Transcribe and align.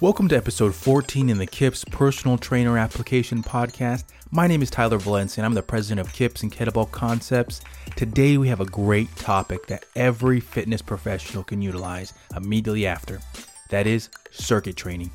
Welcome 0.00 0.28
to 0.28 0.36
episode 0.36 0.74
14 0.74 1.28
in 1.28 1.36
the 1.36 1.46
KIPS 1.46 1.84
Personal 1.84 2.38
Trainer 2.38 2.78
Application 2.78 3.42
Podcast. 3.42 4.04
My 4.30 4.46
name 4.46 4.62
is 4.62 4.70
Tyler 4.70 4.96
Valencia 4.96 5.42
and 5.42 5.46
I'm 5.46 5.52
the 5.52 5.62
president 5.62 6.00
of 6.00 6.14
KIPS 6.14 6.42
and 6.42 6.50
Kettlebell 6.50 6.90
Concepts. 6.90 7.60
Today 7.96 8.38
we 8.38 8.48
have 8.48 8.60
a 8.60 8.64
great 8.64 9.14
topic 9.16 9.66
that 9.66 9.84
every 9.94 10.40
fitness 10.40 10.80
professional 10.80 11.44
can 11.44 11.60
utilize 11.60 12.14
immediately 12.34 12.86
after. 12.86 13.20
That 13.70 13.86
is 13.86 14.10
circuit 14.30 14.76
training. 14.76 15.10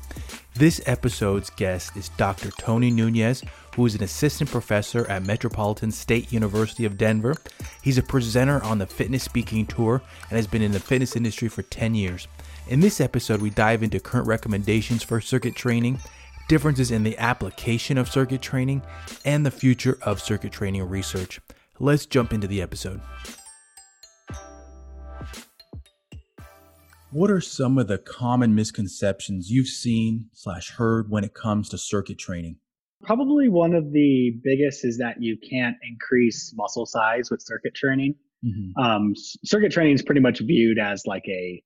This 0.54 0.80
episode's 0.86 1.50
guest 1.50 1.96
is 1.96 2.08
Dr. 2.10 2.50
Tony 2.50 2.90
Nunez, 2.90 3.44
who 3.74 3.84
is 3.84 3.94
an 3.94 4.02
assistant 4.02 4.50
professor 4.50 5.06
at 5.10 5.26
Metropolitan 5.26 5.92
State 5.92 6.32
University 6.32 6.86
of 6.86 6.96
Denver. 6.96 7.34
He's 7.82 7.98
a 7.98 8.02
presenter 8.02 8.62
on 8.64 8.78
the 8.78 8.86
Fitness 8.86 9.22
Speaking 9.22 9.66
Tour 9.66 10.00
and 10.30 10.36
has 10.36 10.46
been 10.46 10.62
in 10.62 10.72
the 10.72 10.80
fitness 10.80 11.14
industry 11.14 11.48
for 11.48 11.62
10 11.62 11.94
years. 11.94 12.26
In 12.68 12.80
this 12.80 13.00
episode, 13.00 13.42
we 13.42 13.50
dive 13.50 13.82
into 13.82 14.00
current 14.00 14.26
recommendations 14.26 15.02
for 15.02 15.20
circuit 15.20 15.54
training, 15.54 15.98
differences 16.48 16.90
in 16.90 17.02
the 17.02 17.18
application 17.18 17.98
of 17.98 18.08
circuit 18.08 18.40
training, 18.40 18.80
and 19.26 19.44
the 19.44 19.50
future 19.50 19.98
of 20.02 20.22
circuit 20.22 20.52
training 20.52 20.82
research. 20.88 21.40
Let's 21.78 22.06
jump 22.06 22.32
into 22.32 22.46
the 22.46 22.62
episode. 22.62 23.02
What 27.16 27.30
are 27.30 27.40
some 27.40 27.78
of 27.78 27.88
the 27.88 27.96
common 27.96 28.54
misconceptions 28.54 29.50
you've 29.50 29.68
seen 29.68 30.28
slash 30.34 30.72
heard 30.72 31.08
when 31.08 31.24
it 31.24 31.32
comes 31.32 31.70
to 31.70 31.78
circuit 31.78 32.18
training? 32.18 32.58
Probably 33.04 33.48
one 33.48 33.72
of 33.72 33.90
the 33.90 34.38
biggest 34.44 34.84
is 34.84 34.98
that 34.98 35.14
you 35.18 35.38
can't 35.38 35.76
increase 35.82 36.52
muscle 36.54 36.84
size 36.84 37.30
with 37.30 37.40
circuit 37.40 37.74
training. 37.74 38.16
Mm-hmm. 38.44 38.78
Um, 38.78 39.14
circuit 39.46 39.72
training 39.72 39.94
is 39.94 40.02
pretty 40.02 40.20
much 40.20 40.40
viewed 40.40 40.78
as 40.78 41.06
like 41.06 41.24
a 41.26 41.62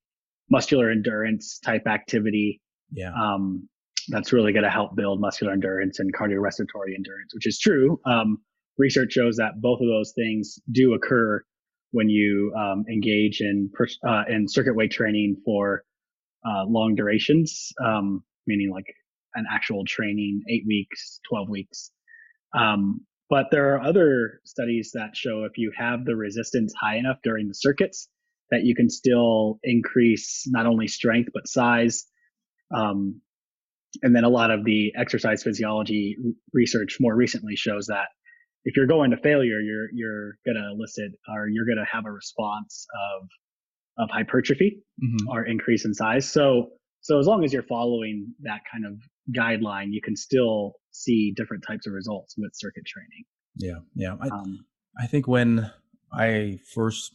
muscular 0.50 0.88
endurance 0.88 1.58
type 1.58 1.88
activity. 1.88 2.60
Yeah. 2.92 3.10
Um, 3.20 3.68
that's 4.06 4.32
really 4.32 4.52
going 4.52 4.62
to 4.62 4.70
help 4.70 4.94
build 4.94 5.20
muscular 5.20 5.52
endurance 5.52 5.98
and 5.98 6.14
cardiorespiratory 6.14 6.94
endurance, 6.96 7.34
which 7.34 7.48
is 7.48 7.58
true. 7.58 7.98
Um, 8.06 8.38
research 8.78 9.14
shows 9.14 9.38
that 9.38 9.60
both 9.60 9.80
of 9.80 9.88
those 9.88 10.12
things 10.14 10.60
do 10.70 10.94
occur 10.94 11.42
when 11.92 12.08
you 12.08 12.52
um, 12.56 12.84
engage 12.90 13.40
in 13.40 13.70
uh, 14.06 14.22
in 14.28 14.48
circuit 14.48 14.76
weight 14.76 14.90
training 14.90 15.36
for 15.44 15.82
uh, 16.46 16.64
long 16.66 16.94
durations, 16.94 17.72
um, 17.84 18.22
meaning 18.46 18.70
like 18.70 18.86
an 19.34 19.44
actual 19.50 19.84
training, 19.86 20.42
eight 20.48 20.64
weeks, 20.66 21.20
twelve 21.28 21.48
weeks. 21.48 21.90
Um, 22.56 23.00
but 23.28 23.46
there 23.50 23.74
are 23.74 23.80
other 23.80 24.40
studies 24.44 24.90
that 24.94 25.16
show 25.16 25.44
if 25.44 25.56
you 25.56 25.72
have 25.76 26.04
the 26.04 26.16
resistance 26.16 26.72
high 26.80 26.96
enough 26.96 27.18
during 27.22 27.46
the 27.46 27.54
circuits, 27.54 28.08
that 28.50 28.64
you 28.64 28.74
can 28.74 28.90
still 28.90 29.60
increase 29.62 30.44
not 30.48 30.66
only 30.66 30.88
strength 30.88 31.30
but 31.32 31.46
size. 31.46 32.06
Um, 32.74 33.20
and 34.02 34.14
then 34.14 34.24
a 34.24 34.28
lot 34.28 34.50
of 34.50 34.64
the 34.64 34.92
exercise 34.96 35.42
physiology 35.42 36.16
research 36.52 36.98
more 37.00 37.14
recently 37.14 37.56
shows 37.56 37.86
that 37.86 38.06
if 38.64 38.76
you're 38.76 38.86
going 38.86 39.10
to 39.10 39.16
failure, 39.16 39.60
you're 39.60 39.88
you're 39.92 40.32
gonna 40.46 40.72
elicit 40.72 41.12
or 41.28 41.48
you're 41.48 41.66
gonna 41.66 41.86
have 41.90 42.04
a 42.06 42.12
response 42.12 42.86
of 42.94 43.28
of 43.98 44.10
hypertrophy 44.10 44.82
mm-hmm. 45.02 45.28
or 45.28 45.44
increase 45.44 45.84
in 45.84 45.94
size. 45.94 46.30
So 46.30 46.70
so 47.00 47.18
as 47.18 47.26
long 47.26 47.44
as 47.44 47.52
you're 47.52 47.62
following 47.62 48.34
that 48.42 48.60
kind 48.70 48.84
of 48.86 49.00
guideline, 49.34 49.88
you 49.90 50.00
can 50.02 50.16
still 50.16 50.74
see 50.90 51.32
different 51.34 51.64
types 51.66 51.86
of 51.86 51.92
results 51.92 52.34
with 52.36 52.52
circuit 52.54 52.84
training. 52.86 53.24
Yeah, 53.56 53.80
yeah. 53.94 54.16
I, 54.20 54.28
um, 54.28 54.64
I 54.98 55.06
think 55.06 55.26
when 55.26 55.70
I 56.12 56.58
first 56.74 57.14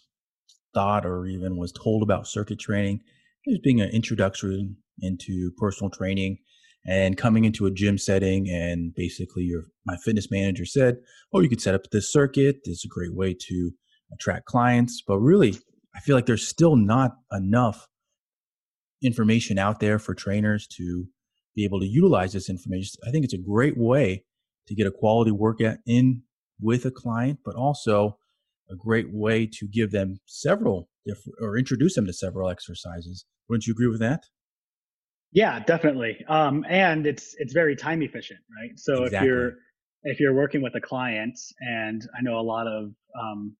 thought 0.73 1.05
or 1.05 1.25
even 1.25 1.57
was 1.57 1.71
told 1.71 2.03
about 2.03 2.27
circuit 2.27 2.59
training 2.59 3.01
as 3.47 3.59
being 3.59 3.79
an 3.79 3.89
introduction 3.89 4.77
into 4.99 5.51
personal 5.57 5.89
training 5.89 6.39
and 6.87 7.17
coming 7.17 7.45
into 7.45 7.65
a 7.65 7.71
gym 7.71 7.97
setting 7.97 8.47
and 8.49 8.93
basically 8.95 9.43
your 9.43 9.63
my 9.85 9.95
fitness 9.97 10.27
manager 10.29 10.65
said 10.65 10.97
oh 11.33 11.39
you 11.39 11.49
could 11.49 11.61
set 11.61 11.75
up 11.75 11.81
this 11.91 12.11
circuit 12.11 12.57
it's 12.63 12.85
a 12.85 12.89
great 12.89 13.13
way 13.13 13.33
to 13.33 13.71
attract 14.13 14.45
clients 14.45 15.01
but 15.05 15.19
really 15.19 15.57
i 15.95 15.99
feel 15.99 16.15
like 16.15 16.25
there's 16.25 16.47
still 16.47 16.75
not 16.75 17.11
enough 17.31 17.87
information 19.01 19.57
out 19.57 19.79
there 19.79 19.99
for 19.99 20.13
trainers 20.13 20.67
to 20.67 21.05
be 21.55 21.65
able 21.65 21.79
to 21.79 21.87
utilize 21.87 22.33
this 22.33 22.49
information 22.49 22.99
i 23.07 23.11
think 23.11 23.23
it's 23.23 23.33
a 23.33 23.37
great 23.37 23.77
way 23.77 24.23
to 24.67 24.75
get 24.75 24.87
a 24.87 24.91
quality 24.91 25.31
workout 25.31 25.77
in 25.85 26.21
with 26.59 26.85
a 26.85 26.91
client 26.91 27.39
but 27.43 27.55
also 27.55 28.17
a 28.69 28.75
great 28.75 29.07
way 29.11 29.45
to 29.45 29.67
give 29.67 29.91
them 29.91 30.17
several 30.25 30.89
different 31.05 31.35
or 31.41 31.57
introduce 31.57 31.95
them 31.95 32.05
to 32.05 32.13
several 32.13 32.49
exercises. 32.49 33.25
Wouldn't 33.47 33.67
you 33.67 33.73
agree 33.73 33.87
with 33.87 33.99
that? 33.99 34.23
Yeah, 35.35 35.59
definitely. 35.59 36.23
Um, 36.29 36.65
and 36.67 37.05
it's 37.05 37.35
it's 37.37 37.51
very 37.51 37.75
time 37.75 38.01
efficient, 38.01 38.39
right? 38.57 38.71
So 38.79 39.03
exactly. 39.03 39.17
if 39.17 39.23
you're 39.25 39.51
if 40.03 40.19
you're 40.21 40.33
working 40.33 40.61
with 40.61 40.73
a 40.75 40.81
client, 40.81 41.37
and 41.59 42.01
I 42.17 42.21
know 42.21 42.39
a 42.39 42.41
lot 42.41 42.67
of 42.67 42.91
um, 43.19 43.53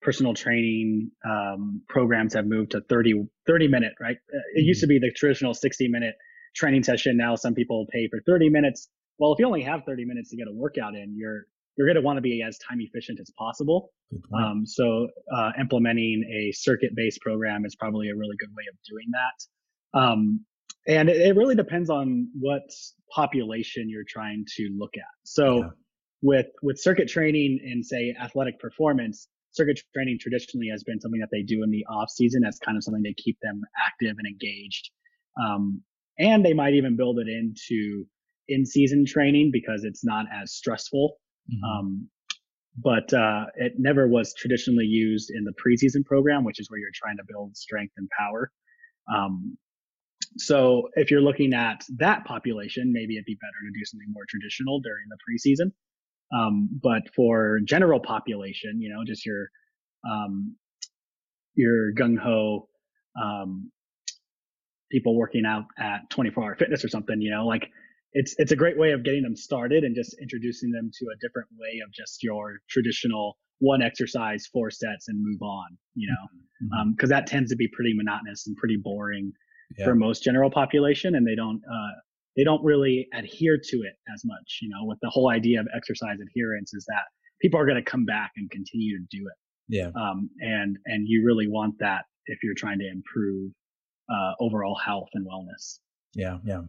personal 0.00 0.32
training 0.32 1.10
um, 1.28 1.82
programs 1.90 2.32
have 2.32 2.46
moved 2.46 2.70
to 2.70 2.80
30, 2.80 3.26
30 3.46 3.68
minute, 3.68 3.92
right? 4.00 4.16
Uh, 4.16 4.38
it 4.54 4.62
used 4.62 4.80
to 4.80 4.86
mm-hmm. 4.86 5.00
be 5.00 5.08
the 5.08 5.12
traditional 5.14 5.52
60 5.52 5.88
minute 5.88 6.14
training 6.56 6.84
session. 6.84 7.18
Now 7.18 7.36
some 7.36 7.54
people 7.54 7.86
pay 7.92 8.08
for 8.08 8.20
30 8.24 8.48
minutes. 8.48 8.88
Well, 9.18 9.34
if 9.34 9.38
you 9.38 9.46
only 9.46 9.62
have 9.62 9.82
30 9.84 10.06
minutes 10.06 10.30
to 10.30 10.38
get 10.38 10.48
a 10.48 10.54
workout 10.54 10.94
in, 10.94 11.14
you're 11.18 11.42
you're 11.76 11.86
going 11.86 11.96
to 11.96 12.02
want 12.02 12.16
to 12.16 12.22
be 12.22 12.42
as 12.46 12.56
time 12.66 12.80
efficient 12.80 13.20
as 13.20 13.30
possible. 13.38 13.90
Um, 14.34 14.64
so 14.64 15.08
uh, 15.36 15.50
implementing 15.60 16.24
a 16.24 16.52
circuit 16.52 16.90
based 16.96 17.20
program 17.20 17.66
is 17.66 17.76
probably 17.76 18.08
a 18.08 18.16
really 18.16 18.36
good 18.38 18.50
way 18.56 18.64
of 18.72 18.76
doing 18.88 19.06
that. 19.12 19.98
Um, 19.98 20.46
and 20.86 21.08
it, 21.08 21.16
it, 21.16 21.36
really 21.36 21.54
depends 21.54 21.90
on 21.90 22.28
what 22.38 22.62
population 23.14 23.88
you're 23.88 24.04
trying 24.08 24.44
to 24.56 24.70
look 24.78 24.92
at. 24.96 25.02
So 25.24 25.58
yeah. 25.58 25.68
with 26.22 26.46
with 26.62 26.80
circuit 26.80 27.08
training 27.08 27.60
and 27.64 27.84
say 27.84 28.14
athletic 28.20 28.58
performance, 28.58 29.28
circuit 29.52 29.80
training 29.94 30.18
traditionally 30.20 30.68
has 30.70 30.82
been 30.84 31.00
something 31.00 31.20
that 31.20 31.30
they 31.32 31.42
do 31.42 31.62
in 31.62 31.70
the 31.70 31.84
off 31.90 32.10
season 32.10 32.42
as 32.44 32.58
kind 32.58 32.76
of 32.76 32.84
something 32.84 33.04
to 33.04 33.14
keep 33.14 33.38
them 33.42 33.62
active 33.86 34.16
and 34.18 34.26
engaged. 34.26 34.90
Um, 35.42 35.82
and 36.18 36.44
they 36.44 36.54
might 36.54 36.74
even 36.74 36.96
build 36.96 37.18
it 37.18 37.28
into 37.28 38.04
in 38.48 38.66
season 38.66 39.04
training 39.06 39.50
because 39.52 39.84
it's 39.84 40.04
not 40.04 40.26
as 40.32 40.52
stressful 40.52 41.16
Mm-hmm. 41.52 41.64
Um, 41.64 42.08
but 42.76 43.12
uh, 43.12 43.46
it 43.56 43.74
never 43.78 44.08
was 44.08 44.32
traditionally 44.34 44.84
used 44.84 45.30
in 45.30 45.44
the 45.44 45.52
preseason 45.52 46.04
program, 46.04 46.44
which 46.44 46.60
is 46.60 46.70
where 46.70 46.78
you're 46.78 46.90
trying 46.94 47.16
to 47.16 47.24
build 47.28 47.56
strength 47.56 47.94
and 47.96 48.08
power. 48.16 48.50
Um, 49.14 49.58
so 50.36 50.88
if 50.94 51.10
you're 51.10 51.20
looking 51.20 51.54
at 51.54 51.82
that 51.98 52.24
population, 52.24 52.92
maybe 52.92 53.16
it'd 53.16 53.24
be 53.24 53.36
better 53.40 53.60
to 53.66 53.78
do 53.78 53.84
something 53.84 54.08
more 54.12 54.24
traditional 54.28 54.80
during 54.80 55.06
the 55.08 55.18
preseason. 55.26 55.72
Um, 56.32 56.68
but 56.82 57.02
for 57.14 57.60
general 57.64 58.00
population, 58.00 58.80
you 58.80 58.88
know, 58.88 59.02
just 59.04 59.26
your 59.26 59.48
um, 60.08 60.56
your 61.54 61.92
gung 61.92 62.18
ho 62.18 62.68
um, 63.20 63.70
people 64.90 65.16
working 65.16 65.44
out 65.44 65.64
at 65.78 66.08
24 66.10 66.44
hour 66.44 66.56
fitness 66.56 66.84
or 66.84 66.88
something, 66.88 67.20
you 67.20 67.30
know, 67.30 67.46
like 67.46 67.68
it's 68.12 68.34
it's 68.38 68.52
a 68.52 68.56
great 68.56 68.78
way 68.78 68.92
of 68.92 69.04
getting 69.04 69.22
them 69.22 69.36
started 69.36 69.84
and 69.84 69.94
just 69.94 70.16
introducing 70.20 70.70
them 70.70 70.90
to 70.98 71.06
a 71.06 71.18
different 71.20 71.48
way 71.58 71.80
of 71.84 71.92
just 71.92 72.22
your 72.22 72.60
traditional 72.68 73.36
one 73.58 73.82
exercise, 73.82 74.46
four 74.52 74.70
sets, 74.70 75.08
and 75.08 75.18
move 75.20 75.42
on. 75.42 75.76
You 75.94 76.08
know, 76.08 76.90
because 76.92 77.10
mm-hmm. 77.10 77.14
um, 77.14 77.22
that 77.22 77.26
tends 77.26 77.50
to 77.50 77.56
be 77.56 77.68
pretty 77.68 77.92
monotonous 77.94 78.46
and 78.46 78.56
pretty 78.56 78.76
boring 78.76 79.32
yeah. 79.76 79.84
for 79.84 79.94
most 79.94 80.22
general 80.22 80.50
population, 80.50 81.14
and 81.14 81.26
they 81.26 81.34
don't 81.34 81.60
uh, 81.70 81.94
they 82.36 82.44
don't 82.44 82.62
really 82.64 83.08
adhere 83.14 83.58
to 83.62 83.76
it 83.78 83.94
as 84.14 84.22
much. 84.24 84.58
You 84.62 84.68
know, 84.70 84.84
with 84.84 84.98
the 85.02 85.10
whole 85.10 85.30
idea 85.30 85.60
of 85.60 85.66
exercise 85.74 86.18
adherence 86.20 86.72
is 86.74 86.84
that 86.88 87.04
people 87.40 87.60
are 87.60 87.66
going 87.66 87.82
to 87.82 87.90
come 87.90 88.04
back 88.04 88.32
and 88.36 88.50
continue 88.50 88.98
to 88.98 89.04
do 89.10 89.26
it. 89.26 89.76
Yeah. 89.76 89.90
Um, 90.00 90.30
and 90.40 90.76
and 90.86 91.06
you 91.06 91.24
really 91.24 91.48
want 91.48 91.74
that 91.80 92.04
if 92.26 92.38
you're 92.42 92.54
trying 92.56 92.78
to 92.78 92.88
improve 92.88 93.52
uh, 94.08 94.32
overall 94.40 94.76
health 94.76 95.08
and 95.14 95.26
wellness. 95.26 95.78
Yeah, 96.14 96.38
yeah 96.44 96.62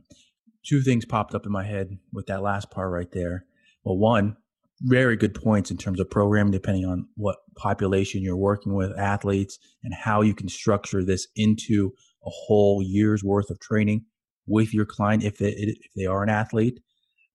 two 0.64 0.82
things 0.82 1.06
popped 1.06 1.34
up 1.34 1.46
in 1.46 1.52
my 1.52 1.64
head 1.64 1.98
with 2.14 2.28
that 2.28 2.42
last 2.42 2.70
part 2.70 2.92
right 2.92 3.12
there. 3.12 3.46
Well, 3.84 3.98
one, 3.98 4.38
very 4.82 5.16
good 5.16 5.34
points 5.34 5.72
in 5.72 5.78
terms 5.78 6.00
of 6.00 6.10
programming, 6.10 6.52
depending 6.52 6.86
on 6.86 7.08
what 7.16 7.38
population 7.56 8.22
you're 8.22 8.38
working 8.38 8.74
with, 8.74 8.98
athletes, 8.98 9.60
and 9.84 9.94
how 9.94 10.22
you 10.22 10.34
can 10.34 10.50
structure 10.50 11.04
this 11.04 11.28
into 11.36 11.92
a 12.26 12.30
whole 12.30 12.82
year's 12.84 13.24
worth 13.24 13.50
of 13.50 13.60
training 13.60 14.06
with 14.48 14.74
your 14.74 14.86
client 14.86 15.24
if 15.24 15.38
they, 15.38 15.52
if 15.52 15.92
they 15.96 16.06
are 16.06 16.24
an 16.24 16.30
athlete. 16.30 16.80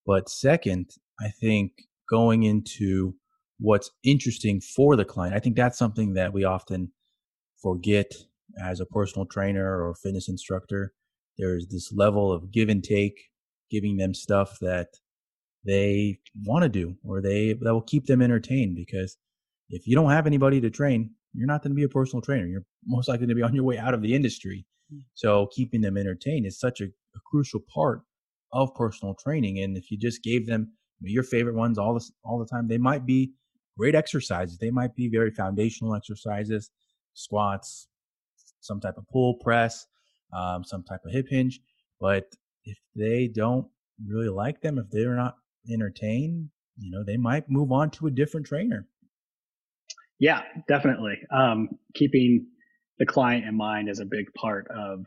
But 0.07 0.29
second, 0.29 0.91
I 1.21 1.29
think 1.29 1.73
going 2.09 2.45
into 2.45 3.15
what's 3.59 3.91
interesting 4.05 4.61
for 4.61 4.97
the 4.97 5.05
client, 5.05 5.35
I 5.35 5.41
think 5.41 5.57
that's 5.57 5.79
something 5.79 6.15
that 6.15 6.33
we 6.33 6.45
often 6.45 6.93
forget 7.63 8.13
as 8.63 8.81
a 8.81 8.87
personal 8.87 9.27
trainer 9.27 9.83
or 9.83 9.95
fitness 9.95 10.29
instructor 10.29 10.93
there's 11.39 11.67
this 11.69 11.93
level 11.93 12.33
of 12.33 12.51
give 12.51 12.69
and 12.69 12.83
take, 12.83 13.31
giving 13.71 13.97
them 13.97 14.15
stuff 14.15 14.59
that 14.61 14.89
they 15.65 16.21
want 16.45 16.63
to 16.63 16.69
do 16.69 16.97
or 17.05 17.21
they 17.21 17.55
that 17.61 17.73
will 17.73 17.83
keep 17.83 18.07
them 18.07 18.23
entertained 18.23 18.77
because 18.77 19.17
if 19.69 19.87
you 19.87 19.97
don't 19.97 20.11
have 20.11 20.27
anybody 20.27 20.61
to 20.61 20.71
train, 20.71 21.11
you're 21.35 21.47
not 21.47 21.63
going 21.63 21.73
to 21.73 21.77
be 21.77 21.83
a 21.83 21.89
personal 21.89 22.23
trainer. 22.23 22.47
You're 22.47 22.65
most 22.87 23.09
likely 23.09 23.27
to 23.27 23.35
be 23.35 23.43
on 23.43 23.55
your 23.55 23.65
way 23.65 23.79
out 23.79 23.95
of 23.95 24.01
the 24.01 24.15
industry. 24.15 24.65
So 25.15 25.49
keeping 25.53 25.81
them 25.81 25.97
entertained 25.97 26.47
is 26.47 26.59
such 26.59 26.81
a, 26.81 26.85
a 26.85 27.21
crucial 27.31 27.61
part 27.73 28.03
of 28.53 28.75
personal 28.75 29.15
training. 29.15 29.59
And 29.61 29.77
if 29.77 29.91
you 29.91 29.99
just 29.99 30.23
gave 30.23 30.47
them 30.47 30.73
your 31.01 31.23
favorite 31.23 31.55
ones 31.55 31.79
all 31.79 31.95
the, 31.95 32.05
all 32.25 32.39
the 32.39 32.47
time, 32.47 32.69
they 32.69 32.79
might 32.79 33.05
be 33.05 33.33
great 33.77 33.95
exercises. 33.95 34.59
They 34.59 34.71
might 34.71 34.95
be 34.95 35.09
very 35.09 35.31
foundational 35.31 35.95
exercises, 35.95 36.71
squats, 37.15 37.89
some 38.61 38.81
type 38.81 38.97
of 38.97 39.07
pull 39.09 39.35
press, 39.35 39.87
um, 40.33 40.65
some 40.65 40.83
type 40.83 41.01
of 41.05 41.13
hip 41.13 41.27
hinge. 41.29 41.61
But 42.01 42.25
if 42.65 42.79
they 42.95 43.29
don't 43.29 43.67
really 44.07 44.29
like 44.29 44.61
them, 44.61 44.79
if 44.79 44.87
they're 44.91 45.17
not 45.17 45.37
entertained, 45.71 46.49
you 46.79 46.91
know, 46.91 47.03
they 47.05 47.17
might 47.17 47.49
move 47.49 47.73
on 47.73 47.91
to 47.93 48.07
a 48.07 48.11
different 48.11 48.47
trainer. 48.47 48.87
Yeah, 50.19 50.43
definitely. 50.69 51.19
Um, 51.31 51.69
keeping 51.95 52.47
the 52.99 53.07
client 53.07 53.45
in 53.45 53.57
mind 53.57 53.89
is 53.89 54.01
a 54.01 54.05
big 54.05 54.33
part 54.35 54.67
of 54.69 55.07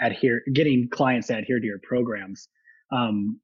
adhere 0.00 0.42
getting 0.52 0.88
clients 0.90 1.28
to 1.28 1.36
adhere 1.36 1.60
to 1.60 1.66
your 1.66 1.80
programs. 1.82 2.48
Um, 2.92 3.40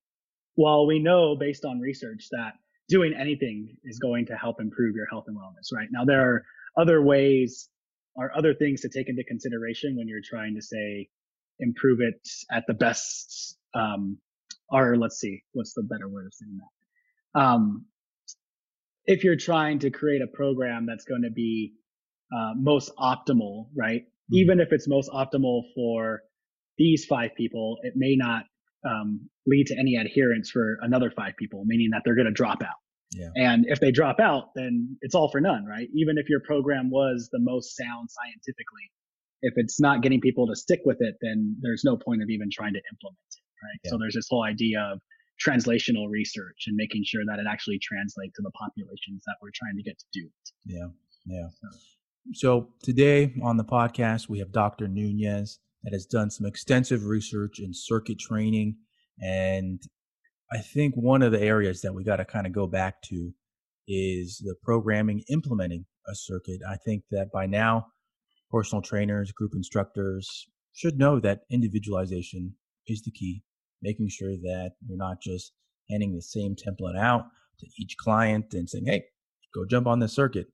while 0.55 0.87
we 0.87 0.99
know 0.99 1.37
based 1.37 1.65
on 1.65 1.81
research 1.81 2.29
that 2.31 2.55
doing 2.89 3.15
anything 3.19 3.77
is 3.85 3.99
going 3.99 4.27
to 4.27 4.37
help 4.37 4.61
improve 4.61 4.95
your 4.97 5.07
health 5.11 5.25
and 5.27 5.37
wellness, 5.37 5.73
right? 5.73 5.89
Now 5.91 6.05
there 6.05 6.23
are 6.23 6.45
other 6.77 7.03
ways 7.03 7.69
or 8.15 8.37
other 8.37 8.55
things 8.55 8.81
to 8.81 8.89
take 8.89 9.09
into 9.09 9.23
consideration 9.25 9.97
when 9.97 10.09
you're 10.09 10.21
trying 10.25 10.55
to 10.55 10.63
say 10.63 11.09
improve 11.59 12.01
it 12.01 12.21
at 12.51 12.65
the 12.67 12.75
best 12.75 13.57
um, 13.75 14.19
or 14.71 14.97
let's 14.97 15.19
see 15.19 15.43
what's 15.53 15.75
the 15.75 15.83
better 15.83 16.09
word 16.09 16.27
of 16.27 16.35
saying 16.35 16.59
that 16.59 17.41
um, 17.41 17.85
if 19.05 19.25
you're 19.25 19.37
trying 19.37 19.79
to 19.79 19.91
create 19.91 20.23
a 20.23 20.27
program 20.27 20.87
that's 20.87 21.05
going 21.05 21.23
to 21.23 21.31
be 21.31 21.73
uh, 22.35 22.53
most 22.57 22.91
optimal 22.99 23.67
right 23.77 24.03
mm-hmm. 24.03 24.37
even 24.37 24.61
if 24.61 24.69
it's 24.73 24.89
most 24.89 25.11
optimal 25.11 25.63
for 25.75 26.23
these 26.79 27.05
five 27.05 27.31
people 27.37 27.77
it 27.83 27.95
may 27.97 28.15
not 28.17 28.45
um, 28.89 29.29
lead 29.47 29.67
to 29.67 29.77
any 29.79 29.97
adherence 29.97 30.51
for 30.51 30.79
another 30.83 31.11
five 31.11 31.33
people 31.39 31.65
meaning 31.67 31.91
that 31.91 32.03
they're 32.05 32.15
going 32.15 32.27
to 32.27 32.33
drop 32.33 32.63
out 32.63 32.77
yeah. 33.13 33.31
And 33.37 33.67
if 33.69 33.81
they 33.81 33.93
drop 33.93 34.21
out, 34.21 34.51
then 34.55 34.97
it's 35.01 35.15
all 35.15 35.31
for 35.31 35.41
none, 35.41 35.65
right? 35.65 35.89
Even 35.95 36.19
if 36.19 36.29
your 36.29 36.41
program 36.41 36.91
was 36.91 37.29
the 37.33 37.39
most 37.39 37.77
sound 37.77 38.09
scientifically, 38.11 38.91
if 39.43 39.55
it's 39.57 39.81
not 39.81 40.03
getting 40.03 40.21
people 40.21 40.47
to 40.49 40.57
stick 40.57 40.81
with 40.85 40.99
it, 41.01 41.15
then 41.21 41.57
there's 41.61 41.83
no 41.85 41.97
point 41.97 42.23
of 42.23 42.31
even 42.31 42.49
trying 42.53 42.73
to 42.73 42.81
implement 42.93 43.31
it, 43.33 43.43
right? 43.63 43.81
Yeah. 43.85 43.91
So 43.91 43.99
there's 43.99 44.15
this 44.15 44.27
whole 44.29 44.45
idea 44.45 44.81
of 44.81 45.01
translational 45.39 46.09
research 46.11 46.65
and 46.67 46.77
making 46.77 47.05
sure 47.05 47.23
that 47.27 47.39
it 47.39 47.47
actually 47.49 47.79
translates 47.79 48.35
to 48.37 48.43
the 48.43 48.51
populations 48.53 49.23
that 49.27 49.37
we're 49.43 49.55
trying 49.55 49.77
to 49.77 49.83
get 49.83 49.99
to 49.99 50.07
do 50.13 50.27
it. 50.27 50.47
Yeah, 50.65 50.89
yeah. 51.27 51.49
So 51.61 51.69
today 52.83 53.35
on 53.43 53.57
the 53.57 53.65
podcast, 53.65 54.29
we 54.29 54.39
have 54.39 54.53
Dr. 54.53 54.89
Nunez 54.89 55.59
that 55.83 55.93
has 55.93 56.07
done 56.07 56.31
some 56.31 56.47
extensive 56.47 57.05
research 57.05 57.59
in 57.61 57.73
circuit 57.73 58.19
training 58.19 58.77
and 59.21 59.83
I 60.53 60.59
think 60.59 60.95
one 60.95 61.23
of 61.23 61.33
the 61.33 61.41
areas 61.41 61.81
that 61.83 61.95
we 61.95 62.05
got 62.05 62.17
to 62.17 62.25
kind 62.25 62.47
of 62.47 62.53
go 62.53 62.67
back 62.67 63.03
to 63.07 63.33
is 63.89 64.39
the 64.45 64.55
programming 64.63 65.25
implementing 65.29 65.87
a 66.09 66.15
circuit. 66.15 66.61
I 66.69 66.77
think 66.77 67.03
that 67.11 67.31
by 67.33 67.47
now, 67.47 67.87
personal 68.51 68.83
trainers, 68.83 69.33
group 69.33 69.53
instructors 69.55 70.47
should 70.73 70.99
know 70.99 71.19
that 71.21 71.41
individualization 71.51 72.55
is 72.87 73.03
the 73.03 73.11
key, 73.11 73.43
making 73.83 74.09
sure 74.09 74.37
that 74.37 74.73
you're 74.87 74.97
not 74.97 75.21
just 75.21 75.53
handing 75.91 76.15
the 76.15 76.23
same 76.23 76.55
template 76.55 76.99
out 76.99 77.25
to 77.59 77.67
each 77.81 77.97
client 77.97 78.47
and 78.53 78.71
saying, 78.71 78.87
hey, 78.87 79.05
go 79.53 79.65
jump 79.69 79.87
on 79.87 79.99
this 79.99 80.13
circuit. 80.13 80.47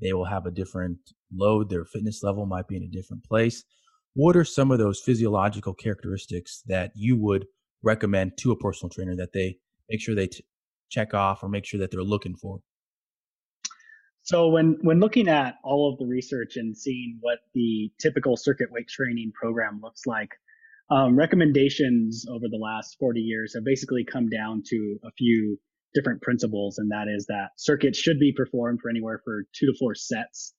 They 0.00 0.12
will 0.12 0.24
have 0.24 0.46
a 0.46 0.50
different 0.50 0.98
load, 1.32 1.70
their 1.70 1.84
fitness 1.84 2.22
level 2.22 2.46
might 2.46 2.68
be 2.68 2.76
in 2.76 2.82
a 2.82 2.88
different 2.88 3.24
place. 3.24 3.64
What 4.14 4.36
are 4.36 4.44
some 4.44 4.70
of 4.70 4.78
those 4.78 5.00
physiological 5.00 5.74
characteristics 5.74 6.62
that 6.66 6.92
you 6.94 7.16
would 7.16 7.46
recommend 7.82 8.38
to 8.38 8.52
a 8.52 8.56
personal 8.56 8.90
trainer 8.90 9.16
that 9.16 9.32
they 9.32 9.58
make 9.88 10.00
sure 10.00 10.14
they 10.14 10.28
t- 10.28 10.44
check 10.90 11.14
off 11.14 11.42
or 11.42 11.48
make 11.48 11.66
sure 11.66 11.80
that 11.80 11.90
they're 11.90 12.02
looking 12.02 12.36
for? 12.36 12.60
So 14.22 14.48
when 14.48 14.78
when 14.82 15.00
looking 15.00 15.28
at 15.28 15.56
all 15.62 15.92
of 15.92 15.98
the 15.98 16.06
research 16.06 16.56
and 16.56 16.76
seeing 16.76 17.18
what 17.20 17.40
the 17.54 17.90
typical 18.00 18.36
circuit 18.36 18.72
weight 18.72 18.88
training 18.88 19.32
program 19.38 19.80
looks 19.82 20.06
like, 20.06 20.30
um, 20.90 21.16
recommendations 21.16 22.24
over 22.30 22.46
the 22.50 22.56
last 22.56 22.96
40 22.98 23.20
years 23.20 23.54
have 23.54 23.64
basically 23.64 24.04
come 24.04 24.28
down 24.28 24.62
to 24.66 24.98
a 25.04 25.10
few 25.18 25.58
different 25.94 26.22
principles, 26.22 26.78
and 26.78 26.90
that 26.90 27.06
is 27.08 27.26
that 27.26 27.50
circuits 27.56 27.98
should 27.98 28.18
be 28.18 28.32
performed 28.36 28.80
for 28.82 28.90
anywhere 28.90 29.20
for 29.24 29.44
two 29.54 29.66
to 29.66 29.74
four 29.78 29.94
sets. 29.94 30.52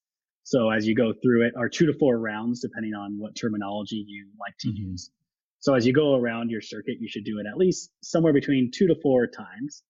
So 0.43 0.69
as 0.69 0.87
you 0.87 0.95
go 0.95 1.11
through 1.11 1.47
it, 1.47 1.53
or 1.57 1.69
two 1.69 1.87
to 1.87 1.93
four 1.99 2.17
rounds, 2.17 2.61
depending 2.61 2.93
on 2.93 3.17
what 3.17 3.35
terminology 3.35 4.05
you 4.07 4.27
like 4.39 4.55
to 4.59 4.69
mm-hmm. 4.69 4.91
use. 4.91 5.11
So 5.59 5.73
as 5.73 5.85
you 5.85 5.93
go 5.93 6.15
around 6.15 6.51
your 6.51 6.61
circuit, 6.61 6.97
you 6.99 7.07
should 7.09 7.25
do 7.25 7.39
it 7.39 7.47
at 7.51 7.57
least 7.57 7.89
somewhere 8.01 8.33
between 8.33 8.71
two 8.73 8.87
to 8.87 8.95
four 9.01 9.27
times. 9.27 9.83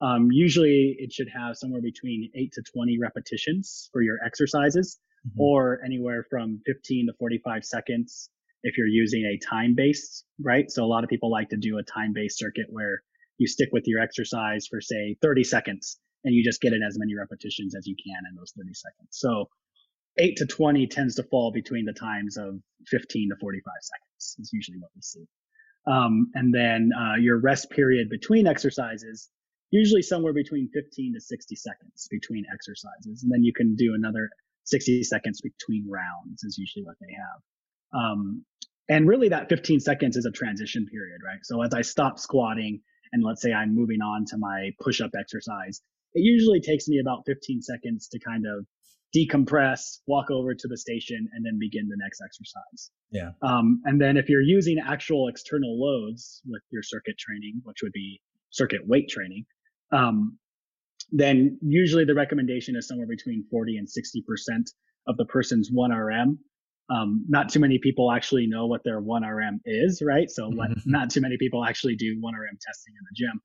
Um, 0.00 0.28
usually 0.30 0.96
it 0.98 1.12
should 1.12 1.28
have 1.28 1.56
somewhere 1.56 1.82
between 1.82 2.30
eight 2.34 2.52
to 2.52 2.62
20 2.72 2.98
repetitions 2.98 3.90
for 3.92 4.00
your 4.00 4.16
exercises 4.24 4.98
mm-hmm. 5.26 5.40
or 5.40 5.80
anywhere 5.84 6.24
from 6.30 6.60
15 6.66 7.08
to 7.08 7.12
45 7.18 7.64
seconds 7.64 8.30
if 8.62 8.78
you're 8.78 8.86
using 8.86 9.24
a 9.24 9.38
time 9.44 9.74
based, 9.74 10.24
right? 10.42 10.70
So 10.70 10.84
a 10.84 10.86
lot 10.86 11.04
of 11.04 11.10
people 11.10 11.30
like 11.30 11.50
to 11.50 11.56
do 11.56 11.78
a 11.78 11.82
time 11.82 12.12
based 12.14 12.38
circuit 12.38 12.66
where 12.70 13.02
you 13.38 13.46
stick 13.46 13.70
with 13.72 13.84
your 13.86 14.00
exercise 14.00 14.66
for 14.66 14.80
say 14.80 15.16
30 15.22 15.44
seconds 15.44 15.98
and 16.24 16.34
you 16.34 16.44
just 16.44 16.60
get 16.60 16.72
in 16.72 16.82
as 16.82 16.98
many 16.98 17.14
repetitions 17.14 17.74
as 17.74 17.86
you 17.86 17.94
can 17.96 18.22
in 18.28 18.36
those 18.36 18.52
30 18.56 18.74
seconds. 18.74 19.08
So 19.10 19.48
8 20.18 20.36
to 20.36 20.46
20 20.46 20.86
tends 20.88 21.14
to 21.14 21.22
fall 21.24 21.52
between 21.52 21.84
the 21.84 21.92
times 21.92 22.36
of 22.36 22.58
15 22.88 23.30
to 23.30 23.36
45 23.40 23.72
seconds 23.80 24.36
is 24.40 24.50
usually 24.52 24.78
what 24.78 24.90
we 24.94 25.02
see. 25.02 25.24
Um, 25.86 26.30
and 26.34 26.52
then 26.52 26.90
uh, 26.92 27.16
your 27.16 27.38
rest 27.38 27.70
period 27.70 28.08
between 28.10 28.46
exercises, 28.46 29.30
usually 29.70 30.02
somewhere 30.02 30.32
between 30.32 30.68
15 30.74 31.14
to 31.14 31.20
60 31.20 31.54
seconds 31.54 32.08
between 32.10 32.44
exercises. 32.52 33.22
And 33.22 33.32
then 33.32 33.44
you 33.44 33.52
can 33.52 33.76
do 33.76 33.94
another 33.94 34.28
60 34.64 35.02
seconds 35.04 35.40
between 35.40 35.86
rounds 35.88 36.42
is 36.42 36.58
usually 36.58 36.84
what 36.84 36.96
they 37.00 37.14
have. 37.14 38.00
Um, 38.02 38.44
and 38.90 39.06
really 39.06 39.28
that 39.28 39.48
15 39.48 39.80
seconds 39.80 40.16
is 40.16 40.26
a 40.26 40.30
transition 40.30 40.86
period, 40.86 41.20
right? 41.24 41.38
So 41.42 41.62
as 41.62 41.72
I 41.74 41.82
stop 41.82 42.18
squatting 42.18 42.80
and 43.12 43.24
let's 43.24 43.42
say 43.42 43.52
I'm 43.52 43.74
moving 43.74 44.00
on 44.00 44.24
to 44.26 44.36
my 44.38 44.70
push 44.80 45.00
up 45.00 45.10
exercise, 45.18 45.80
it 46.14 46.20
usually 46.20 46.60
takes 46.60 46.88
me 46.88 46.98
about 47.00 47.22
15 47.26 47.62
seconds 47.62 48.08
to 48.08 48.18
kind 48.18 48.44
of 48.46 48.66
decompress, 49.16 50.00
walk 50.06 50.30
over 50.30 50.54
to 50.54 50.68
the 50.68 50.76
station, 50.76 51.28
and 51.32 51.44
then 51.44 51.58
begin 51.58 51.88
the 51.88 51.96
next 51.98 52.20
exercise. 52.24 52.90
Yeah. 53.10 53.30
Um, 53.42 53.80
and 53.84 54.00
then 54.00 54.16
if 54.16 54.28
you're 54.28 54.42
using 54.42 54.78
actual 54.78 55.28
external 55.28 55.80
loads 55.80 56.42
with 56.46 56.62
your 56.70 56.82
circuit 56.82 57.16
training, 57.18 57.62
which 57.64 57.78
would 57.82 57.92
be 57.92 58.20
circuit 58.50 58.86
weight 58.86 59.08
training, 59.08 59.46
um, 59.92 60.38
then 61.10 61.58
usually 61.62 62.04
the 62.04 62.14
recommendation 62.14 62.76
is 62.76 62.86
somewhere 62.86 63.06
between 63.06 63.44
40 63.50 63.78
and 63.78 63.88
60% 63.88 64.62
of 65.06 65.16
the 65.16 65.24
person's 65.24 65.70
1RM. 65.70 66.36
Um, 66.90 67.24
not 67.28 67.50
too 67.50 67.60
many 67.60 67.78
people 67.78 68.10
actually 68.10 68.46
know 68.46 68.66
what 68.66 68.82
their 68.82 69.00
1RM 69.00 69.60
is, 69.66 70.02
right? 70.04 70.30
So 70.30 70.50
not 70.86 71.10
too 71.10 71.20
many 71.20 71.36
people 71.36 71.64
actually 71.64 71.96
do 71.96 72.16
1RM 72.16 72.56
testing 72.60 72.94
in 72.98 73.04
the 73.04 73.14
gym. 73.14 73.40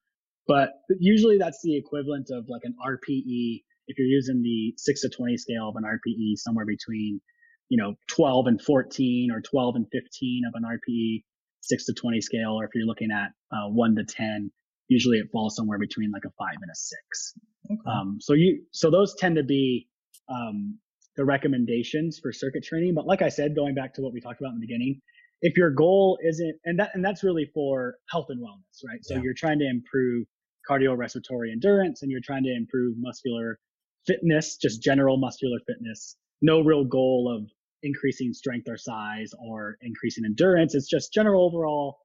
But 0.47 0.69
usually 1.00 1.38
that's 1.38 1.59
the 1.63 1.77
equivalent 1.77 2.27
of 2.31 2.45
like 2.50 2.62
an 2.63 2.75
RPE 2.85 3.63
if 3.88 3.97
you're 3.97 4.07
using 4.07 4.41
the 4.41 4.73
six 4.77 5.01
to 5.01 5.09
20 5.09 5.38
scale 5.38 5.69
of 5.69 5.75
an 5.75 5.83
RPE, 5.83 6.38
somewhere 6.38 6.65
between, 6.65 7.21
you 7.69 7.81
know, 7.81 7.95
12 8.09 8.47
and 8.47 8.62
14 8.62 9.31
or 9.31 9.41
12 9.41 9.75
and 9.75 9.85
15 9.91 10.43
of 10.47 10.53
an 10.55 10.63
RPE, 10.63 11.23
six 11.62 11.85
to 11.85 11.93
20 11.93 12.21
scale, 12.21 12.59
or 12.59 12.65
if 12.65 12.71
you're 12.73 12.85
looking 12.85 13.12
at 13.12 13.31
uh, 13.51 13.69
one 13.69 13.95
to 13.95 14.03
10, 14.03 14.51
usually 14.88 15.17
it 15.17 15.27
falls 15.31 15.55
somewhere 15.55 15.79
between 15.79 16.12
like 16.12 16.23
a 16.25 16.31
five 16.38 16.57
and 16.62 16.71
a 16.71 16.75
six. 16.75 17.33
Okay. 17.71 17.81
Um, 17.88 18.17
so 18.19 18.33
you, 18.33 18.63
so 18.71 18.91
those 18.91 19.15
tend 19.15 19.35
to 19.35 19.43
be, 19.43 19.88
um, 20.29 20.79
the 21.15 21.25
recommendations 21.25 22.20
for 22.22 22.32
circuit 22.32 22.63
training. 22.63 22.93
But 22.96 23.05
like 23.05 23.22
I 23.22 23.29
said, 23.29 23.55
going 23.55 23.75
back 23.75 23.93
to 23.96 24.01
what 24.01 24.13
we 24.13 24.22
talked 24.22 24.41
about 24.41 24.53
in 24.53 24.60
the 24.60 24.65
beginning, 24.65 25.01
if 25.41 25.58
your 25.58 25.72
goal 25.72 26.17
isn't, 26.27 26.55
and 26.65 26.79
that, 26.79 26.91
and 26.93 27.03
that's 27.03 27.24
really 27.24 27.50
for 27.53 27.96
health 28.10 28.27
and 28.29 28.39
wellness, 28.41 28.88
right? 28.88 29.00
So 29.03 29.15
yeah. 29.15 29.22
you're 29.24 29.34
trying 29.34 29.60
to 29.60 29.70
improve 29.70 30.25
cardiorespiratory 30.70 31.51
endurance 31.51 32.01
and 32.01 32.12
you're 32.12 32.22
trying 32.24 32.43
to 32.43 32.55
improve 32.55 32.96
muscular 32.98 33.60
fitness, 34.08 34.58
just 34.58 34.82
general 34.82 35.17
muscular 35.17 35.60
fitness. 35.67 36.15
No 36.41 36.62
real 36.62 36.86
goal 36.86 37.34
of 37.36 37.50
increasing 37.84 38.34
strength 38.34 38.67
or 38.70 38.77
size 38.77 39.32
or 39.39 39.77
increasing 39.82 40.25
endurance. 40.25 40.74
It's 40.75 40.89
just 40.89 41.13
general 41.13 41.46
overall 41.46 41.98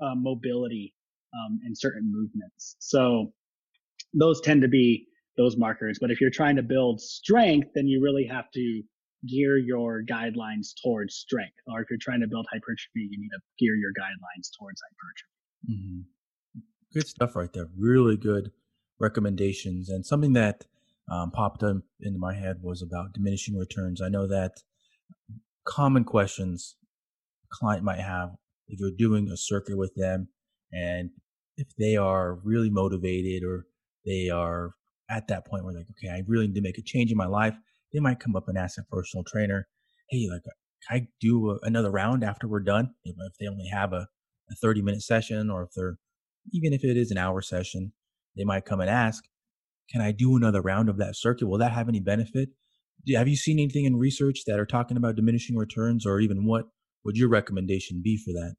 uh, 0.00 0.14
mobility 0.14 0.94
um, 1.34 1.60
in 1.66 1.74
certain 1.74 2.10
movements. 2.10 2.76
So 2.78 3.32
those 4.14 4.40
tend 4.40 4.62
to 4.62 4.68
be 4.68 5.06
those 5.36 5.56
markers. 5.56 5.98
But 6.00 6.10
if 6.10 6.20
you're 6.20 6.30
trying 6.30 6.56
to 6.56 6.62
build 6.62 7.00
strength, 7.00 7.68
then 7.74 7.86
you 7.86 8.02
really 8.02 8.26
have 8.26 8.50
to 8.52 8.82
gear 9.28 9.58
your 9.58 10.02
guidelines 10.04 10.68
towards 10.82 11.14
strength. 11.14 11.56
Or 11.66 11.80
if 11.80 11.88
you're 11.90 11.98
trying 12.00 12.20
to 12.20 12.26
build 12.26 12.46
hypertrophy, 12.50 13.08
you 13.10 13.18
need 13.18 13.30
to 13.30 13.40
gear 13.58 13.74
your 13.74 13.92
guidelines 13.98 14.48
towards 14.58 14.80
hypertrophy. 14.82 15.80
Mm-hmm. 15.80 16.60
Good 16.94 17.08
stuff 17.08 17.36
right 17.36 17.52
there. 17.52 17.68
Really 17.76 18.16
good 18.16 18.50
recommendations 18.98 19.88
and 19.88 20.06
something 20.06 20.32
that 20.34 20.64
um, 21.10 21.30
popped 21.30 21.62
up 21.62 21.78
into 22.00 22.18
my 22.18 22.34
head 22.34 22.58
was 22.62 22.82
about 22.82 23.12
diminishing 23.12 23.56
returns. 23.56 24.00
I 24.00 24.08
know 24.08 24.26
that 24.26 24.62
common 25.64 26.04
questions 26.04 26.76
a 27.44 27.48
client 27.54 27.84
might 27.84 28.00
have 28.00 28.30
if 28.68 28.80
you're 28.80 28.90
doing 28.96 29.28
a 29.28 29.36
circuit 29.36 29.76
with 29.76 29.94
them 29.94 30.28
and 30.72 31.10
if 31.56 31.68
they 31.78 31.96
are 31.96 32.34
really 32.34 32.70
motivated 32.70 33.44
or 33.44 33.66
they 34.04 34.28
are 34.28 34.72
at 35.10 35.28
that 35.28 35.46
point 35.46 35.64
where 35.64 35.74
like, 35.74 35.86
okay, 35.92 36.12
I 36.12 36.22
really 36.26 36.46
need 36.48 36.54
to 36.56 36.62
make 36.62 36.78
a 36.78 36.82
change 36.82 37.10
in 37.10 37.16
my 37.16 37.26
life, 37.26 37.56
they 37.92 38.00
might 38.00 38.20
come 38.20 38.36
up 38.36 38.48
and 38.48 38.58
ask 38.58 38.78
a 38.78 38.84
personal 38.84 39.24
trainer, 39.24 39.68
hey, 40.10 40.28
like, 40.30 40.42
can 40.88 41.00
I 41.00 41.08
do 41.20 41.50
a, 41.50 41.58
another 41.62 41.90
round 41.90 42.24
after 42.24 42.48
we're 42.48 42.60
done? 42.60 42.90
If, 43.04 43.16
they 43.40 43.46
only 43.46 43.68
have 43.72 43.92
a, 43.92 44.08
a 44.50 44.54
30 44.60 44.82
minute 44.82 45.02
session 45.02 45.50
or 45.50 45.64
if 45.64 45.70
they're, 45.74 45.98
even 46.52 46.72
if 46.72 46.84
it 46.84 46.96
is 46.96 47.10
an 47.10 47.18
hour 47.18 47.40
session, 47.40 47.92
they 48.36 48.44
might 48.44 48.64
come 48.64 48.80
and 48.80 48.90
ask, 48.90 49.24
can 49.90 50.00
I 50.00 50.12
do 50.12 50.36
another 50.36 50.60
round 50.60 50.88
of 50.88 50.98
that 50.98 51.16
circuit? 51.16 51.46
Will 51.46 51.58
that 51.58 51.72
have 51.72 51.88
any 51.88 52.00
benefit? 52.00 52.50
Have 53.14 53.28
you 53.28 53.36
seen 53.36 53.58
anything 53.58 53.84
in 53.84 53.96
research 53.96 54.40
that 54.46 54.58
are 54.58 54.66
talking 54.66 54.96
about 54.96 55.14
diminishing 55.16 55.56
returns 55.56 56.04
or 56.04 56.20
even 56.20 56.44
what 56.44 56.64
would 57.04 57.16
your 57.16 57.28
recommendation 57.28 58.00
be 58.02 58.16
for 58.16 58.32
that? 58.32 58.54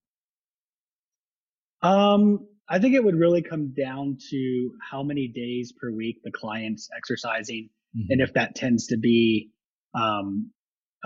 Um, 1.87 2.47
I 2.69 2.79
think 2.79 2.95
it 2.95 3.03
would 3.03 3.15
really 3.15 3.41
come 3.41 3.73
down 3.73 4.17
to 4.29 4.71
how 4.91 5.03
many 5.03 5.27
days 5.27 5.73
per 5.79 5.91
week 5.91 6.17
the 6.23 6.31
client's 6.31 6.89
exercising, 6.95 7.69
mm-hmm. 7.95 8.07
and 8.09 8.21
if 8.21 8.33
that 8.33 8.55
tends 8.55 8.87
to 8.87 8.97
be 8.97 9.51
um, 9.93 10.51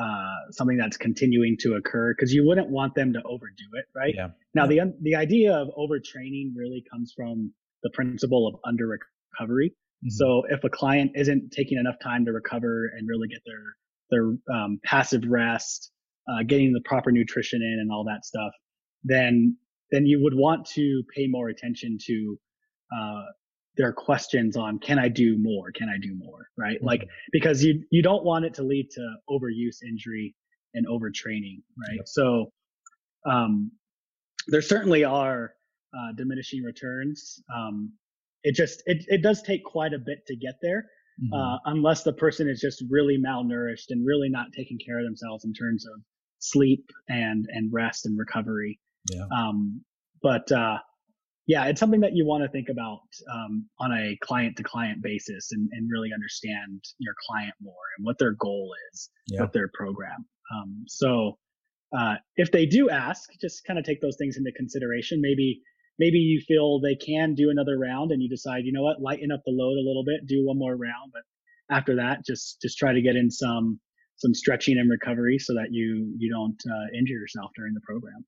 uh, 0.02 0.52
something 0.52 0.78
that's 0.78 0.98
continuing 0.98 1.58
to 1.60 1.76
occur, 1.76 2.14
because 2.16 2.34
you 2.34 2.48
wouldn't 2.48 2.70
want 2.70 2.96
them 2.96 3.14
to 3.14 3.20
overdo 3.24 3.64
it, 3.74 3.86
right? 3.96 4.14
Yeah. 4.16 4.30
Now, 4.56 4.68
yeah. 4.68 4.86
the 4.86 4.98
the 5.02 5.16
idea 5.16 5.54
of 5.54 5.68
overtraining 5.78 6.54
really 6.56 6.84
comes 6.92 7.14
from 7.16 7.54
the 7.84 7.92
principle 7.94 8.48
of 8.48 8.56
under 8.66 8.88
recovery. 8.88 9.70
Mm-hmm. 9.70 10.10
So, 10.10 10.44
if 10.50 10.64
a 10.64 10.70
client 10.70 11.12
isn't 11.16 11.52
taking 11.52 11.78
enough 11.78 11.98
time 12.02 12.26
to 12.26 12.32
recover 12.32 12.92
and 12.98 13.08
really 13.08 13.28
get 13.28 13.42
their 13.46 13.76
their 14.10 14.56
um, 14.56 14.80
passive 14.84 15.22
rest, 15.28 15.92
uh, 16.28 16.44
getting 16.44 16.74
the 16.74 16.82
proper 16.86 17.12
nutrition 17.12 17.62
in, 17.62 17.80
and 17.82 17.92
all 17.92 18.06
that 18.06 18.26
stuff, 18.26 18.52
then 19.04 19.58
then 19.92 20.06
you 20.06 20.22
would 20.24 20.34
want 20.34 20.66
to 20.66 21.04
pay 21.16 21.28
more 21.28 21.50
attention 21.50 21.98
to 22.08 22.40
uh, 22.96 23.24
their 23.78 23.94
questions 23.94 24.58
on 24.58 24.80
can 24.80 25.00
I 25.00 25.08
do 25.08 25.38
more? 25.40 25.72
Can 25.72 25.90
I 25.90 25.98
do 26.02 26.16
more? 26.16 26.48
Right? 26.58 26.78
Mm-hmm. 26.78 26.88
Like 26.88 27.08
because 27.32 27.64
you 27.64 27.84
you 27.92 28.02
don't 28.02 28.24
want 28.24 28.46
it 28.46 28.54
to 28.56 28.64
lead 28.64 28.90
to 28.92 29.16
overuse, 29.30 29.78
injury, 29.88 30.36
and 30.74 30.88
overtraining. 30.88 31.62
Right? 31.78 32.06
So 32.06 32.52
um, 33.30 33.72
there 34.48 34.62
certainly 34.62 35.04
are 35.04 35.54
uh, 35.94 36.14
diminishing 36.16 36.64
returns. 36.64 37.42
Um, 37.54 37.94
it 38.44 38.56
just 38.56 38.82
it 38.86 39.04
it 39.08 39.22
does 39.22 39.42
take 39.42 39.64
quite 39.64 39.94
a 39.94 40.00
bit 40.00 40.26
to 40.28 40.36
get 40.36 40.56
there. 40.62 40.86
Mm-hmm. 41.22 41.34
Uh, 41.34 41.58
unless 41.66 42.04
the 42.04 42.14
person 42.14 42.50
is 42.50 42.60
just 42.60 42.84
really 42.90 43.18
malnourished 43.18 43.90
and 43.90 44.06
really 44.06 44.30
not 44.30 44.48
taking 44.56 44.80
care 44.84 44.98
of 44.98 45.06
themselves 45.06 45.46
in 45.46 45.54
terms 45.54 45.86
of 45.86 46.02
sleep 46.40 46.90
and 47.08 47.46
and 47.50 47.72
rest 47.72 48.06
and 48.06 48.18
recovery. 48.18 48.80
Yeah. 49.10 49.26
Um, 49.36 49.82
but 50.22 50.52
uh, 50.52 50.78
yeah, 51.48 51.66
it's 51.66 51.80
something 51.80 52.02
that 52.02 52.14
you 52.14 52.26
want 52.26 52.44
to 52.44 52.50
think 52.50 52.70
about 52.70 53.02
um, 53.34 53.68
on 53.80 53.92
a 53.92 54.18
client 54.24 54.58
to 54.58 54.64
client 54.64 55.02
basis 55.02 55.52
and, 55.52 55.70
and 55.72 55.90
really 55.92 56.10
understand 56.14 56.84
your 57.00 57.16
client 57.28 57.54
more 57.62 57.74
and 57.98 58.06
what 58.06 58.18
their 58.20 58.34
goal 58.34 58.72
is 58.94 59.10
yeah. 59.28 59.42
with 59.42 59.52
their 59.52 59.70
program. 59.74 60.26
Um, 60.56 60.84
so 60.88 61.38
uh, 61.98 62.16
if 62.36 62.52
they 62.52 62.66
do 62.66 62.90
ask, 62.90 63.30
just 63.42 63.64
kind 63.66 63.80
of 63.80 63.86
take 63.86 64.02
those 64.02 64.18
things 64.18 64.38
into 64.38 64.52
consideration. 64.56 65.20
Maybe 65.22 65.62
maybe 66.00 66.18
you 66.18 66.42
feel 66.48 66.80
they 66.80 66.96
can 66.96 67.36
do 67.36 67.50
another 67.50 67.78
round 67.78 68.12
and 68.12 68.22
you 68.22 68.30
decide, 68.30 68.66
you 68.66 68.72
know 68.72 68.84
what, 68.84 69.02
lighten 69.02 69.32
up 69.32 69.42
the 69.46 69.52
load 69.52 69.78
a 69.78 69.88
little 69.88 70.04
bit, 70.06 70.28
do 70.28 70.46
one 70.46 70.58
more 70.58 70.76
round, 70.76 71.12
but 71.12 71.24
after 71.76 71.96
that, 71.96 72.26
just 72.26 72.62
just 72.62 72.78
try 72.78 72.94
to 72.94 73.02
get 73.02 73.16
in 73.16 73.32
some 73.32 73.80
some 74.18 74.34
stretching 74.34 74.78
and 74.78 74.90
recovery 74.90 75.40
so 75.40 75.54
that 75.54 75.70
you 75.72 76.14
you 76.18 76.32
don't 76.32 76.62
uh, 76.70 76.98
injure 76.98 77.16
yourself 77.16 77.52
during 77.56 77.74
the 77.74 77.82
program. 77.82 78.26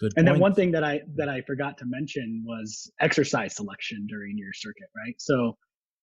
Good 0.00 0.12
and 0.16 0.26
then 0.26 0.38
one 0.38 0.54
thing 0.54 0.72
that 0.72 0.84
I 0.84 1.00
that 1.16 1.28
I 1.28 1.42
forgot 1.42 1.78
to 1.78 1.84
mention 1.86 2.44
was 2.46 2.90
exercise 3.00 3.56
selection 3.56 4.06
during 4.08 4.38
your 4.38 4.52
circuit, 4.52 4.88
right? 4.96 5.14
So 5.18 5.56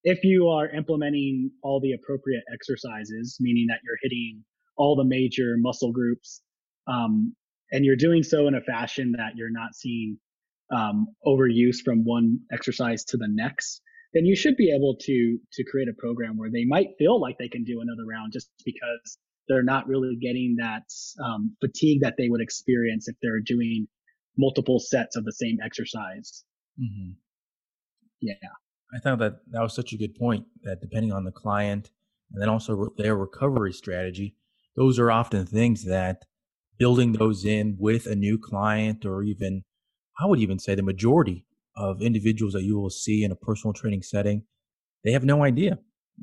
if 0.04 0.24
you 0.24 0.50
are 0.50 0.70
implementing 0.70 1.52
all 1.64 1.80
the 1.80 1.94
appropriate 1.94 2.44
exercises, 2.54 3.38
meaning 3.40 3.68
that 3.70 3.80
you're 3.84 3.98
hitting 4.02 4.44
all 4.78 4.96
the 4.96 5.06
major 5.06 5.56
muscle 5.58 5.92
groups, 5.92 6.42
um, 6.88 7.34
and 7.72 7.86
you're 7.86 7.96
doing 7.96 8.22
so 8.22 8.48
in 8.48 8.56
a 8.56 8.62
fashion 8.62 9.14
that 9.18 9.34
you're 9.36 9.52
not 9.52 9.74
seeing 9.74 10.18
um, 10.72 11.08
overuse 11.26 11.78
from 11.84 12.04
one 12.04 12.40
exercise 12.52 13.04
to 13.06 13.18
the 13.18 13.28
next, 13.30 13.82
then 14.14 14.26
you 14.26 14.36
should 14.36 14.58
be 14.58 14.74
able 14.76 14.96
to 15.02 15.38
to 15.54 15.64
create 15.64 15.88
a 15.88 15.94
program 15.94 16.38
where 16.38 16.52
they 16.52 16.66
might 16.66 16.90
feel 16.98 17.20
like 17.20 17.38
they 17.38 17.50
can 17.50 17.64
do 17.64 17.82
another 17.82 18.06
round 18.06 18.34
just 18.34 18.50
because 18.66 19.18
they're 19.48 19.64
not 19.64 19.88
really 19.88 20.16
getting 20.16 20.56
that 20.60 20.84
um, 21.24 21.56
fatigue 21.62 22.02
that 22.02 22.16
they 22.18 22.30
would 22.30 22.42
experience 22.42 23.08
if 23.08 23.16
they're 23.22 23.42
doing 23.46 23.88
multiple 24.38 24.80
sets 24.80 25.16
of 25.16 25.26
the 25.26 25.32
same 25.32 25.58
exercise. 25.64 26.44
Mm-hmm. 26.80 27.12
Yeah. 28.22 28.34
I 28.94 29.00
thought 29.00 29.20
that 29.20 29.40
that 29.52 29.62
was 29.62 29.74
such 29.74 29.94
a 29.94 29.98
good 29.98 30.16
point 30.16 30.46
that 30.64 30.82
depending 30.82 31.12
on 31.12 31.24
the 31.24 31.32
client 31.32 31.92
and 32.32 32.42
then 32.42 32.50
also 32.50 32.94
their 32.98 33.16
recovery 33.16 33.74
strategy, 33.74 34.36
those 34.76 35.00
are 35.00 35.12
often 35.12 35.46
things 35.46 35.86
that 35.86 36.24
building 36.78 37.14
those 37.14 37.46
in 37.46 37.78
with 37.80 38.06
a 38.06 38.16
new 38.16 38.38
client 38.38 39.06
or 39.06 39.24
even, 39.24 39.64
I 40.20 40.26
would 40.26 40.40
even 40.40 40.60
say 40.60 40.76
the 40.76 40.84
majority 40.84 41.46
of 41.78 42.02
individuals 42.02 42.54
that 42.54 42.64
you 42.64 42.78
will 42.78 42.90
see 42.90 43.24
in 43.24 43.32
a 43.32 43.36
personal 43.36 43.74
training 43.74 44.02
setting, 44.02 44.44
they 45.04 45.12
have 45.12 45.24
no 45.24 45.44
idea. 45.44 45.80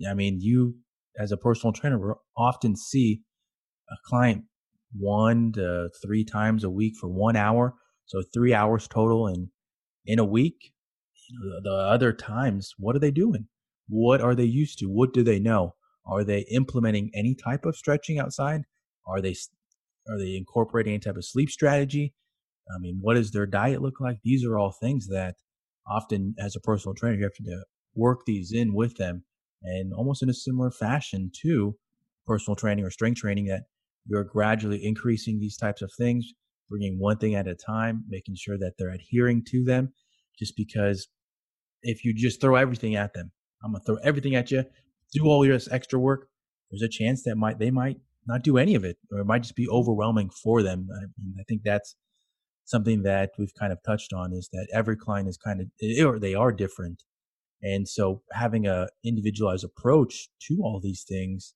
I 0.09 0.15
mean, 0.15 0.41
you 0.41 0.77
as 1.19 1.33
a 1.33 1.37
personal 1.37 1.73
trainer 1.73 1.99
we 1.99 2.15
often 2.37 2.77
see 2.77 3.23
a 3.91 3.97
client 4.05 4.45
one 4.97 5.53
to 5.53 5.89
three 6.03 6.25
times 6.25 6.65
a 6.65 6.71
week 6.71 6.95
for 7.01 7.09
one 7.09 7.37
hour. 7.37 7.75
So 8.07 8.23
three 8.35 8.53
hours 8.53 8.89
total 8.89 9.27
in, 9.27 9.51
in 10.05 10.19
a 10.19 10.25
week. 10.25 10.73
You 11.29 11.39
know, 11.39 11.57
the, 11.57 11.71
the 11.71 11.77
other 11.77 12.13
times, 12.13 12.75
what 12.79 12.97
are 12.97 13.01
they 13.01 13.11
doing? 13.11 13.49
What 13.89 14.21
are 14.21 14.35
they 14.35 14.45
used 14.45 14.79
to? 14.81 14.87
What 14.87 15.13
do 15.13 15.23
they 15.23 15.39
know? 15.39 15.75
Are 16.07 16.25
they 16.25 16.41
implementing 16.51 17.11
any 17.15 17.35
type 17.35 17.65
of 17.65 17.77
stretching 17.77 18.19
outside? 18.19 18.63
Are 19.07 19.21
they, 19.21 19.35
are 20.09 20.19
they 20.19 20.37
incorporating 20.37 20.95
any 20.95 21.01
type 21.01 21.17
of 21.17 21.25
sleep 21.25 21.49
strategy? 21.49 22.15
I 22.75 22.79
mean, 22.79 22.99
what 23.01 23.15
does 23.15 23.31
their 23.31 23.47
diet 23.47 23.83
look 23.83 24.01
like? 24.01 24.19
These 24.23 24.45
are 24.45 24.59
all 24.59 24.73
things 24.73 25.09
that 25.09 25.37
often 25.87 26.35
as 26.39 26.55
a 26.57 26.61
personal 26.61 26.95
trainer, 26.95 27.17
you 27.17 27.25
have 27.25 27.35
to 27.35 27.65
work 27.95 28.21
these 28.27 28.53
in 28.53 28.75
with 28.75 28.97
them 28.97 29.25
and 29.65 29.93
almost 29.93 30.23
in 30.23 30.31
a 30.31 30.35
similar 30.35 30.71
fashion 30.71 31.31
to 31.43 31.77
personal 32.27 32.57
training 32.57 32.85
or 32.85 32.91
strength 32.91 33.21
training 33.21 33.47
that 33.47 33.65
you're 34.07 34.25
gradually 34.25 34.85
increasing 34.85 35.39
these 35.39 35.57
types 35.57 35.83
of 35.83 35.93
things, 35.97 36.33
bringing 36.69 36.99
one 36.99 37.19
thing 37.19 37.35
at 37.35 37.47
a 37.47 37.55
time, 37.55 38.05
making 38.09 38.35
sure 38.37 38.59
that 38.59 38.75
they're 38.79 38.91
adhering 38.91 39.45
to 39.49 39.65
them. 39.65 39.93
Just 40.39 40.57
because 40.57 41.09
if 41.83 42.05
you 42.05 42.15
just 42.15 42.41
throw 42.41 42.57
everything 42.57 42.97
at 42.97 43.15
them, 43.15 43.31
I'm 43.63 43.73
gonna 43.73 43.85
throw 43.85 43.97
everything 44.03 44.35
at 44.35 44.51
you, 44.51 44.65
do 45.13 45.25
all 45.25 45.45
your 45.45 45.59
extra 45.71 45.99
work. 45.99 46.29
There's 46.71 46.83
a 46.83 46.89
chance 46.89 47.23
that 47.25 47.37
might 47.37 47.59
they 47.59 47.71
might 47.71 47.99
not 48.27 48.43
do 48.43 48.57
any 48.57 48.75
of 48.75 48.85
it, 48.85 48.97
or 49.11 49.21
it 49.21 49.27
might 49.27 49.43
just 49.43 49.57
be 49.57 49.69
overwhelming 49.69 50.31
for 50.31 50.63
them. 50.63 50.89
I, 50.95 51.01
mean, 51.23 51.35
I 51.39 51.45
think 51.49 51.63
that's 51.65 51.97
something 52.65 53.03
that 53.03 53.31
we've 53.39 53.55
kind 53.59 53.73
of 53.73 53.79
touched 53.85 54.13
on 54.13 54.33
is 54.33 54.49
that 54.53 54.69
every 54.73 54.97
client 54.97 55.29
is 55.29 55.37
kind 55.37 55.61
of 55.61 55.67
or 56.05 56.19
they 56.19 56.35
are 56.35 56.53
different 56.53 57.03
and 57.63 57.89
so 57.89 58.23
having 58.33 58.67
a 58.67 58.89
individualized 59.05 59.65
approach 59.65 60.29
to 60.49 60.61
all 60.63 60.81
these 60.83 61.05
things, 61.09 61.55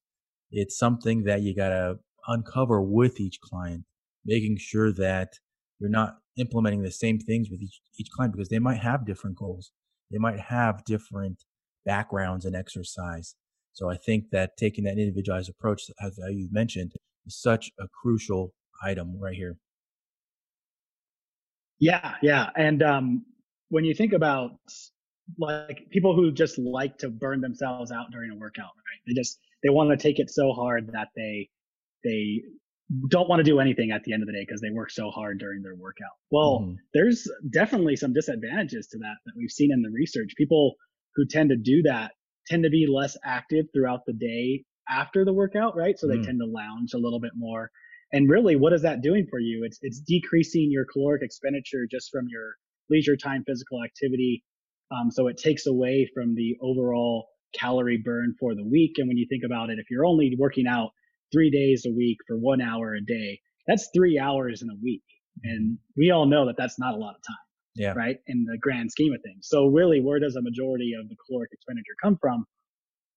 it's 0.50 0.78
something 0.78 1.25
that 1.25 1.42
you 1.42 1.54
got 1.54 1.70
to 1.70 1.98
uncover 2.28 2.80
with 2.80 3.20
each 3.20 3.40
client, 3.40 3.84
making 4.25 4.58
sure 4.58 4.92
that 4.92 5.34
you're 5.78 5.90
not 5.90 6.18
implementing 6.38 6.82
the 6.82 6.90
same 6.90 7.18
things 7.18 7.48
with 7.50 7.60
each, 7.60 7.80
each 7.98 8.08
client 8.14 8.32
because 8.32 8.48
they 8.48 8.58
might 8.58 8.78
have 8.78 9.06
different 9.06 9.36
goals. 9.36 9.72
They 10.10 10.18
might 10.18 10.38
have 10.38 10.84
different 10.84 11.44
backgrounds 11.84 12.44
and 12.44 12.54
exercise. 12.54 13.34
So 13.72 13.90
I 13.90 13.96
think 13.96 14.30
that 14.30 14.56
taking 14.56 14.84
that 14.84 14.98
individualized 14.98 15.50
approach, 15.50 15.82
as 16.00 16.18
you 16.18 16.48
mentioned, 16.50 16.92
is 17.26 17.40
such 17.40 17.70
a 17.80 17.86
crucial 18.02 18.54
item 18.82 19.18
right 19.20 19.34
here. 19.34 19.56
Yeah, 21.78 22.14
yeah. 22.22 22.50
And 22.56 22.82
um, 22.82 23.26
when 23.68 23.84
you 23.84 23.94
think 23.94 24.12
about 24.12 24.52
like 25.38 25.87
people 25.90 26.14
who 26.14 26.33
just 26.33 26.59
like 26.59 26.99
to 26.99 27.09
burn 27.09 27.40
themselves 27.40 27.90
out 27.92 28.11
during 28.11 28.30
a 28.30 28.37
workout, 28.37 28.64
right? 28.64 29.00
They 29.06 29.14
just 29.14 29.38
they 29.62 29.71
want 29.71 29.90
to 29.90 29.97
take 29.97 30.18
it 30.18 30.30
so 30.30 30.52
hard 30.52 30.92
that 30.92 31.09
they 31.16 31.49
they 32.04 32.42
don't 33.09 33.28
want 33.28 33.40
to 33.40 33.45
do 33.45 33.59
anything 33.59 33.90
at 33.90 34.04
the 34.04 34.12
end 34.12 34.23
of 34.23 34.28
the 34.28 34.33
day 34.33 34.45
because 34.47 34.61
they 34.61 34.71
work 34.71 34.90
so 34.90 35.11
hard 35.11 35.38
during 35.38 35.62
their 35.62 35.75
workout. 35.75 36.14
Well, 36.30 36.61
mm-hmm. 36.61 36.75
there's 36.95 37.28
definitely 37.50 37.97
some 37.97 38.12
disadvantages 38.12 38.87
to 38.88 38.99
that 38.99 39.16
that 39.25 39.33
we've 39.37 39.50
seen 39.50 39.73
in 39.73 39.83
the 39.83 39.90
research. 39.90 40.35
People 40.37 40.75
who 41.16 41.26
tend 41.26 41.50
to 41.50 41.56
do 41.56 41.83
that 41.83 42.12
tend 42.47 42.62
to 42.62 42.71
be 42.71 42.87
less 42.87 43.16
active 43.25 43.66
throughout 43.75 44.00
the 44.06 44.12
day 44.12 44.64
after 44.88 45.25
the 45.25 45.33
workout, 45.33 45.76
right? 45.76 45.99
So 45.99 46.06
they 46.06 46.18
mm. 46.18 46.25
tend 46.25 46.38
to 46.38 46.47
lounge 46.47 46.95
a 46.95 46.99
little 46.99 47.18
bit 47.18 47.33
more. 47.35 47.71
And 48.12 48.30
really, 48.30 48.54
what 48.54 48.73
is 48.73 48.83
that 48.83 49.02
doing 49.02 49.26
for 49.28 49.40
you? 49.40 49.64
It's 49.64 49.78
it's 49.83 50.00
decreasing 50.00 50.68
your 50.71 50.85
caloric 50.92 51.23
expenditure 51.23 51.88
just 51.90 52.11
from 52.12 52.26
your 52.30 52.54
leisure 52.88 53.16
time 53.16 53.42
physical 53.45 53.83
activity 53.83 54.45
um, 54.90 55.11
so 55.11 55.28
it 55.28 55.37
takes 55.37 55.66
away 55.66 56.09
from 56.14 56.35
the 56.35 56.57
overall 56.61 57.26
calorie 57.59 58.02
burn 58.05 58.35
for 58.38 58.55
the 58.55 58.64
week. 58.64 58.93
And 58.99 59.09
when 59.09 59.16
you 59.16 59.26
think 59.28 59.43
about 59.45 59.71
it, 59.71 59.78
if 59.78 59.87
you're 59.90 60.07
only 60.07 60.35
working 60.38 60.66
out 60.66 60.90
three 61.33 61.50
days 61.50 61.85
a 61.87 61.93
week 61.93 62.19
for 62.26 62.37
one 62.37 62.61
hour 62.61 62.95
a 62.95 63.00
day, 63.00 63.40
that's 63.66 63.88
three 63.95 64.19
hours 64.19 64.62
in 64.62 64.71
a 64.71 64.78
week, 64.83 65.02
And 65.43 65.78
we 65.97 66.11
all 66.11 66.26
know 66.26 66.47
that 66.47 66.57
that's 66.57 66.78
not 66.78 66.95
a 66.95 66.99
lot 66.99 67.16
of 67.16 67.23
time. 67.26 67.37
Yeah. 67.75 67.93
Right. 67.93 68.16
In 68.26 68.45
the 68.45 68.57
grand 68.59 68.90
scheme 68.90 69.12
of 69.12 69.21
things. 69.23 69.49
So 69.49 69.66
really, 69.66 70.00
where 70.00 70.19
does 70.19 70.35
a 70.37 70.40
majority 70.40 70.95
of 70.99 71.09
the 71.11 71.16
caloric 71.26 71.50
expenditure 71.52 71.95
come 72.02 72.16
from? 72.21 72.47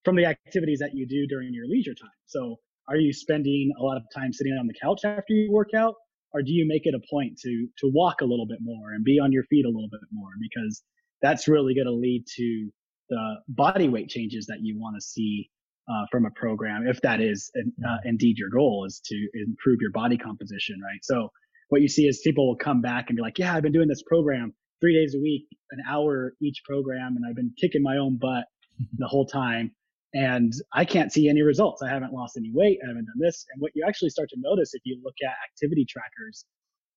From 0.04 0.16
the 0.16 0.26
activities 0.26 0.80
that 0.80 0.90
you 0.94 1.06
do 1.06 1.26
during 1.26 1.54
your 1.54 1.66
leisure 1.66 1.94
time. 1.94 2.10
So 2.26 2.56
are 2.88 2.96
you 2.96 3.12
spending 3.12 3.72
a 3.78 3.82
lot 3.82 3.96
of 3.96 4.02
time 4.14 4.32
sitting 4.32 4.52
on 4.52 4.66
the 4.66 4.74
couch 4.82 5.00
after 5.04 5.32
you 5.32 5.50
work 5.50 5.72
out? 5.74 5.94
Or 6.32 6.42
do 6.42 6.52
you 6.52 6.66
make 6.68 6.82
it 6.84 6.94
a 6.94 7.00
point 7.10 7.38
to, 7.42 7.68
to 7.78 7.90
walk 7.92 8.20
a 8.20 8.24
little 8.24 8.46
bit 8.46 8.58
more 8.60 8.92
and 8.92 9.02
be 9.04 9.18
on 9.18 9.32
your 9.32 9.44
feet 9.44 9.64
a 9.64 9.68
little 9.68 9.88
bit 9.90 10.00
more? 10.12 10.30
Because 10.40 10.82
that's 11.22 11.48
really 11.48 11.74
going 11.74 11.86
to 11.86 11.92
lead 11.92 12.24
to 12.36 12.70
the 13.08 13.34
body 13.48 13.88
weight 13.88 14.08
changes 14.08 14.46
that 14.46 14.58
you 14.62 14.78
want 14.78 14.96
to 14.96 15.00
see 15.00 15.50
uh, 15.90 16.06
from 16.10 16.24
a 16.24 16.30
program, 16.30 16.86
if 16.86 17.00
that 17.00 17.20
is 17.20 17.50
uh, 17.84 17.96
indeed 18.04 18.38
your 18.38 18.48
goal, 18.48 18.84
is 18.86 19.00
to 19.04 19.28
improve 19.34 19.78
your 19.80 19.90
body 19.90 20.16
composition, 20.16 20.76
right? 20.80 21.00
So 21.02 21.30
what 21.68 21.82
you 21.82 21.88
see 21.88 22.06
is 22.06 22.20
people 22.24 22.46
will 22.46 22.56
come 22.56 22.80
back 22.80 23.06
and 23.08 23.16
be 23.16 23.22
like, 23.22 23.38
yeah, 23.38 23.54
I've 23.54 23.62
been 23.62 23.72
doing 23.72 23.88
this 23.88 24.02
program 24.06 24.52
three 24.80 24.94
days 24.94 25.14
a 25.14 25.20
week, 25.20 25.46
an 25.72 25.80
hour 25.88 26.34
each 26.40 26.62
program, 26.64 27.16
and 27.16 27.24
I've 27.28 27.36
been 27.36 27.52
kicking 27.60 27.82
my 27.82 27.96
own 27.96 28.18
butt 28.18 28.44
the 28.98 29.06
whole 29.06 29.26
time. 29.26 29.72
And 30.12 30.52
I 30.72 30.84
can't 30.84 31.12
see 31.12 31.28
any 31.28 31.42
results. 31.42 31.82
I 31.82 31.88
haven't 31.88 32.12
lost 32.12 32.36
any 32.36 32.50
weight. 32.52 32.78
I 32.84 32.88
haven't 32.88 33.06
done 33.06 33.18
this. 33.20 33.46
And 33.52 33.60
what 33.60 33.72
you 33.74 33.84
actually 33.86 34.10
start 34.10 34.28
to 34.30 34.36
notice 34.40 34.74
if 34.74 34.82
you 34.84 35.00
look 35.04 35.14
at 35.24 35.34
activity 35.48 35.86
trackers, 35.88 36.44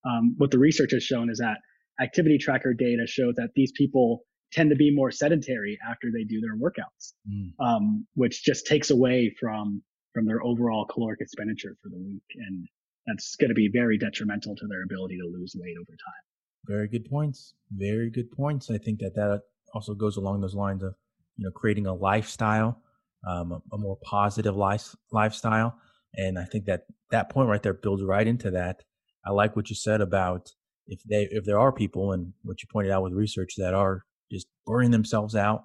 um, 0.06 0.36
what 0.38 0.50
the 0.50 0.58
research 0.58 0.92
has 0.92 1.04
shown 1.04 1.30
is 1.30 1.38
that 1.38 1.58
activity 2.02 2.38
tracker 2.38 2.74
data 2.74 3.06
shows 3.08 3.36
that 3.36 3.50
these 3.56 3.72
people 3.72 4.24
tend 4.52 4.70
to 4.70 4.76
be 4.76 4.94
more 4.94 5.12
sedentary 5.12 5.78
after 5.90 6.10
they 6.14 6.24
do 6.24 6.40
their 6.40 6.56
workouts, 6.56 7.14
mm. 7.30 7.52
um, 7.60 8.06
which 8.14 8.44
just 8.44 8.68
takes 8.68 8.92
away 8.92 9.34
from 9.40 9.82
from 10.14 10.28
their 10.28 10.44
overall 10.44 10.86
caloric 10.86 11.20
expenditure 11.22 11.76
for 11.82 11.90
the 11.90 11.98
week, 11.98 12.24
and 12.36 12.68
that's 13.08 13.36
going 13.36 13.50
to 13.50 13.56
be 13.56 13.68
very 13.74 13.98
detrimental 13.98 14.56
to 14.56 14.68
their 14.68 14.84
ability 14.84 15.18
to 15.18 15.26
lose 15.26 15.56
weight 15.60 15.76
over 15.80 15.92
time. 15.92 16.24
Very 16.66 16.88
good 16.88 17.06
points. 17.10 17.56
Very 17.72 18.12
good 18.12 18.32
points. 18.32 18.70
I 18.70 18.78
think 18.78 19.00
that 19.00 19.16
that 19.16 19.42
also 19.74 19.96
goes 19.96 20.18
along 20.18 20.42
those 20.42 20.54
lines 20.54 20.84
of 20.84 20.94
you 21.38 21.46
know 21.46 21.52
creating 21.52 21.88
a 21.88 21.94
lifestyle, 21.94 22.80
um, 23.28 23.52
a, 23.52 23.62
a 23.74 23.78
more 23.78 23.98
positive 24.04 24.56
life, 24.56 24.96
lifestyle, 25.12 25.78
and 26.16 26.38
I 26.38 26.46
think 26.46 26.66
that 26.66 26.86
that 27.10 27.30
point 27.30 27.50
right 27.50 27.62
there 27.62 27.74
builds 27.74 28.04
right 28.04 28.28
into 28.28 28.52
that. 28.52 28.84
I 29.26 29.32
like 29.32 29.56
what 29.56 29.70
you 29.70 29.76
said 29.76 30.02
about 30.02 30.52
if 30.88 31.02
they 31.04 31.28
if 31.32 31.46
there 31.46 31.60
are 31.60 31.72
people 31.72 32.12
and 32.12 32.34
what 32.44 32.62
you 32.62 32.68
pointed 32.72 32.92
out 32.92 33.04
with 33.04 33.14
research 33.14 33.54
that 33.58 33.74
are 33.74 34.04
just 34.32 34.48
burning 34.66 34.92
themselves 34.92 35.36
out, 35.36 35.64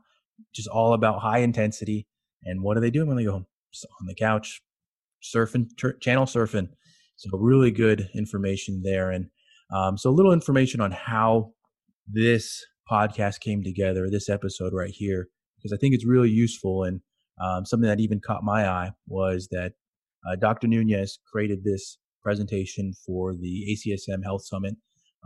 just 0.55 0.69
all 0.69 0.93
about 0.93 1.21
high 1.21 1.39
intensity. 1.39 2.07
And 2.45 2.63
what 2.63 2.77
are 2.77 2.81
they 2.81 2.91
doing 2.91 3.09
when 3.09 3.17
they 3.17 3.25
go 3.25 3.33
home? 3.33 3.47
On 4.01 4.07
the 4.07 4.15
couch, 4.15 4.63
surfing, 5.23 5.69
ter- 5.77 5.99
channel 5.99 6.25
surfing. 6.25 6.69
So 7.17 7.37
really 7.37 7.71
good 7.71 8.09
information 8.15 8.83
there. 8.85 9.11
And 9.11 9.27
um, 9.75 9.99
so 9.99 10.11
a 10.11 10.13
little 10.13 10.33
information 10.33 10.81
on 10.81 10.93
how 10.93 11.53
this 12.07 12.65
podcast 12.91 13.41
came 13.41 13.63
together, 13.63 14.09
this 14.09 14.29
episode 14.29 14.73
right 14.73 14.93
here, 14.93 15.29
because 15.57 15.73
I 15.73 15.77
think 15.79 15.95
it's 15.95 16.07
really 16.07 16.31
useful. 16.31 16.85
And 16.85 17.01
um, 17.43 17.67
something 17.67 17.89
that 17.89 18.01
even 18.01 18.21
caught 18.25 18.43
my 18.43 18.67
eye 18.67 18.93
was 19.07 19.49
that 19.51 19.73
uh, 20.27 20.37
Dr. 20.37 20.69
Nunez 20.69 21.19
created 21.31 21.65
this 21.65 21.99
presentation 22.23 22.93
for 23.07 23.35
the 23.35 23.77
ACSM 23.77 24.25
Health 24.25 24.45
Summit 24.45 24.77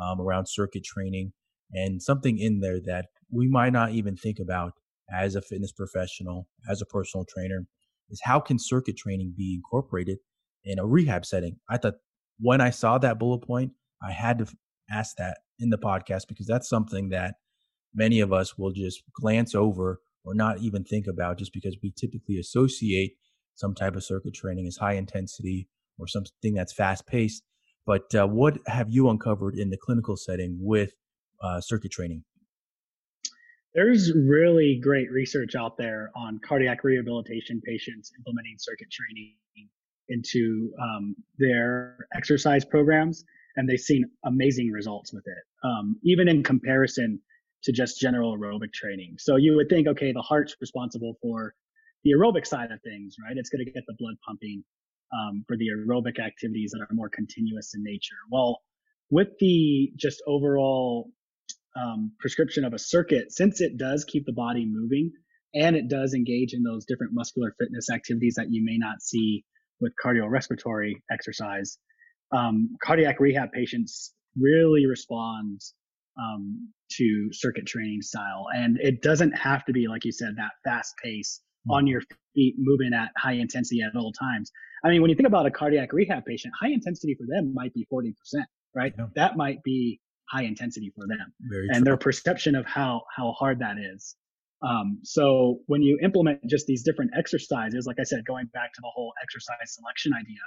um, 0.01 0.21
around 0.21 0.47
circuit 0.47 0.85
training 0.85 1.33
and 1.73 2.03
something 2.03 2.39
in 2.39 2.61
there 2.61 2.81
that 2.85 3.07
we 3.31 3.49
might 3.49 3.73
not 3.73 3.93
even 3.93 4.17
think 4.17 4.39
about 4.41 4.73
as 5.13 5.35
a 5.35 5.43
fitness 5.43 5.73
professional, 5.73 6.49
as 6.71 6.81
a 6.83 6.87
personal 6.87 7.25
trainer, 7.25 7.67
is 8.11 8.21
how 8.25 8.41
can 8.41 8.59
circuit 8.59 8.97
training 8.97 9.35
be 9.37 9.55
incorporated 9.55 10.19
in 10.65 10.79
a 10.79 10.87
rehab 10.87 11.25
setting? 11.25 11.57
I 11.69 11.79
thought 11.79 11.95
when 12.39 12.61
I 12.61 12.71
saw 12.71 12.99
that 12.99 13.19
bullet 13.19 13.47
point, 13.47 13.73
I 14.03 14.13
had 14.13 14.39
to 14.39 14.47
ask 14.91 15.17
that 15.17 15.39
in 15.59 15.71
the 15.71 15.79
podcast 15.79 16.29
because 16.29 16.47
that's 16.47 16.69
something 16.69 17.11
that 17.11 17.35
many 17.95 18.21
of 18.21 18.33
us 18.33 18.59
will 18.59 18.73
just 18.73 19.03
glance 19.21 19.55
over 19.55 20.01
or 20.25 20.35
not 20.35 20.59
even 20.59 20.85
think 20.85 21.07
about 21.07 21.39
just 21.39 21.53
because 21.53 21.77
we 21.83 21.93
typically 21.97 22.39
associate 22.39 23.13
some 23.55 23.75
type 23.75 23.97
of 23.97 24.05
circuit 24.05 24.35
training 24.35 24.67
as 24.67 24.77
high 24.77 24.95
intensity 24.95 25.69
or 25.99 26.07
something 26.07 26.55
that's 26.55 26.73
fast 26.73 27.07
paced. 27.07 27.43
But 27.87 28.15
uh, 28.15 28.27
what 28.27 28.59
have 28.67 28.91
you 28.91 29.09
uncovered 29.09 29.57
in 29.57 29.71
the 29.71 29.77
clinical 29.77 30.17
setting 30.17 30.59
with 30.61 30.93
uh, 31.43 31.61
circuit 31.61 31.91
training? 31.91 32.25
There's 33.75 34.13
really 34.15 34.79
great 34.83 35.11
research 35.11 35.55
out 35.55 35.79
there 35.79 36.11
on 36.15 36.39
cardiac 36.47 36.85
rehabilitation 36.85 37.61
patients 37.65 38.13
implementing 38.19 38.57
circuit 38.59 38.89
training 38.91 39.35
into 40.09 40.73
um, 40.81 41.17
their 41.39 41.97
exercise 42.15 42.65
programs, 42.65 43.25
and 43.57 43.69
they've 43.69 43.81
seen 43.81 44.05
amazing 44.27 44.71
results 44.71 45.13
with 45.13 45.25
it, 45.27 45.67
um, 45.67 45.97
even 46.05 46.29
in 46.29 46.43
comparison 46.43 47.19
to 47.63 47.73
just 47.73 47.99
general 47.99 48.37
aerobic 48.37 48.73
training. 48.73 49.17
So 49.19 49.37
you 49.37 49.57
would 49.57 49.69
think, 49.71 49.89
okay, 49.89 50.13
the 50.13 50.21
heart's 50.21 50.55
responsible 50.61 51.17
for 51.23 51.55
the 52.05 52.11
aerobic 52.13 52.47
side 52.47 52.73
of 52.73 52.81
things, 52.83 53.17
right? 53.25 53.37
It's 53.37 53.49
going 53.49 53.65
to 53.65 53.71
get 53.71 53.85
the 53.87 53.95
blood 53.99 54.17
pumping 54.27 54.65
um, 55.13 55.45
for 55.47 55.57
the 55.57 55.67
aerobic 55.67 56.19
activities 56.19 56.73
that 56.73 56.81
are 56.81 56.95
more 56.95 57.09
continuous 57.09 57.73
in 57.75 57.83
nature. 57.83 58.17
Well, 58.31 58.61
with 59.11 59.29
the 59.39 59.93
just 59.97 60.23
overall 60.27 61.11
um, 61.77 62.13
prescription 62.19 62.65
of 62.65 62.73
a 62.73 62.79
circuit, 62.79 63.33
since 63.33 63.61
it 63.61 63.77
does 63.77 64.05
keep 64.05 64.25
the 64.27 64.33
body 64.33 64.67
moving 64.67 65.13
and 65.55 65.77
it 65.77 65.89
does 65.89 66.15
engage 66.15 66.55
in 66.55 66.63
those 66.63 66.87
different 66.87 67.13
muscular 67.15 67.55
fitness 67.59 67.91
activities 67.91 68.35
that 68.37 68.47
you 68.51 68.65
may 68.65 68.79
not 68.79 69.03
see 69.03 69.45
with 69.81 69.93
cardiorespiratory 70.03 70.95
exercise, 71.11 71.79
um, 72.35 72.77
cardiac 72.83 73.21
rehab 73.21 73.53
patients 73.53 74.15
really 74.41 74.87
respond 74.87 75.61
um, 76.19 76.73
to 76.91 77.29
circuit 77.33 77.67
training 77.67 78.01
style. 78.01 78.47
And 78.55 78.79
it 78.81 79.03
doesn't 79.03 79.33
have 79.33 79.65
to 79.67 79.73
be, 79.73 79.89
like 79.89 80.05
you 80.05 80.13
said, 80.13 80.37
that 80.37 80.53
fast 80.65 80.95
pace. 81.03 81.41
On 81.71 81.87
your 81.87 82.03
feet, 82.35 82.55
moving 82.59 82.93
at 82.95 83.11
high 83.17 83.35
intensity 83.35 83.81
at 83.83 83.97
all 83.97 84.13
times. 84.13 84.51
I 84.85 84.89
mean, 84.89 85.01
when 85.01 85.11
you 85.11 85.17
think 85.17 85.29
about 85.29 85.47
a 85.47 85.51
cardiac 85.51 85.93
rehab 85.93 86.25
patient, 86.25 86.53
high 86.61 86.71
intensity 86.71 87.15
for 87.15 87.27
them 87.29 87.55
might 87.55 87.73
be 87.73 87.87
40%, 87.93 88.13
right? 88.75 88.93
Yeah. 88.99 89.07
That 89.15 89.37
might 89.37 89.63
be 89.63 90.01
high 90.33 90.45
intensity 90.45 90.93
for 90.95 91.07
them 91.07 91.33
Very 91.41 91.69
and 91.69 91.77
true. 91.79 91.85
their 91.85 91.97
perception 91.97 92.55
of 92.55 92.65
how 92.67 93.03
how 93.15 93.33
hard 93.33 93.59
that 93.61 93.77
is 93.95 94.17
um, 94.63 95.01
so 95.03 95.59
when 95.67 95.83
you 95.83 95.99
implement 96.03 96.39
just 96.49 96.67
these 96.67 96.83
different 96.83 97.11
exercises 97.17 97.87
like 97.87 97.97
i 98.01 98.03
said 98.03 98.25
going 98.27 98.47
back 98.55 98.73
to 98.73 98.81
the 98.81 98.91
whole 98.95 99.13
exercise 99.23 99.57
selection 99.67 100.13
idea 100.15 100.39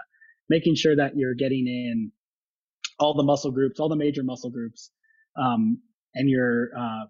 making 0.49 0.75
sure 0.75 0.95
that 0.95 1.15
you're 1.15 1.35
getting 1.35 1.67
in 1.67 2.11
all 2.99 3.13
the 3.13 3.23
muscle 3.23 3.51
groups 3.51 3.79
all 3.79 3.89
the 3.89 3.95
major 3.95 4.23
muscle 4.23 4.49
groups 4.49 4.91
um, 5.37 5.79
and 6.15 6.29
you're 6.29 6.69
uh, 6.77 7.05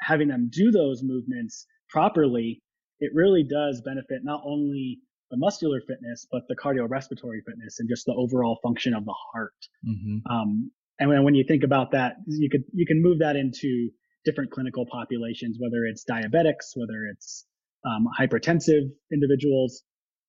having 0.00 0.28
them 0.28 0.48
do 0.52 0.70
those 0.70 1.02
movements 1.02 1.66
properly 1.88 2.62
it 3.02 3.10
really 3.12 3.42
does 3.42 3.82
benefit 3.84 4.20
not 4.22 4.42
only 4.46 5.00
the 5.32 5.36
muscular 5.36 5.80
fitness, 5.80 6.24
but 6.30 6.42
the 6.48 6.54
cardiorespiratory 6.54 7.40
fitness 7.44 7.80
and 7.80 7.88
just 7.88 8.06
the 8.06 8.14
overall 8.14 8.60
function 8.62 8.94
of 8.94 9.04
the 9.04 9.14
heart. 9.32 9.54
Mm-hmm. 9.84 10.18
Um, 10.32 10.70
and 11.00 11.08
when, 11.08 11.24
when 11.24 11.34
you 11.34 11.44
think 11.46 11.64
about 11.64 11.90
that, 11.92 12.12
you 12.26 12.48
could 12.48 12.62
you 12.72 12.86
can 12.86 13.02
move 13.02 13.18
that 13.18 13.34
into 13.34 13.90
different 14.24 14.52
clinical 14.52 14.86
populations, 14.86 15.56
whether 15.58 15.84
it's 15.84 16.04
diabetics, 16.08 16.76
whether 16.76 17.06
it's 17.10 17.44
um, 17.84 18.06
hypertensive 18.16 18.86
individuals, 19.12 19.82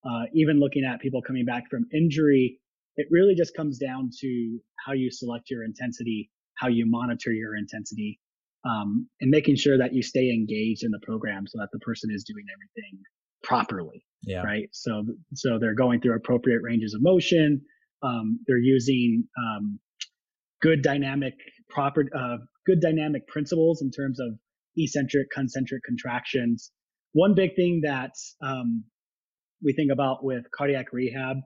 uh, 0.04 0.24
even 0.34 0.60
looking 0.60 0.84
at 0.84 1.00
people 1.00 1.22
coming 1.22 1.46
back 1.46 1.70
from 1.70 1.86
injury. 1.94 2.60
It 2.96 3.06
really 3.12 3.36
just 3.36 3.56
comes 3.56 3.78
down 3.78 4.10
to 4.22 4.60
how 4.84 4.94
you 4.94 5.12
select 5.12 5.52
your 5.52 5.64
intensity, 5.64 6.32
how 6.56 6.70
you 6.70 6.86
monitor 6.88 7.32
your 7.32 7.56
intensity, 7.56 8.20
um, 8.65 9.08
and 9.21 9.30
making 9.30 9.56
sure 9.56 9.78
that 9.78 9.93
you 9.93 10.02
stay 10.02 10.30
engaged 10.30 10.84
in 10.84 10.91
the 10.91 10.99
program 11.02 11.45
so 11.47 11.58
that 11.60 11.69
the 11.71 11.80
person 11.80 12.10
is 12.13 12.23
doing 12.23 12.45
everything 12.54 12.99
properly. 13.43 14.06
Yeah. 14.26 14.43
Right. 14.43 14.69
So, 14.71 15.06
so 15.34 15.60
they're 15.60 15.76
going 15.76 16.02
through 16.02 16.15
appropriate 16.15 16.62
ranges 16.63 16.93
of 16.93 17.02
motion. 17.02 17.62
Um, 18.02 18.39
they're 18.47 18.58
using 18.58 19.26
um, 19.38 19.80
good 20.62 20.82
dynamic 20.82 21.34
proper 21.69 22.06
uh, 22.15 22.38
good 22.65 22.80
dynamic 22.82 23.28
principles 23.28 23.82
in 23.82 23.91
terms 23.91 24.19
of 24.19 24.30
eccentric 24.78 25.30
concentric 25.32 25.82
contractions 25.84 26.71
one 27.13 27.36
big 27.36 27.56
thing 27.56 27.82
that 27.84 28.13
um, 28.43 28.84
we 29.63 29.73
think 29.73 29.91
about 29.91 30.23
with 30.23 30.45
cardiac 30.56 30.91
rehab 30.91 31.38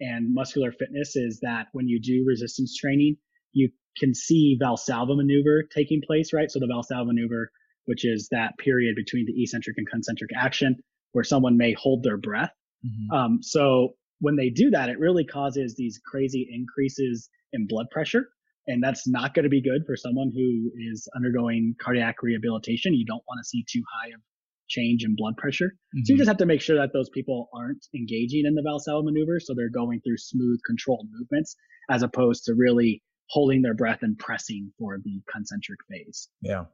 and 0.00 0.34
muscular 0.34 0.72
fitness 0.72 1.14
is 1.14 1.38
that 1.42 1.68
when 1.72 1.88
you 1.88 2.00
do 2.00 2.24
resistance 2.26 2.76
training 2.76 3.16
you 3.52 3.70
can 3.98 4.14
see 4.14 4.58
valsalva 4.60 5.16
maneuver 5.16 5.62
taking 5.74 6.00
place 6.06 6.32
right 6.32 6.50
so 6.50 6.58
the 6.58 6.66
valsalva 6.66 7.06
maneuver 7.06 7.50
which 7.84 8.04
is 8.04 8.28
that 8.30 8.56
period 8.58 8.94
between 8.96 9.26
the 9.26 9.42
eccentric 9.42 9.76
and 9.76 9.88
concentric 9.88 10.30
action 10.36 10.76
where 11.12 11.24
someone 11.24 11.56
may 11.56 11.74
hold 11.74 12.02
their 12.02 12.16
breath 12.16 12.52
mm-hmm. 12.84 13.16
um, 13.16 13.38
so 13.42 13.90
when 14.20 14.36
they 14.36 14.50
do 14.50 14.70
that 14.70 14.88
it 14.88 14.98
really 14.98 15.24
causes 15.24 15.74
these 15.76 16.00
crazy 16.10 16.48
increases 16.52 17.28
in 17.52 17.66
blood 17.66 17.86
pressure 17.90 18.26
and 18.66 18.82
that's 18.82 19.08
not 19.08 19.34
going 19.34 19.44
to 19.44 19.48
be 19.48 19.62
good 19.62 19.82
for 19.86 19.96
someone 19.96 20.30
who 20.34 20.70
is 20.90 21.08
undergoing 21.16 21.74
cardiac 21.80 22.22
rehabilitation. 22.22 22.94
You 22.94 23.04
don't 23.04 23.22
want 23.26 23.40
to 23.42 23.44
see 23.44 23.64
too 23.68 23.82
high 23.92 24.10
of 24.10 24.20
change 24.68 25.04
in 25.04 25.14
blood 25.16 25.36
pressure. 25.36 25.66
Mm-hmm. 25.66 25.98
So 25.98 26.10
you 26.10 26.14
mm-hmm. 26.14 26.18
just 26.20 26.28
have 26.28 26.36
to 26.38 26.46
make 26.46 26.60
sure 26.60 26.76
that 26.76 26.92
those 26.92 27.10
people 27.10 27.48
aren't 27.54 27.84
engaging 27.94 28.44
in 28.46 28.54
the 28.54 28.62
Valsalva 28.62 29.04
maneuver. 29.04 29.40
So 29.40 29.54
they're 29.54 29.70
going 29.70 30.00
through 30.00 30.18
smooth, 30.18 30.60
controlled 30.66 31.08
movements 31.12 31.56
as 31.90 32.02
opposed 32.02 32.44
to 32.44 32.54
really 32.54 33.02
holding 33.28 33.62
their 33.62 33.74
breath 33.74 34.00
and 34.02 34.18
pressing 34.18 34.72
for 34.78 34.98
the 35.02 35.22
concentric 35.32 35.80
phase. 35.88 36.28
Yeah. 36.40 36.64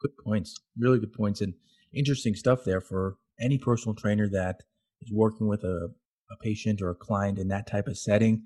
Good 0.00 0.16
points. 0.22 0.60
Really 0.78 0.98
good 0.98 1.12
points 1.12 1.40
and 1.40 1.54
interesting 1.94 2.34
stuff 2.34 2.64
there 2.64 2.80
for 2.80 3.16
any 3.40 3.58
personal 3.58 3.94
trainer 3.94 4.28
that 4.28 4.56
is 5.00 5.12
working 5.12 5.46
with 5.46 5.64
a, 5.64 5.90
a 6.30 6.36
patient 6.42 6.82
or 6.82 6.90
a 6.90 6.94
client 6.94 7.38
in 7.38 7.48
that 7.48 7.66
type 7.66 7.88
of 7.88 7.98
setting. 7.98 8.42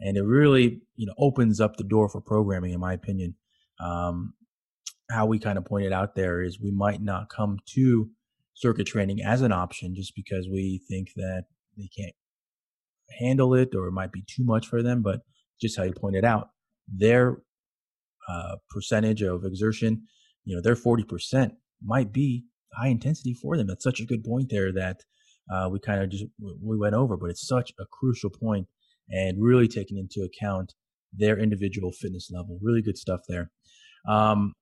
And 0.00 0.16
it 0.16 0.22
really, 0.22 0.80
you 0.96 1.06
know, 1.06 1.14
opens 1.18 1.60
up 1.60 1.76
the 1.76 1.84
door 1.84 2.08
for 2.08 2.20
programming, 2.20 2.72
in 2.72 2.80
my 2.80 2.92
opinion. 2.92 3.34
Um, 3.80 4.34
how 5.10 5.26
we 5.26 5.38
kind 5.38 5.58
of 5.58 5.64
pointed 5.64 5.92
out 5.92 6.14
there 6.14 6.42
is 6.42 6.60
we 6.60 6.70
might 6.70 7.00
not 7.02 7.30
come 7.30 7.58
to 7.74 8.10
circuit 8.54 8.86
training 8.86 9.22
as 9.22 9.40
an 9.42 9.52
option 9.52 9.94
just 9.94 10.14
because 10.14 10.48
we 10.48 10.80
think 10.88 11.08
that 11.16 11.44
they 11.76 11.88
can't 11.96 12.14
handle 13.18 13.54
it 13.54 13.74
or 13.74 13.86
it 13.86 13.92
might 13.92 14.12
be 14.12 14.22
too 14.26 14.44
much 14.44 14.66
for 14.66 14.82
them. 14.82 15.02
But 15.02 15.20
just 15.60 15.76
how 15.76 15.84
you 15.84 15.92
pointed 15.92 16.24
out, 16.24 16.50
their 16.92 17.38
uh, 18.28 18.56
percentage 18.70 19.22
of 19.22 19.44
exertion, 19.44 20.02
you 20.44 20.54
know, 20.54 20.62
their 20.62 20.74
40% 20.74 21.52
might 21.82 22.12
be 22.12 22.44
high 22.74 22.88
intensity 22.88 23.34
for 23.34 23.56
them. 23.56 23.66
That's 23.66 23.84
such 23.84 24.00
a 24.00 24.06
good 24.06 24.24
point 24.24 24.50
there 24.50 24.72
that 24.72 25.02
uh, 25.52 25.68
we 25.70 25.80
kind 25.80 26.02
of 26.02 26.10
just 26.10 26.24
we 26.40 26.76
went 26.76 26.94
over, 26.94 27.16
but 27.16 27.30
it's 27.30 27.46
such 27.46 27.72
a 27.80 27.84
crucial 27.90 28.30
point 28.30 28.66
and 29.08 29.42
really 29.42 29.68
taking 29.68 29.96
into 29.96 30.22
account 30.26 30.74
their 31.12 31.38
individual 31.38 31.92
fitness 31.92 32.30
level. 32.30 32.58
Really 32.62 32.82
good 32.82 32.98
stuff 32.98 33.20
there. 33.28 33.50
Um, 34.06 34.52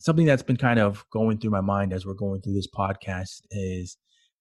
something 0.00 0.26
that's 0.26 0.42
been 0.42 0.56
kind 0.56 0.78
of 0.78 1.04
going 1.10 1.38
through 1.38 1.50
my 1.50 1.60
mind 1.60 1.92
as 1.92 2.06
we're 2.06 2.14
going 2.14 2.40
through 2.40 2.54
this 2.54 2.68
podcast 2.74 3.42
is 3.50 3.98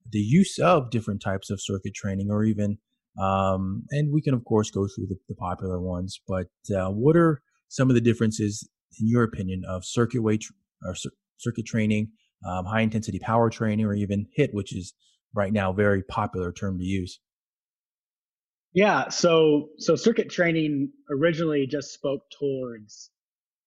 the 0.10 0.20
use 0.20 0.60
of 0.60 0.90
different 0.90 1.22
types 1.22 1.50
of 1.50 1.62
circuit 1.62 1.94
training 1.94 2.30
or 2.30 2.44
even 2.44 2.78
um, 3.22 3.84
and 3.92 4.12
we 4.12 4.22
can 4.22 4.34
of 4.34 4.44
course 4.46 4.72
go 4.72 4.88
through 4.88 5.08
the, 5.08 5.16
the 5.30 5.36
popular 5.36 5.80
ones 5.80 6.20
but 6.28 6.48
uh, 6.76 6.90
what 6.90 7.16
are 7.16 7.42
some 7.68 7.90
of 7.90 7.96
the 7.96 8.02
differences 8.02 8.68
in 9.00 9.08
your 9.08 9.24
opinion 9.24 9.62
of 9.68 9.84
circuit 9.86 10.22
weight 10.22 10.44
or 10.86 10.96
circuit 11.38 11.66
training 11.66 12.10
um, 12.48 12.66
high 12.66 12.82
intensity 12.82 13.20
power 13.20 13.50
training 13.50 13.86
or 13.86 13.94
even 13.94 14.26
hit 14.34 14.54
which 14.54 14.76
is 14.76 14.94
right 15.34 15.54
now 15.54 15.72
a 15.72 15.76
very 15.76 16.04
popular 16.04 16.52
term 16.52 16.78
to 16.78 16.84
use 16.84 17.20
yeah 18.74 19.10
so 19.10 19.70
so 19.78 19.96
circuit 19.96 20.30
training 20.30 20.92
originally 21.10 21.68
just 21.68 21.94
spoke 21.94 22.22
towards 22.40 23.10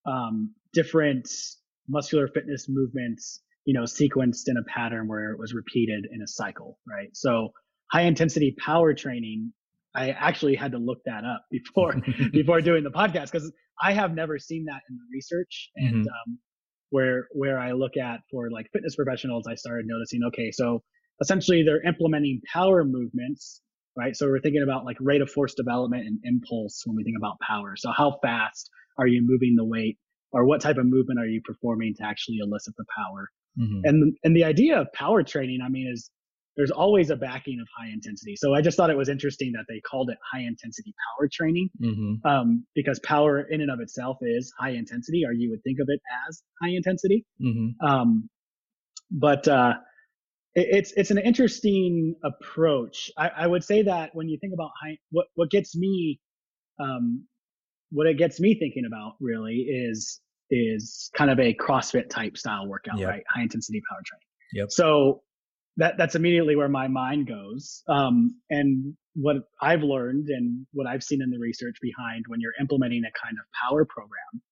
um, 0.06 0.54
different 0.72 1.28
muscular 1.88 2.28
fitness 2.28 2.66
movements, 2.68 3.40
you 3.64 3.74
know, 3.74 3.82
sequenced 3.82 4.48
in 4.48 4.56
a 4.56 4.62
pattern 4.64 5.08
where 5.08 5.32
it 5.32 5.38
was 5.38 5.54
repeated 5.54 6.06
in 6.12 6.22
a 6.22 6.26
cycle, 6.26 6.78
right? 6.88 7.08
So 7.14 7.50
high 7.92 8.02
intensity 8.02 8.54
power 8.64 8.94
training, 8.94 9.52
I 9.94 10.10
actually 10.10 10.54
had 10.54 10.72
to 10.72 10.78
look 10.78 10.98
that 11.06 11.24
up 11.24 11.44
before 11.50 11.94
before 12.32 12.60
doing 12.60 12.84
the 12.84 12.90
podcast 12.90 13.32
because 13.32 13.52
I 13.82 13.92
have 13.92 14.14
never 14.14 14.38
seen 14.38 14.64
that 14.66 14.82
in 14.88 14.96
the 14.96 15.04
research 15.12 15.70
and 15.76 16.04
mm-hmm. 16.04 16.30
um, 16.30 16.38
where 16.90 17.28
where 17.32 17.58
I 17.58 17.72
look 17.72 17.96
at 17.96 18.20
for 18.30 18.50
like 18.50 18.66
fitness 18.72 18.96
professionals, 18.96 19.46
I 19.48 19.54
started 19.54 19.86
noticing 19.86 20.22
okay, 20.28 20.50
so 20.52 20.82
essentially 21.20 21.62
they're 21.62 21.86
implementing 21.86 22.40
power 22.52 22.84
movements, 22.84 23.62
right? 23.96 24.14
So 24.14 24.26
we're 24.26 24.40
thinking 24.40 24.62
about 24.62 24.84
like 24.84 24.96
rate 25.00 25.22
of 25.22 25.30
force 25.30 25.54
development 25.54 26.06
and 26.06 26.18
impulse 26.24 26.82
when 26.84 26.96
we 26.96 27.04
think 27.04 27.16
about 27.16 27.40
power. 27.40 27.74
So 27.76 27.90
how 27.90 28.18
fast 28.22 28.70
are 28.98 29.06
you 29.06 29.22
moving 29.24 29.54
the 29.56 29.64
weight? 29.64 29.98
or 30.32 30.44
what 30.44 30.60
type 30.60 30.76
of 30.76 30.86
movement 30.86 31.18
are 31.18 31.26
you 31.26 31.40
performing 31.44 31.94
to 31.96 32.04
actually 32.04 32.38
elicit 32.42 32.74
the 32.76 32.84
power 32.96 33.30
mm-hmm. 33.58 33.80
and 33.84 34.16
and 34.24 34.36
the 34.36 34.44
idea 34.44 34.80
of 34.80 34.92
power 34.92 35.22
training 35.22 35.60
i 35.64 35.68
mean 35.68 35.90
is 35.92 36.10
there's 36.56 36.70
always 36.70 37.10
a 37.10 37.16
backing 37.16 37.60
of 37.60 37.66
high 37.76 37.88
intensity 37.92 38.34
so 38.36 38.54
i 38.54 38.60
just 38.60 38.76
thought 38.76 38.90
it 38.90 38.96
was 38.96 39.08
interesting 39.08 39.52
that 39.52 39.64
they 39.68 39.80
called 39.80 40.10
it 40.10 40.18
high 40.32 40.42
intensity 40.42 40.94
power 41.08 41.28
training 41.30 41.68
mm-hmm. 41.82 42.26
um, 42.26 42.64
because 42.74 42.98
power 43.00 43.42
in 43.42 43.60
and 43.60 43.70
of 43.70 43.80
itself 43.80 44.18
is 44.22 44.52
high 44.58 44.70
intensity 44.70 45.24
or 45.26 45.32
you 45.32 45.50
would 45.50 45.62
think 45.62 45.78
of 45.80 45.86
it 45.88 46.00
as 46.28 46.42
high 46.62 46.70
intensity 46.70 47.24
mm-hmm. 47.40 47.86
um, 47.86 48.28
but 49.10 49.46
uh, 49.48 49.74
it, 50.54 50.66
it's 50.70 50.92
it's 50.96 51.10
an 51.10 51.18
interesting 51.18 52.14
approach 52.24 53.10
I, 53.16 53.28
I, 53.28 53.46
would 53.46 53.62
say 53.62 53.82
that 53.82 54.14
when 54.14 54.28
you 54.28 54.38
think 54.40 54.52
about 54.54 54.70
high 54.82 54.98
what 55.10 55.26
what 55.34 55.50
gets 55.50 55.76
me 55.76 56.20
um, 56.78 57.24
what 57.90 58.06
it 58.06 58.18
gets 58.18 58.40
me 58.40 58.54
thinking 58.58 58.84
about 58.86 59.14
really 59.20 59.66
is 59.68 60.20
is 60.50 61.10
kind 61.14 61.30
of 61.30 61.38
a 61.40 61.54
CrossFit 61.54 62.08
type 62.08 62.36
style 62.36 62.66
workout, 62.66 62.98
yep. 62.98 63.08
right? 63.08 63.22
High 63.28 63.42
intensity 63.42 63.82
power 63.88 64.00
training. 64.04 64.26
Yep. 64.52 64.70
So 64.70 65.22
that 65.76 65.94
that's 65.98 66.14
immediately 66.14 66.56
where 66.56 66.68
my 66.68 66.88
mind 66.88 67.28
goes. 67.28 67.82
Um, 67.88 68.40
and 68.50 68.94
what 69.14 69.36
I've 69.60 69.82
learned 69.82 70.28
and 70.28 70.66
what 70.72 70.86
I've 70.86 71.02
seen 71.02 71.22
in 71.22 71.30
the 71.30 71.38
research 71.38 71.76
behind 71.80 72.24
when 72.28 72.40
you're 72.40 72.54
implementing 72.60 73.02
a 73.04 73.12
kind 73.24 73.36
of 73.38 73.46
power 73.68 73.84
program 73.84 74.42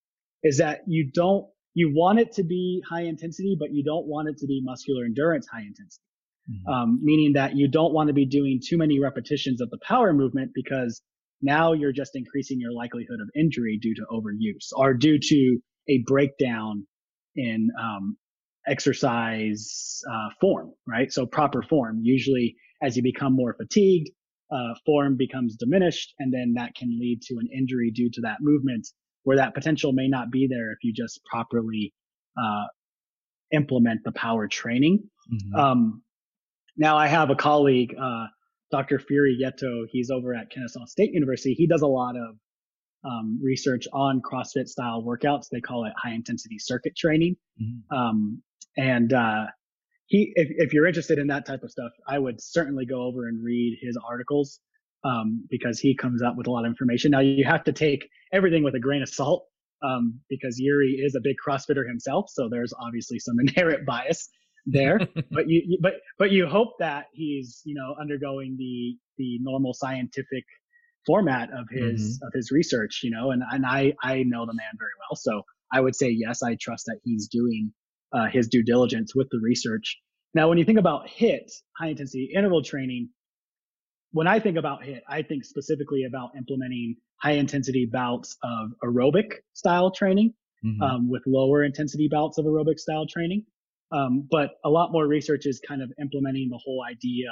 is 0.43 0.59
that 0.59 0.83
you 0.87 1.11
don't 1.13 1.47
you 1.75 1.93
want 1.93 2.21
it 2.21 2.33
to 2.35 2.45
be 2.45 2.83
high 2.89 3.03
intensity, 3.03 3.57
but 3.59 3.73
you 3.73 3.83
don't 3.83 4.07
want 4.07 4.29
it 4.29 4.39
to 4.39 4.47
be 4.47 4.61
muscular 4.63 5.05
endurance 5.05 5.47
high 5.53 5.63
intensity. 5.63 6.03
Mm-hmm. 6.49 6.73
Um, 6.73 7.01
meaning 7.03 7.33
that 7.35 7.57
you 7.57 7.69
don't 7.69 7.93
want 7.93 8.09
to 8.09 8.13
be 8.13 8.27
doing 8.27 8.61
too 8.65 8.77
many 8.77 9.01
repetitions 9.01 9.61
of 9.61 9.71
the 9.71 9.79
power 9.83 10.13
movement 10.13 10.51
because 10.55 11.01
now 11.41 11.73
you're 11.73 11.93
just 11.93 12.13
increasing 12.15 12.61
your 12.61 12.73
likelihood 12.73 13.19
of 13.21 13.29
injury 13.35 13.79
due 13.81 13.95
to 13.95 14.03
overuse 14.13 14.69
or 14.77 14.95
due 14.95 15.19
to 15.21 15.59
a 15.89 16.03
breakdown 16.07 16.87
in 17.35 17.71
um, 17.81 18.17
exercise 18.67 20.01
uh, 20.11 20.29
form, 20.41 20.73
right? 20.87 21.13
So 21.13 21.27
proper 21.27 21.63
form. 21.63 22.01
Usually, 22.03 22.57
as 22.83 22.97
you 22.97 23.03
become 23.03 23.35
more 23.35 23.55
fatigued, 23.55 24.11
uh, 24.53 24.75
form 24.87 25.17
becomes 25.17 25.57
diminished, 25.57 26.15
and 26.19 26.33
then 26.33 26.55
that 26.57 26.75
can 26.75 26.99
lead 26.99 27.23
to 27.23 27.35
an 27.39 27.49
injury 27.57 27.91
due 27.91 28.11
to 28.11 28.21
that 28.23 28.39
movement, 28.41 28.87
where 29.25 29.37
that 29.37 29.55
potential 29.55 29.93
may 29.93 30.09
not 30.09 30.31
be 30.31 30.47
there 30.47 30.73
if 30.73 30.79
you 30.83 30.93
just 30.93 31.21
properly 31.25 31.93
uh, 32.39 32.65
implement 33.53 34.01
the 34.05 34.13
power 34.13 34.49
training. 34.49 35.03
Mm-hmm. 35.33 35.61
Um, 35.61 36.03
now, 36.77 36.97
I 36.97 37.07
have 37.07 37.31
a 37.31 37.37
colleague 37.37 37.95
uh, 38.01 38.27
Dr. 38.75 39.01
Yuri 39.09 39.39
Feito, 39.41 39.85
he's 39.89 40.11
over 40.11 40.35
at 40.35 40.51
Kennesaw 40.51 40.85
State 40.87 41.13
University. 41.13 41.55
He 41.55 41.69
does 41.69 41.83
a 41.83 41.87
lot 41.87 42.17
of 42.17 42.37
um, 43.05 43.39
research 43.41 43.87
on 43.93 44.21
CrossFit 44.21 44.67
style 44.67 45.05
workouts. 45.07 45.47
They 45.53 45.61
call 45.61 45.85
it 45.85 45.93
high 45.97 46.13
intensity 46.13 46.59
circuit 46.59 46.97
training. 46.97 47.37
Mm-hmm. 47.63 47.97
Um, 47.97 48.43
and 48.77 49.13
uh, 49.13 49.47
he, 50.07 50.33
if, 50.35 50.49
if, 50.51 50.73
you're 50.73 50.87
interested 50.87 51.19
in 51.19 51.29
that 51.29 51.47
type 51.47 51.63
of 51.63 51.71
stuff, 51.71 51.93
I 52.09 52.19
would 52.19 52.41
certainly 52.41 52.87
go 52.87 53.03
over 53.03 53.29
and 53.29 53.43
read 53.43 53.79
his 53.81 53.99
articles 54.09 54.61
um, 55.05 55.47
because 55.51 55.79
he 55.79 55.97
comes 55.97 56.23
up 56.23 56.37
with 56.37 56.47
a 56.47 56.51
lot 56.51 56.65
of 56.65 56.71
information. 56.71 57.11
Now 57.11 57.21
you 57.21 57.45
have 57.45 57.65
to 57.65 57.73
take 57.73 58.09
everything 58.33 58.65
with 58.65 58.75
a 58.75 58.81
grain 58.81 59.03
of 59.03 59.09
salt 59.09 59.47
um, 59.83 60.21
because 60.29 60.59
Yuri 60.59 61.01
is 61.05 61.15
a 61.15 61.21
big 61.23 61.37
CrossFitter 61.47 61.87
himself, 61.87 62.27
so 62.31 62.49
there's 62.51 62.73
obviously 62.79 63.19
some 63.19 63.39
inherent 63.41 63.87
bias 63.87 64.29
there 64.67 64.99
but 65.31 65.49
you 65.49 65.79
but 65.81 65.95
but 66.19 66.31
you 66.31 66.47
hope 66.47 66.73
that 66.79 67.07
he's 67.13 67.61
you 67.65 67.75
know 67.75 67.95
undergoing 68.01 68.57
the 68.59 68.97
the 69.19 69.39
normal 69.43 69.75
scientific 69.75 70.45
format 71.07 71.51
of 71.51 71.67
his 71.71 72.19
mm-hmm. 72.19 72.27
of 72.27 72.33
his 72.33 72.51
research 72.51 73.01
you 73.03 73.11
know 73.11 73.31
and 73.31 73.43
and 73.53 73.67
i 73.67 73.93
i 74.03 74.23
know 74.23 74.47
the 74.47 74.55
man 74.55 74.73
very 74.79 74.91
well 75.01 75.17
so 75.17 75.43
i 75.73 75.81
would 75.81 75.95
say 75.95 76.09
yes 76.09 76.43
i 76.43 76.57
trust 76.61 76.87
that 76.87 76.99
he's 77.05 77.29
doing 77.29 77.73
uh, 78.15 78.27
his 78.27 78.49
due 78.49 78.63
diligence 78.63 79.15
with 79.15 79.29
the 79.31 79.41
research 79.43 79.99
now 80.35 80.49
when 80.49 80.59
you 80.59 80.65
think 80.65 80.79
about 80.79 81.09
hit 81.09 81.51
high 81.79 81.89
intensity 81.89 82.31
interval 82.35 82.63
training 82.63 83.09
when 84.13 84.27
i 84.27 84.39
think 84.39 84.57
about 84.57 84.85
hit 84.85 85.03
i 85.09 85.23
think 85.23 85.45
specifically 85.45 86.05
about 86.05 86.31
implementing 86.37 86.97
high 87.21 87.33
intensity 87.33 87.87
bouts 87.91 88.37
of 88.43 88.71
aerobic 88.85 89.33
style 89.53 89.91
training 89.91 90.33
mm-hmm. 90.65 90.83
um, 90.83 91.11
with 91.11 91.23
lower 91.27 91.65
intensity 91.65 92.09
bouts 92.11 92.39
of 92.39 92.45
aerobic 92.45 92.79
style 92.79 93.07
training 93.07 93.45
um, 93.93 94.27
but 94.31 94.51
a 94.65 94.71
lot 94.71 94.93
more 94.93 95.07
research 95.07 95.47
is 95.47 95.61
kind 95.67 95.83
of 95.83 95.93
implementing 96.01 96.49
the 96.51 96.59
whole 96.59 96.83
idea 96.89 97.29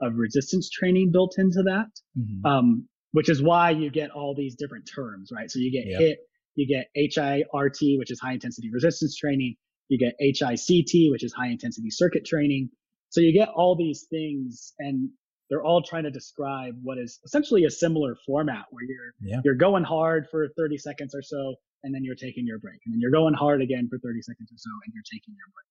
of 0.00 0.14
resistance 0.16 0.68
training 0.70 1.10
built 1.12 1.34
into 1.38 1.62
that, 1.62 1.88
mm-hmm. 2.18 2.46
um, 2.46 2.88
which 3.12 3.28
is 3.28 3.42
why 3.42 3.70
you 3.70 3.90
get 3.90 4.10
all 4.10 4.34
these 4.34 4.54
different 4.56 4.88
terms, 4.92 5.30
right? 5.34 5.50
So 5.50 5.58
you 5.58 5.70
get 5.70 5.86
yep. 5.86 6.00
HIT, 6.00 6.18
you 6.56 6.66
get 6.66 6.88
HIRT, 6.96 7.98
which 7.98 8.10
is 8.10 8.18
high 8.20 8.32
intensity 8.32 8.70
resistance 8.72 9.16
training. 9.16 9.56
You 9.90 9.98
get 9.98 10.14
HICT, 10.22 11.10
which 11.10 11.22
is 11.22 11.32
high 11.32 11.48
intensity 11.48 11.90
circuit 11.90 12.24
training. 12.24 12.70
So 13.10 13.20
you 13.20 13.32
get 13.32 13.48
all 13.48 13.76
these 13.76 14.06
things 14.08 14.72
and 14.78 15.10
they're 15.50 15.62
all 15.62 15.82
trying 15.82 16.04
to 16.04 16.10
describe 16.10 16.74
what 16.82 16.96
is 16.96 17.18
essentially 17.24 17.64
a 17.64 17.70
similar 17.70 18.16
format 18.24 18.66
where 18.70 18.84
you're, 18.84 19.12
yeah. 19.20 19.40
you're 19.44 19.56
going 19.56 19.84
hard 19.84 20.28
for 20.30 20.48
30 20.56 20.78
seconds 20.78 21.12
or 21.14 21.22
so, 21.22 21.56
and 21.82 21.92
then 21.92 22.04
you're 22.04 22.14
taking 22.14 22.46
your 22.46 22.60
break. 22.60 22.78
And 22.86 22.94
then 22.94 23.00
you're 23.00 23.10
going 23.10 23.34
hard 23.34 23.60
again 23.60 23.88
for 23.90 23.98
30 23.98 24.22
seconds 24.22 24.48
or 24.52 24.58
so, 24.58 24.70
and 24.86 24.94
you're 24.94 25.02
taking 25.12 25.34
your 25.34 25.50
break 25.52 25.70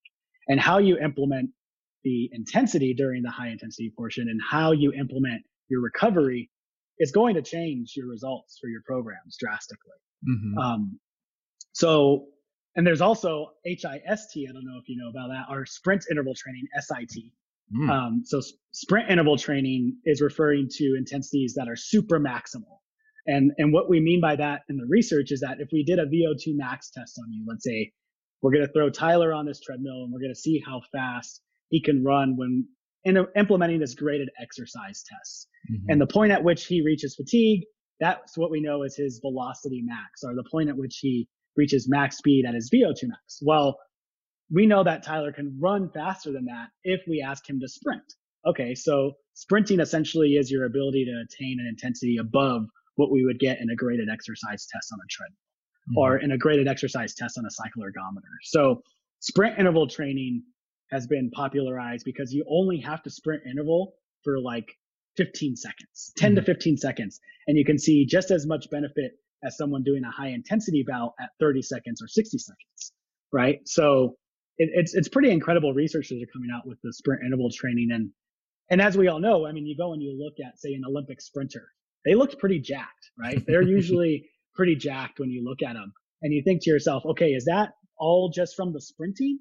and 0.50 0.60
how 0.60 0.80
you 0.80 0.98
implement 0.98 1.52
the 2.04 2.30
intensity 2.34 2.94
during 2.94 3.24
the 3.24 3.30
high 3.30 3.50
intensity 3.50 3.94
portion 3.96 4.28
and 4.28 4.42
how 4.42 4.72
you 4.72 4.92
implement 4.92 5.44
your 5.70 5.82
recovery 5.82 6.50
is 6.98 7.12
going 7.12 7.36
to 7.36 7.42
change 7.42 7.94
your 7.96 8.08
results 8.08 8.58
for 8.60 8.68
your 8.68 8.82
programs 8.86 9.38
drastically. 9.40 9.96
Mm-hmm. 10.28 10.58
Um, 10.58 11.00
so, 11.72 12.26
and 12.76 12.86
there's 12.86 13.02
also 13.02 13.52
HIST. 13.66 14.38
I 14.38 14.52
don't 14.54 14.66
know 14.66 14.80
if 14.82 14.88
you 14.88 14.98
know 14.98 15.10
about 15.10 15.30
that, 15.30 15.54
or 15.54 15.66
sprint 15.66 16.06
interval 16.10 16.34
training, 16.36 16.68
SIT. 16.80 17.24
Mm. 17.76 17.90
Um, 17.90 18.22
so 18.26 18.42
sprint 18.72 19.10
interval 19.10 19.38
training 19.38 19.98
is 20.06 20.22
referring 20.22 20.68
to 20.72 20.96
intensities 20.98 21.54
that 21.56 21.68
are 21.68 21.76
super 21.76 22.20
maximal. 22.20 22.80
And, 23.28 23.52
and 23.58 23.72
what 23.72 23.90
we 23.90 24.00
mean 24.00 24.22
by 24.22 24.36
that 24.38 24.62
in 24.70 24.78
the 24.78 24.88
research 24.90 25.32
is 25.32 25.42
that 25.42 25.60
if 25.60 25.70
we 25.72 25.84
did 25.84 26.00
a 26.00 26.06
VO2 26.06 26.56
max 26.56 26.90
test 26.90 27.20
on 27.20 27.32
you, 27.32 27.46
let's 27.48 27.64
say 27.64 27.92
we're 28.42 28.52
going 28.52 28.66
to 28.66 28.74
throw 28.74 28.90
Tyler 28.90 29.34
on 29.34 29.46
this 29.46 29.60
treadmill 29.60 30.04
and 30.04 30.12
we're 30.12 30.22
going 30.22 30.34
to 30.34 30.40
see 30.40 30.64
how 30.66 30.82
fast 30.92 31.42
he 31.70 31.82
can 31.82 32.04
run 32.04 32.38
when 32.38 32.66
in 33.06 33.18
implementing 33.36 33.80
this 33.80 33.94
graded 33.94 34.30
exercise 34.42 35.04
test. 35.08 35.48
Mm-hmm. 35.72 35.92
And 35.92 36.02
the 36.02 36.08
point 36.08 36.32
at 36.32 36.44
which 36.44 36.66
he 36.66 36.82
reaches 36.82 37.16
fatigue, 37.16 37.64
that's 38.00 38.38
what 38.38 38.52
we 38.52 38.62
know 38.62 38.84
is 38.84 38.96
his 38.96 39.20
velocity 39.20 39.82
max 39.84 40.24
or 40.24 40.34
the 40.34 40.44
point 40.50 40.70
at 40.70 40.78
which 40.78 41.00
he 41.02 41.28
reaches 41.60 41.90
max 41.90 42.18
speed 42.18 42.46
at 42.48 42.56
his 42.56 42.72
VO2 42.74 43.10
max. 43.10 43.40
Well, 43.42 43.78
we 44.50 44.66
know 44.66 44.84
that 44.84 45.04
Tyler 45.04 45.32
can 45.32 45.58
run 45.62 45.92
faster 45.94 46.32
than 46.32 46.46
that 46.46 46.70
if 46.84 47.02
we 47.08 47.22
ask 47.22 47.48
him 47.48 47.60
to 47.60 47.68
sprint. 47.68 48.02
Okay, 48.48 48.74
so 48.74 49.12
sprinting 49.34 49.82
essentially 49.82 50.30
is 50.30 50.50
your 50.50 50.66
ability 50.66 51.06
to 51.06 51.24
attain 51.26 51.60
an 51.60 51.68
intensity 51.68 52.18
above 52.18 52.64
what 52.96 53.12
we 53.12 53.26
would 53.26 53.40
get 53.40 53.60
in 53.60 53.70
a 53.70 53.76
graded 53.76 54.08
exercise 54.10 54.66
test 54.72 54.92
on 54.94 55.00
a 55.00 55.08
treadmill 55.10 55.38
mm-hmm. 55.90 55.98
or 55.98 56.18
in 56.18 56.32
a 56.32 56.38
graded 56.38 56.68
exercise 56.68 57.14
test 57.14 57.38
on 57.38 57.46
a 57.46 57.52
cycle 57.52 57.84
ergometer. 57.84 58.36
So 58.44 58.82
sprint 59.20 59.60
interval 59.60 59.88
training 59.88 60.44
has 60.92 61.06
been 61.06 61.30
popularized 61.32 62.06
because 62.06 62.34
you 62.34 62.46
only 62.50 62.80
have 62.80 63.04
to 63.04 63.10
sprint 63.10 63.44
interval 63.46 63.94
for 64.24 64.40
like 64.40 64.72
15 65.18 65.58
seconds, 65.58 66.14
10 66.18 66.32
mm-hmm. 66.32 66.36
to 66.40 66.42
15 66.46 66.78
seconds. 66.78 67.20
And 67.48 67.58
you 67.58 67.66
can 67.66 67.78
see 67.78 68.06
just 68.06 68.32
as 68.32 68.48
much 68.48 68.70
benefit 68.72 69.12
as 69.44 69.58
someone 69.58 69.84
doing 69.84 70.04
a 70.04 70.12
high 70.12 70.30
intensity 70.30 70.84
bout 70.88 71.14
at 71.20 71.30
30 71.40 71.62
seconds 71.62 72.02
or 72.02 72.08
60 72.08 72.38
seconds. 72.38 72.94
Right. 73.32 73.60
So 73.66 74.16
it, 74.58 74.70
it's, 74.74 74.94
it's 74.94 75.08
pretty 75.08 75.32
incredible 75.32 75.74
research 75.74 76.10
that 76.10 76.16
are 76.16 76.34
coming 76.34 76.50
out 76.56 76.68
with 76.68 76.80
the 76.84 76.94
sprint 76.94 77.22
interval 77.26 77.50
training. 77.54 77.90
And, 77.92 78.10
and 78.70 78.82
as 78.82 78.98
we 78.98 79.08
all 79.08 79.20
know, 79.20 79.46
I 79.46 79.52
mean, 79.52 79.66
you 79.66 79.78
go 79.78 79.94
and 79.94 80.02
you 80.02 80.18
look 80.18 80.36
at, 80.46 80.60
say, 80.60 80.74
an 80.74 80.84
Olympic 80.88 81.22
sprinter, 81.22 81.68
they 82.06 82.16
looked 82.16 82.40
pretty 82.40 82.60
jacked, 82.60 83.12
right? 83.18 83.44
They're 83.46 83.62
usually 83.78 84.30
pretty 84.56 84.76
jacked 84.76 85.20
when 85.20 85.30
you 85.30 85.44
look 85.44 85.62
at 85.62 85.74
them 85.74 85.94
and 86.22 86.34
you 86.34 86.42
think 86.44 86.64
to 86.64 86.70
yourself, 86.70 87.04
okay, 87.06 87.30
is 87.30 87.46
that 87.46 87.70
all 87.98 88.32
just 88.34 88.56
from 88.56 88.74
the 88.74 88.82
sprinting? 88.82 89.40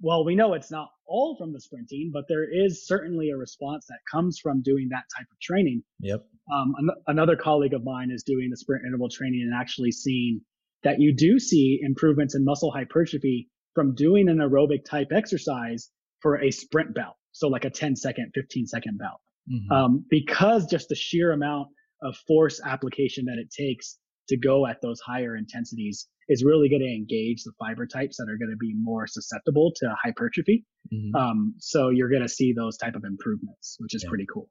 Well, 0.00 0.24
we 0.24 0.34
know 0.34 0.54
it's 0.54 0.70
not 0.70 0.88
all 1.06 1.36
from 1.36 1.52
the 1.52 1.60
sprinting, 1.60 2.10
but 2.12 2.24
there 2.28 2.44
is 2.44 2.86
certainly 2.86 3.30
a 3.30 3.36
response 3.36 3.86
that 3.88 3.98
comes 4.10 4.38
from 4.38 4.62
doing 4.62 4.88
that 4.90 5.04
type 5.16 5.26
of 5.30 5.40
training. 5.40 5.82
Yep. 6.00 6.24
Um, 6.52 6.74
an- 6.78 7.02
another 7.06 7.36
colleague 7.36 7.74
of 7.74 7.84
mine 7.84 8.10
is 8.10 8.22
doing 8.22 8.48
the 8.50 8.56
sprint 8.56 8.84
interval 8.86 9.08
training 9.08 9.42
and 9.42 9.58
actually 9.58 9.92
seeing 9.92 10.40
that 10.84 11.00
you 11.00 11.14
do 11.14 11.38
see 11.38 11.80
improvements 11.82 12.34
in 12.34 12.44
muscle 12.44 12.70
hypertrophy 12.70 13.48
from 13.74 13.94
doing 13.94 14.28
an 14.28 14.38
aerobic 14.38 14.84
type 14.84 15.08
exercise 15.12 15.90
for 16.20 16.40
a 16.40 16.50
sprint 16.50 16.94
bout. 16.94 17.14
So 17.32 17.48
like 17.48 17.64
a 17.64 17.70
10 17.70 17.96
second, 17.96 18.32
15 18.34 18.66
second 18.66 18.98
bout. 18.98 19.20
Mm-hmm. 19.52 19.72
Um, 19.72 20.04
because 20.10 20.66
just 20.66 20.88
the 20.88 20.94
sheer 20.94 21.32
amount 21.32 21.68
of 22.02 22.16
force 22.26 22.60
application 22.64 23.24
that 23.26 23.38
it 23.38 23.50
takes 23.50 23.98
to 24.28 24.36
go 24.36 24.66
at 24.66 24.80
those 24.82 25.00
higher 25.00 25.36
intensities 25.36 26.06
is 26.28 26.44
really 26.44 26.68
going 26.68 26.82
to 26.82 26.94
engage 26.94 27.42
the 27.42 27.52
fiber 27.58 27.86
types 27.86 28.16
that 28.18 28.24
are 28.24 28.36
going 28.36 28.50
to 28.50 28.56
be 28.56 28.74
more 28.80 29.06
susceptible 29.06 29.72
to 29.76 29.94
hypertrophy. 30.02 30.64
Mm-hmm. 30.92 31.14
Um, 31.14 31.54
so 31.58 31.88
you're 31.88 32.10
going 32.10 32.22
to 32.22 32.28
see 32.28 32.52
those 32.52 32.76
type 32.76 32.94
of 32.94 33.04
improvements, 33.04 33.76
which 33.78 33.94
is 33.94 34.02
yeah. 34.02 34.08
pretty 34.10 34.26
cool. 34.32 34.48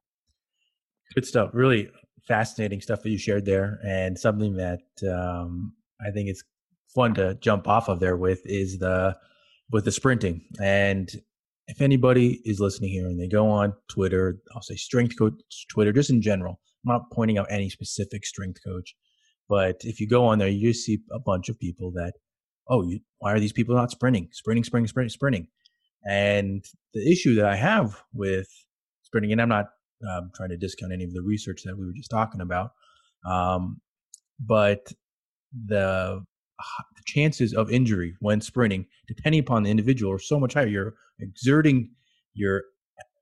Good 1.14 1.26
stuff. 1.26 1.50
Really 1.52 1.90
fascinating 2.26 2.80
stuff 2.80 3.02
that 3.02 3.10
you 3.10 3.18
shared 3.18 3.46
there, 3.46 3.78
and 3.84 4.18
something 4.18 4.56
that 4.56 4.80
um, 5.10 5.72
I 6.06 6.10
think 6.10 6.28
it's 6.28 6.42
fun 6.94 7.14
to 7.14 7.34
jump 7.40 7.66
off 7.66 7.88
of 7.88 8.00
there 8.00 8.16
with 8.16 8.40
is 8.44 8.78
the 8.78 9.16
with 9.70 9.84
the 9.84 9.92
sprinting. 9.92 10.42
And 10.60 11.08
if 11.66 11.80
anybody 11.80 12.40
is 12.44 12.60
listening 12.60 12.90
here 12.90 13.06
and 13.06 13.20
they 13.20 13.28
go 13.28 13.48
on 13.48 13.72
Twitter, 13.88 14.38
I'll 14.54 14.62
say 14.62 14.76
strength 14.76 15.18
coach 15.18 15.34
Twitter, 15.70 15.92
just 15.92 16.10
in 16.10 16.20
general. 16.22 16.60
I'm 16.86 16.94
not 16.94 17.10
pointing 17.12 17.38
out 17.38 17.46
any 17.50 17.70
specific 17.70 18.24
strength 18.24 18.60
coach 18.64 18.94
but 19.48 19.76
if 19.80 20.00
you 20.00 20.08
go 20.08 20.26
on 20.26 20.38
there, 20.38 20.48
you 20.48 20.72
see 20.72 20.98
a 21.12 21.18
bunch 21.18 21.48
of 21.48 21.58
people 21.58 21.90
that, 21.92 22.14
oh, 22.68 22.82
you, 22.86 23.00
why 23.18 23.32
are 23.32 23.40
these 23.40 23.52
people 23.52 23.74
not 23.74 23.90
sprinting, 23.90 24.28
sprinting, 24.32 24.64
sprinting, 24.64 24.88
sprinting, 24.88 25.10
sprinting? 25.10 25.48
And 26.08 26.64
the 26.94 27.10
issue 27.10 27.34
that 27.36 27.46
I 27.46 27.56
have 27.56 28.02
with 28.12 28.48
sprinting, 29.02 29.32
and 29.32 29.40
I'm 29.40 29.48
not 29.48 29.66
um, 30.08 30.30
trying 30.34 30.50
to 30.50 30.56
discount 30.56 30.92
any 30.92 31.04
of 31.04 31.12
the 31.12 31.22
research 31.22 31.62
that 31.64 31.76
we 31.76 31.86
were 31.86 31.92
just 31.96 32.10
talking 32.10 32.40
about, 32.40 32.70
um, 33.28 33.80
but 34.38 34.92
the, 35.66 36.24
the 36.96 37.02
chances 37.06 37.52
of 37.54 37.70
injury 37.70 38.14
when 38.20 38.40
sprinting, 38.40 38.86
depending 39.06 39.40
upon 39.40 39.62
the 39.62 39.70
individual, 39.70 40.12
are 40.12 40.18
so 40.18 40.38
much 40.38 40.54
higher. 40.54 40.66
You're 40.66 40.94
exerting 41.20 41.90
your 42.34 42.62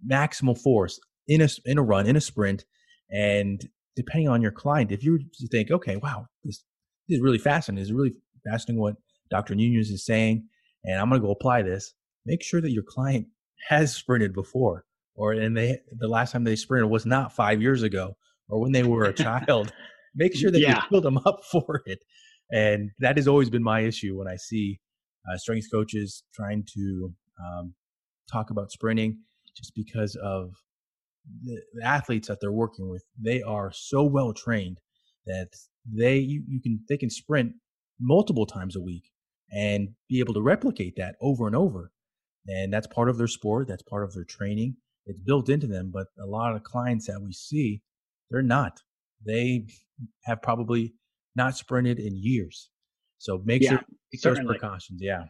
maximal 0.08 0.58
force 0.58 1.00
in 1.28 1.40
a 1.40 1.48
in 1.64 1.78
a 1.78 1.82
run 1.82 2.06
in 2.06 2.16
a 2.16 2.20
sprint, 2.20 2.64
and 3.10 3.66
depending 3.96 4.28
on 4.28 4.42
your 4.42 4.52
client, 4.52 4.92
if 4.92 5.02
you 5.02 5.18
think, 5.50 5.70
okay, 5.70 5.96
wow, 5.96 6.26
this, 6.44 6.62
this 7.08 7.16
is 7.16 7.22
really 7.22 7.38
fascinating. 7.38 7.82
This 7.82 7.88
is 7.88 7.94
really 7.94 8.14
fascinating 8.44 8.80
what 8.80 8.96
Dr. 9.30 9.54
Nunez 9.54 9.90
is 9.90 10.04
saying, 10.04 10.46
and 10.84 11.00
I'm 11.00 11.08
going 11.08 11.20
to 11.20 11.26
go 11.26 11.32
apply 11.32 11.62
this. 11.62 11.94
Make 12.26 12.42
sure 12.42 12.60
that 12.60 12.70
your 12.70 12.84
client 12.86 13.26
has 13.68 13.94
sprinted 13.94 14.34
before, 14.34 14.84
or 15.14 15.32
and 15.32 15.56
they 15.56 15.78
the 15.98 16.08
last 16.08 16.32
time 16.32 16.44
they 16.44 16.56
sprinted 16.56 16.90
was 16.90 17.06
not 17.06 17.32
five 17.32 17.62
years 17.62 17.82
ago, 17.82 18.16
or 18.48 18.60
when 18.60 18.72
they 18.72 18.82
were 18.84 19.04
a 19.04 19.12
child. 19.12 19.72
Make 20.18 20.34
sure 20.34 20.50
that 20.50 20.60
yeah. 20.60 20.76
you 20.76 20.90
build 20.90 21.04
them 21.04 21.18
up 21.26 21.40
for 21.50 21.82
it, 21.86 21.98
and 22.50 22.90
that 23.00 23.16
has 23.16 23.28
always 23.28 23.50
been 23.50 23.62
my 23.62 23.80
issue 23.80 24.16
when 24.16 24.28
I 24.28 24.36
see 24.36 24.80
uh, 25.30 25.36
strength 25.36 25.66
coaches 25.70 26.22
trying 26.34 26.64
to 26.74 27.12
um, 27.44 27.74
talk 28.30 28.50
about 28.50 28.70
sprinting, 28.70 29.18
just 29.56 29.74
because 29.74 30.16
of 30.22 30.54
the, 31.44 31.60
athletes 31.82 32.28
that 32.28 32.40
they're 32.40 32.52
working 32.52 32.88
with, 32.88 33.04
they 33.20 33.42
are 33.42 33.70
so 33.72 34.04
well 34.04 34.32
trained 34.32 34.78
that 35.26 35.48
they 35.84 36.18
you, 36.18 36.42
you 36.48 36.60
can 36.60 36.80
they 36.88 36.96
can 36.96 37.10
sprint 37.10 37.52
multiple 38.00 38.46
times 38.46 38.76
a 38.76 38.80
week 38.80 39.10
and 39.52 39.88
be 40.08 40.20
able 40.20 40.34
to 40.34 40.42
replicate 40.42 40.94
that 40.96 41.16
over 41.20 41.46
and 41.46 41.56
over. 41.56 41.92
And 42.46 42.72
that's 42.72 42.86
part 42.86 43.08
of 43.08 43.18
their 43.18 43.26
sport. 43.26 43.68
That's 43.68 43.82
part 43.82 44.04
of 44.04 44.14
their 44.14 44.24
training. 44.24 44.76
It's 45.06 45.18
built 45.20 45.48
into 45.48 45.66
them. 45.66 45.90
But 45.92 46.08
a 46.20 46.26
lot 46.26 46.54
of 46.54 46.62
clients 46.62 47.06
that 47.06 47.20
we 47.20 47.32
see, 47.32 47.82
they're 48.30 48.42
not. 48.42 48.80
They 49.24 49.66
have 50.24 50.42
probably 50.42 50.94
not 51.34 51.56
sprinted 51.56 51.98
in 51.98 52.16
years. 52.16 52.70
So 53.18 53.42
make 53.44 53.62
yeah, 53.62 53.78
sure 54.20 54.34
those 54.34 54.44
precautions. 54.44 55.00
Yeah. 55.02 55.24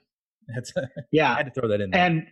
That's 0.55 0.73
yeah. 1.11 1.33
I 1.33 1.37
had 1.39 1.47
to 1.47 1.53
throw 1.53 1.69
that 1.69 1.81
in 1.81 1.91
there. 1.91 2.01
And 2.01 2.27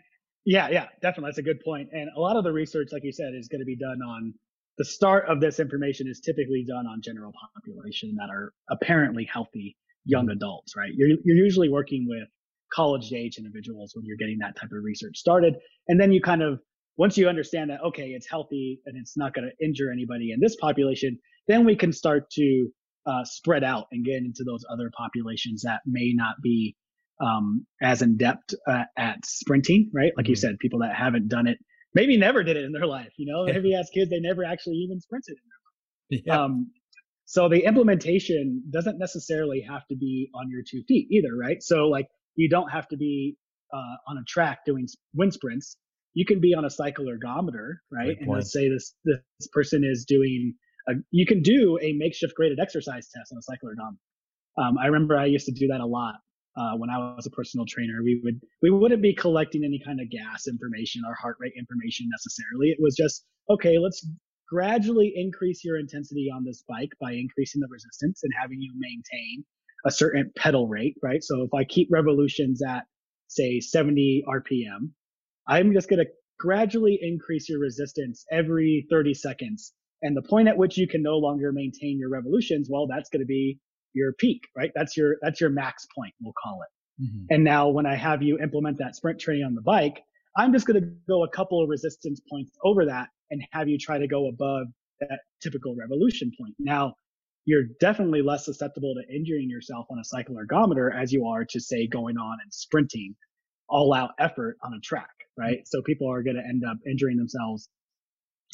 yeah, 0.45 0.69
yeah, 0.69 0.87
definitely. 1.03 1.29
That's 1.29 1.39
a 1.39 1.43
good 1.43 1.61
point. 1.65 1.89
And 1.93 2.11
a 2.17 2.21
lot 2.21 2.37
of 2.37 2.45
the 2.45 2.53
research, 2.53 2.89
like 2.93 3.05
you 3.05 3.13
said, 3.13 3.35
is 3.35 3.49
going 3.49 3.61
to 3.61 3.67
be 3.67 3.77
done 3.77 4.01
on 4.07 4.35
the 4.79 4.85
start 4.85 5.27
of 5.29 5.41
this 5.41 5.61
information 5.61 6.09
is 6.09 6.21
typically 6.21 6.65
done 6.67 6.87
on 6.87 7.01
general 7.03 7.33
population 7.55 8.17
that 8.17 8.29
are 8.31 8.53
apparently 8.71 9.29
healthy 9.33 9.77
young 10.05 10.29
adults, 10.31 10.77
right? 10.77 10.91
You're, 10.95 11.17
you're 11.25 11.37
usually 11.37 11.69
working 11.69 12.07
with 12.09 12.29
college 12.73 13.13
age 13.13 13.39
individuals 13.39 13.93
when 13.95 14.05
you're 14.05 14.17
getting 14.17 14.39
that 14.41 14.57
type 14.57 14.71
of 14.73 14.83
research 14.83 15.17
started. 15.17 15.55
And 15.89 16.01
then 16.01 16.13
you 16.13 16.21
kind 16.21 16.43
of, 16.43 16.61
once 16.97 17.17
you 17.17 17.29
understand 17.29 17.71
that, 17.71 17.81
okay, 17.83 18.09
it's 18.09 18.29
healthy 18.29 18.81
and 18.87 18.97
it's 18.97 19.17
not 19.17 19.33
going 19.33 19.49
to 19.49 19.65
injure 19.65 19.91
anybody 19.93 20.33
in 20.33 20.41
this 20.41 20.57
population, 20.57 21.19
then 21.47 21.65
we 21.65 21.77
can 21.77 21.93
start 21.93 22.29
to 22.31 22.69
uh, 23.07 23.25
spread 23.25 23.63
out 23.65 23.87
and 23.93 24.05
get 24.05 24.17
into 24.17 24.45
those 24.45 24.65
other 24.73 24.91
populations 24.97 25.63
that 25.63 25.81
may 25.87 26.13
not 26.15 26.37
be 26.43 26.75
um, 27.21 27.67
as 27.83 28.03
in 28.03 28.17
depth 28.17 28.55
uh, 28.67 28.85
at 28.97 29.25
sprinting, 29.25 29.91
right? 29.95 30.13
Like 30.17 30.25
mm-hmm. 30.25 30.31
you 30.31 30.37
said, 30.37 30.59
people 30.59 30.81
that 30.81 30.95
haven't 30.95 31.29
done 31.29 31.47
it, 31.47 31.59
maybe 31.95 32.17
never 32.17 32.43
did 32.43 32.57
it 32.57 32.65
in 32.65 32.73
their 32.73 32.87
life. 32.87 33.13
You 33.17 33.33
know, 33.33 33.45
maybe 33.45 33.75
as 33.75 33.91
kids 33.91 34.11
they 34.11 34.21
never 34.21 34.45
actually 34.45 34.77
even 34.77 35.01
sprinted 35.01 35.37
in 35.37 35.47
their 35.49 36.19
life. 36.19 36.25
Yeah. 36.27 36.45
Um, 36.45 36.71
so 37.27 37.49
the 37.49 37.65
implementation 37.65 38.63
doesn't 38.71 38.99
necessarily 38.99 39.65
have 39.69 39.87
to 39.89 39.97
be 39.97 40.31
on 40.35 40.51
your 40.51 40.63
two 40.69 40.83
feet 40.87 41.09
either, 41.11 41.35
right? 41.35 41.63
So 41.63 41.89
like 41.89 42.07
you 42.37 42.49
don't 42.49 42.69
have 42.71 42.87
to 42.89 42.97
be 42.97 43.37
uh, 43.73 43.97
on 44.09 44.19
a 44.19 44.25
track 44.29 44.61
doing 44.67 44.87
wind 45.15 45.33
sprints. 45.33 45.77
You 46.13 46.27
can 46.27 46.41
be 46.41 46.55
on 46.55 46.65
a 46.65 46.71
cycle 46.71 47.07
ergometer, 47.07 47.77
right? 47.91 48.17
And 48.21 48.31
let's 48.31 48.53
say 48.53 48.69
this 48.69 48.95
this 49.05 49.49
person 49.53 49.83
is 49.85 50.05
doing 50.07 50.55
a, 50.89 50.93
you 51.11 51.27
can 51.27 51.43
do 51.43 51.79
a 51.83 51.93
makeshift 51.95 52.35
graded 52.37 52.61
exercise 52.61 53.09
test 53.13 53.33
on 53.33 53.39
a 53.39 53.43
cycle 53.43 53.71
ergometer. 53.71 54.63
Um, 54.63 54.79
I 54.79 54.87
remember 54.87 55.19
I 55.19 55.27
used 55.27 55.47
to 55.47 55.53
do 55.53 55.69
that 55.69 55.81
a 55.81 55.87
lot 55.87 56.17
uh, 56.57 56.77
when 56.77 56.91
I 56.91 56.99
was 57.17 57.27
a 57.27 57.31
personal 57.31 57.67
trainer, 57.67 58.03
we 58.03 58.21
would 58.23 58.41
we 58.63 58.71
wouldn't 58.71 59.03
be 59.03 59.15
collecting 59.15 59.65
any 59.65 59.81
kind 59.85 60.01
of 60.01 60.11
gas 60.11 60.47
information 60.47 61.03
or 61.07 61.15
heart 61.15 61.37
rate 61.41 61.55
information 61.59 62.09
necessarily. 62.11 62.69
It 62.69 62.79
was 62.81 62.95
just 62.95 63.25
okay. 63.51 63.79
Let's 63.79 64.07
gradually 64.49 65.13
increase 65.17 65.65
your 65.65 65.79
intensity 65.79 66.29
on 66.35 66.45
this 66.45 66.63
bike 66.69 66.93
by 67.01 67.13
increasing 67.13 67.61
the 67.61 67.69
resistance 67.71 68.21
and 68.23 68.33
having 68.41 68.61
you 68.61 68.73
maintain 68.77 69.45
a 69.87 69.91
certain 69.91 70.31
pedal 70.37 70.69
rate, 70.69 70.97
right? 71.03 71.23
So 71.23 71.43
if 71.43 71.53
I 71.55 71.65
keep 71.65 71.89
revolutions 71.91 72.63
at 72.63 72.85
say 73.29 73.61
70 73.61 74.25
RPM, 74.29 74.91
I'm 75.49 75.73
just 75.73 75.89
going 75.89 76.05
to 76.05 76.11
gradually 76.39 76.99
increase 77.03 77.49
your 77.49 77.61
resistance 77.61 78.25
every 78.31 78.87
30 78.91 79.15
seconds. 79.15 79.73
And 80.03 80.17
the 80.17 80.23
point 80.23 80.49
at 80.49 80.57
which 80.57 80.77
you 80.77 80.87
can 80.87 81.03
no 81.03 81.17
longer 81.17 81.53
maintain 81.53 81.99
your 81.99 82.11
revolutions, 82.11 82.69
well, 82.71 82.87
that's 82.87 83.09
going 83.09 83.21
to 83.21 83.27
be 83.27 83.59
your 83.95 84.13
peak, 84.13 84.43
right? 84.57 84.71
That's 84.75 84.97
your, 84.97 85.17
that's 85.23 85.41
your 85.41 85.51
max 85.51 85.87
point, 85.97 86.15
we'll 86.21 86.35
call 86.43 86.61
it. 86.63 87.05
Mm-hmm. 87.05 87.27
And 87.31 87.45
now 87.45 87.69
when 87.69 87.87
I 87.87 87.97
have 87.97 88.23
you 88.23 88.39
implement 88.39 88.79
that 88.79 88.97
sprint 88.97 89.21
training 89.21 89.45
on 89.45 89.55
the 89.55 89.63
bike, 89.63 90.03
I'm 90.37 90.53
just 90.53 90.67
going 90.67 90.81
to 90.81 90.89
go 91.09 91.25
a 91.25 91.29
couple 91.29 91.63
of 91.63 91.69
resistance 91.69 92.21
points 92.31 92.53
over 92.65 92.87
that 92.87 93.09
and 93.31 93.43
have 93.53 93.69
you 93.69 93.79
try 93.79 93.99
to 93.99 94.07
go 94.07 94.29
above 94.29 94.67
that 95.01 95.21
typical 95.43 95.75
revolution 95.77 96.33
point. 96.39 96.55
Now, 96.59 96.95
you're 97.47 97.65
definitely 97.81 98.23
less 98.23 98.45
susceptible 98.45 98.95
to 98.95 99.15
injuring 99.15 99.51
yourself 99.51 99.87
on 99.91 99.99
a 99.99 100.05
cycle 100.05 100.37
ergometer 100.37 100.91
as 100.95 101.13
you 101.13 101.27
are 101.27 101.45
to 101.51 101.61
say 101.61 101.87
going 101.87 102.17
on 102.17 102.39
and 102.43 102.53
sprinting 102.53 103.15
all 103.69 103.95
out 103.95 104.11
effort 104.19 104.57
on 104.63 104.73
a 104.75 104.81
track, 104.81 105.11
right? 105.39 105.59
So 105.67 105.83
people 105.83 106.11
are 106.11 106.23
going 106.23 106.37
to 106.37 106.43
end 106.43 106.63
up 106.69 106.79
injuring 106.89 107.17
themselves 107.17 107.69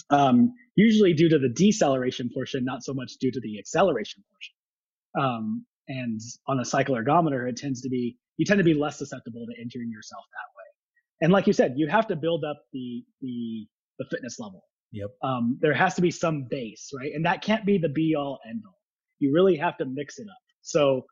um, 0.09 0.55
usually 0.77 1.13
due 1.13 1.29
to 1.29 1.39
the 1.39 1.49
deceleration 1.49 2.31
portion, 2.33 2.65
not 2.65 2.83
so 2.83 2.95
much 2.95 3.13
due 3.21 3.31
to 3.31 3.41
the 3.41 3.59
acceleration 3.59 4.25
portion. 4.33 4.55
Um, 5.19 5.65
and 5.89 6.21
on 6.47 6.61
a 6.61 6.65
cycle 6.65 6.95
ergometer, 6.95 7.49
it 7.49 7.57
tends 7.57 7.81
to 7.83 7.89
be, 7.89 8.17
you 8.37 8.45
tend 8.45 8.59
to 8.59 8.65
be 8.65 8.75
less 8.75 8.99
susceptible 8.99 9.47
to 9.47 9.63
injuring 9.63 9.91
yourself 9.91 10.25
that 10.33 10.57
way. 10.57 10.65
And 11.23 11.33
like 11.33 11.47
you 11.47 11.53
said, 11.53 11.75
you 11.77 11.89
have 11.89 12.07
to 12.09 12.17
build 12.17 12.45
up 12.45 12.63
the, 12.73 13.05
the, 13.21 13.67
the 13.99 14.05
fitness 14.11 14.39
level. 14.39 14.65
Yep. 14.93 15.11
Um, 15.23 15.59
there 15.61 15.75
has 15.75 15.95
to 15.95 16.03
be 16.03 16.11
some 16.11 16.47
base, 16.49 16.91
right? 16.97 17.13
And 17.15 17.25
that 17.27 17.43
can't 17.43 17.65
be 17.65 17.79
the 17.79 17.89
be 17.89 18.15
all 18.17 18.39
end 18.49 18.63
all. 18.67 18.79
You 19.19 19.33
really 19.33 19.57
have 19.57 19.77
to 19.79 19.85
mix 19.85 20.19
it 20.19 20.27
up. 20.29 20.39
So 20.63 21.05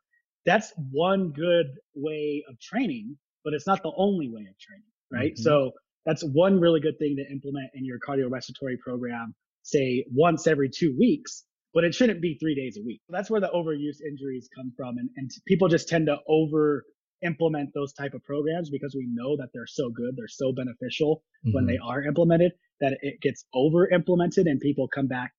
that's 0.46 0.72
one 0.92 1.30
good 1.32 1.66
way 1.94 2.44
of 2.48 2.58
training, 2.60 3.16
but 3.44 3.52
it's 3.54 3.66
not 3.66 3.82
the 3.82 3.92
only 3.96 4.28
way 4.28 4.46
of 4.48 4.58
training, 4.58 4.84
right? 5.12 5.32
Mm-hmm. 5.32 5.42
So 5.42 5.72
that's 6.06 6.22
one 6.22 6.58
really 6.58 6.80
good 6.80 6.98
thing 6.98 7.16
to 7.16 7.32
implement 7.32 7.68
in 7.74 7.84
your 7.84 7.98
cardiorespiratory 7.98 8.78
program, 8.78 9.34
say 9.62 10.06
once 10.10 10.46
every 10.46 10.70
two 10.70 10.96
weeks, 10.98 11.44
but 11.78 11.84
it 11.84 11.94
shouldn't 11.94 12.20
be 12.20 12.34
three 12.34 12.56
days 12.56 12.76
a 12.76 12.84
week. 12.84 13.00
That's 13.08 13.30
where 13.30 13.40
the 13.40 13.52
overuse 13.54 13.98
injuries 14.04 14.48
come 14.52 14.72
from. 14.76 14.98
And, 14.98 15.10
and 15.14 15.30
people 15.46 15.68
just 15.68 15.88
tend 15.88 16.06
to 16.06 16.16
over 16.28 16.82
implement 17.24 17.70
those 17.72 17.92
type 17.92 18.14
of 18.14 18.24
programs 18.24 18.68
because 18.68 18.96
we 18.96 19.06
know 19.08 19.36
that 19.36 19.50
they're 19.54 19.68
so 19.68 19.88
good, 19.88 20.16
they're 20.16 20.26
so 20.26 20.52
beneficial 20.52 21.22
mm-hmm. 21.46 21.54
when 21.54 21.66
they 21.66 21.78
are 21.78 22.02
implemented 22.02 22.50
that 22.80 22.98
it 23.02 23.20
gets 23.22 23.44
over 23.54 23.88
implemented 23.90 24.48
and 24.48 24.58
people 24.58 24.88
come 24.92 25.06
back 25.06 25.30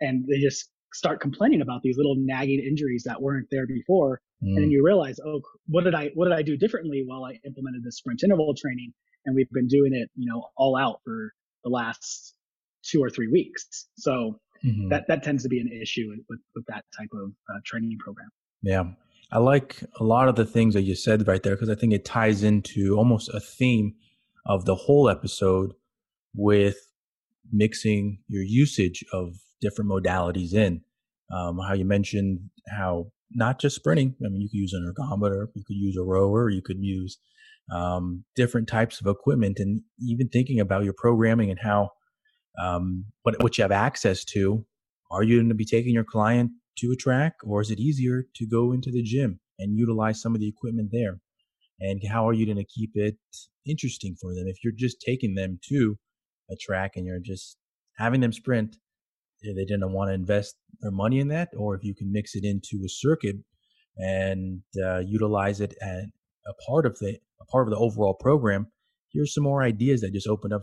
and 0.00 0.24
they 0.26 0.40
just 0.40 0.68
start 0.92 1.20
complaining 1.20 1.60
about 1.60 1.82
these 1.84 1.96
little 1.96 2.16
nagging 2.18 2.58
injuries 2.58 3.04
that 3.06 3.22
weren't 3.22 3.46
there 3.52 3.68
before. 3.68 4.20
Mm. 4.42 4.56
And 4.56 4.72
you 4.72 4.84
realize, 4.84 5.20
oh, 5.24 5.42
what 5.68 5.84
did 5.84 5.94
I, 5.94 6.10
what 6.14 6.24
did 6.24 6.34
I 6.34 6.42
do 6.42 6.56
differently 6.56 7.04
while 7.06 7.24
I 7.24 7.38
implemented 7.46 7.84
this 7.84 7.98
sprint 7.98 8.24
interval 8.24 8.52
training? 8.60 8.92
And 9.26 9.36
we've 9.36 9.50
been 9.52 9.68
doing 9.68 9.94
it, 9.94 10.10
you 10.16 10.28
know, 10.28 10.48
all 10.56 10.76
out 10.76 11.02
for 11.04 11.32
the 11.62 11.70
last 11.70 12.34
two 12.82 13.00
or 13.00 13.10
three 13.10 13.28
weeks. 13.28 13.86
So 13.96 14.40
mm-hmm. 14.64 14.88
that, 14.88 15.04
that 15.08 15.22
tends 15.22 15.42
to 15.42 15.48
be 15.48 15.60
an 15.60 15.70
issue 15.70 16.08
with, 16.28 16.40
with 16.54 16.64
that 16.66 16.84
type 16.96 17.10
of 17.12 17.30
uh, 17.50 17.60
training 17.64 17.96
program. 17.98 18.28
Yeah. 18.62 18.84
I 19.32 19.38
like 19.38 19.82
a 19.98 20.04
lot 20.04 20.28
of 20.28 20.36
the 20.36 20.44
things 20.44 20.74
that 20.74 20.82
you 20.82 20.94
said 20.94 21.26
right 21.26 21.42
there 21.42 21.54
because 21.54 21.70
I 21.70 21.74
think 21.74 21.92
it 21.92 22.04
ties 22.04 22.42
into 22.42 22.96
almost 22.96 23.30
a 23.32 23.40
theme 23.40 23.94
of 24.46 24.64
the 24.64 24.74
whole 24.74 25.08
episode 25.08 25.72
with 26.34 26.76
mixing 27.52 28.18
your 28.28 28.42
usage 28.42 29.04
of 29.12 29.34
different 29.60 29.90
modalities 29.90 30.54
in. 30.54 30.82
Um, 31.32 31.58
how 31.66 31.74
you 31.74 31.84
mentioned 31.84 32.50
how 32.68 33.10
not 33.34 33.58
just 33.58 33.76
sprinting. 33.76 34.14
I 34.24 34.28
mean, 34.28 34.42
you 34.42 34.48
could 34.48 34.58
use 34.58 34.72
an 34.72 34.92
ergometer, 34.92 35.48
you 35.54 35.64
could 35.66 35.76
use 35.76 35.96
a 35.96 36.04
rower, 36.04 36.48
you 36.48 36.62
could 36.62 36.78
use 36.80 37.18
um, 37.72 38.24
different 38.36 38.68
types 38.68 39.00
of 39.00 39.06
equipment, 39.06 39.58
and 39.58 39.82
even 39.98 40.28
thinking 40.28 40.60
about 40.60 40.84
your 40.84 40.94
programming 40.96 41.50
and 41.50 41.58
how 41.62 41.90
um, 42.58 43.06
what 43.22 43.42
what 43.42 43.58
you 43.58 43.62
have 43.62 43.72
access 43.72 44.24
to. 44.26 44.64
Are 45.10 45.22
you 45.22 45.38
going 45.38 45.48
to 45.48 45.54
be 45.54 45.64
taking 45.64 45.94
your 45.94 46.04
client 46.04 46.50
to 46.78 46.90
a 46.92 46.96
track, 46.96 47.34
or 47.44 47.60
is 47.60 47.70
it 47.70 47.78
easier 47.78 48.24
to 48.34 48.46
go 48.46 48.72
into 48.72 48.90
the 48.90 49.02
gym 49.02 49.40
and 49.58 49.78
utilize 49.78 50.20
some 50.20 50.34
of 50.34 50.40
the 50.40 50.48
equipment 50.48 50.90
there? 50.92 51.20
And 51.80 52.00
how 52.08 52.28
are 52.28 52.32
you 52.32 52.46
going 52.46 52.58
to 52.58 52.64
keep 52.64 52.92
it 52.94 53.16
interesting 53.66 54.16
for 54.20 54.34
them 54.34 54.46
if 54.46 54.62
you're 54.62 54.72
just 54.76 55.00
taking 55.00 55.34
them 55.34 55.58
to 55.68 55.96
a 56.50 56.56
track 56.56 56.92
and 56.96 57.06
you're 57.06 57.20
just 57.20 57.56
having 57.96 58.20
them 58.20 58.32
sprint? 58.32 58.76
They 59.42 59.64
didn't 59.64 59.92
want 59.92 60.08
to 60.08 60.14
invest 60.14 60.56
their 60.80 60.90
money 60.90 61.20
in 61.20 61.28
that, 61.28 61.50
or 61.56 61.74
if 61.74 61.84
you 61.84 61.94
can 61.94 62.10
mix 62.10 62.34
it 62.34 62.44
into 62.44 62.82
a 62.84 62.88
circuit 62.88 63.36
and 63.98 64.62
uh, 64.82 65.00
utilize 65.00 65.60
it 65.60 65.74
as 65.82 66.06
a 66.46 66.54
part 66.66 66.86
of 66.86 66.98
the 66.98 67.18
a 67.40 67.44
part 67.46 67.68
of 67.68 67.72
the 67.72 67.78
overall 67.78 68.14
program. 68.14 68.68
Here's 69.12 69.34
some 69.34 69.44
more 69.44 69.62
ideas 69.62 70.00
that 70.00 70.12
just 70.12 70.26
opened 70.26 70.52
up. 70.52 70.62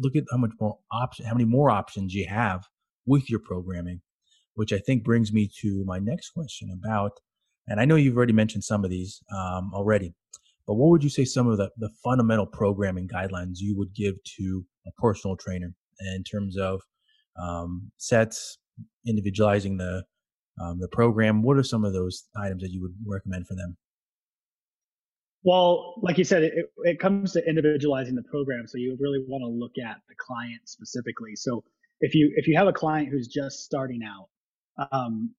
Look 0.00 0.16
at 0.16 0.24
how 0.30 0.38
much 0.38 0.52
more 0.60 0.78
option, 0.92 1.26
how 1.26 1.34
many 1.34 1.44
more 1.44 1.70
options 1.70 2.14
you 2.14 2.26
have 2.28 2.66
with 3.06 3.30
your 3.30 3.40
programming 3.40 4.00
which 4.58 4.72
I 4.72 4.78
think 4.78 5.04
brings 5.04 5.32
me 5.32 5.48
to 5.60 5.84
my 5.86 6.00
next 6.00 6.30
question 6.30 6.76
about, 6.76 7.12
and 7.68 7.80
I 7.80 7.84
know 7.84 7.94
you've 7.94 8.16
already 8.16 8.32
mentioned 8.32 8.64
some 8.64 8.82
of 8.82 8.90
these 8.90 9.22
um, 9.32 9.70
already, 9.72 10.14
but 10.66 10.74
what 10.74 10.90
would 10.90 11.04
you 11.04 11.10
say 11.10 11.24
some 11.24 11.46
of 11.46 11.58
the, 11.58 11.70
the 11.76 11.90
fundamental 12.02 12.44
programming 12.44 13.06
guidelines 13.06 13.58
you 13.58 13.78
would 13.78 13.94
give 13.94 14.16
to 14.36 14.64
a 14.84 14.90
personal 15.00 15.36
trainer 15.36 15.68
in 16.12 16.24
terms 16.24 16.58
of 16.58 16.80
um, 17.40 17.92
sets, 17.98 18.58
individualizing 19.06 19.76
the 19.76 20.02
um, 20.60 20.80
the 20.80 20.88
program? 20.88 21.44
What 21.44 21.56
are 21.56 21.62
some 21.62 21.84
of 21.84 21.92
those 21.92 22.24
items 22.36 22.62
that 22.62 22.72
you 22.72 22.82
would 22.82 22.96
recommend 23.06 23.46
for 23.46 23.54
them? 23.54 23.76
Well, 25.44 25.94
like 26.02 26.18
you 26.18 26.24
said, 26.24 26.42
it, 26.42 26.52
it 26.82 26.98
comes 26.98 27.32
to 27.32 27.48
individualizing 27.48 28.14
the 28.14 28.24
program. 28.30 28.66
So 28.66 28.76
you 28.76 28.96
really 29.00 29.24
want 29.26 29.42
to 29.42 29.48
look 29.48 29.72
at 29.78 29.96
the 30.08 30.14
client 30.18 30.60
specifically. 30.64 31.36
So 31.36 31.62
if 32.00 32.14
you 32.14 32.32
if 32.36 32.46
you 32.48 32.56
have 32.56 32.66
a 32.66 32.72
client 32.72 33.08
who's 33.10 33.28
just 33.28 33.64
starting 33.64 34.00
out 34.02 34.28
um, 34.92 35.34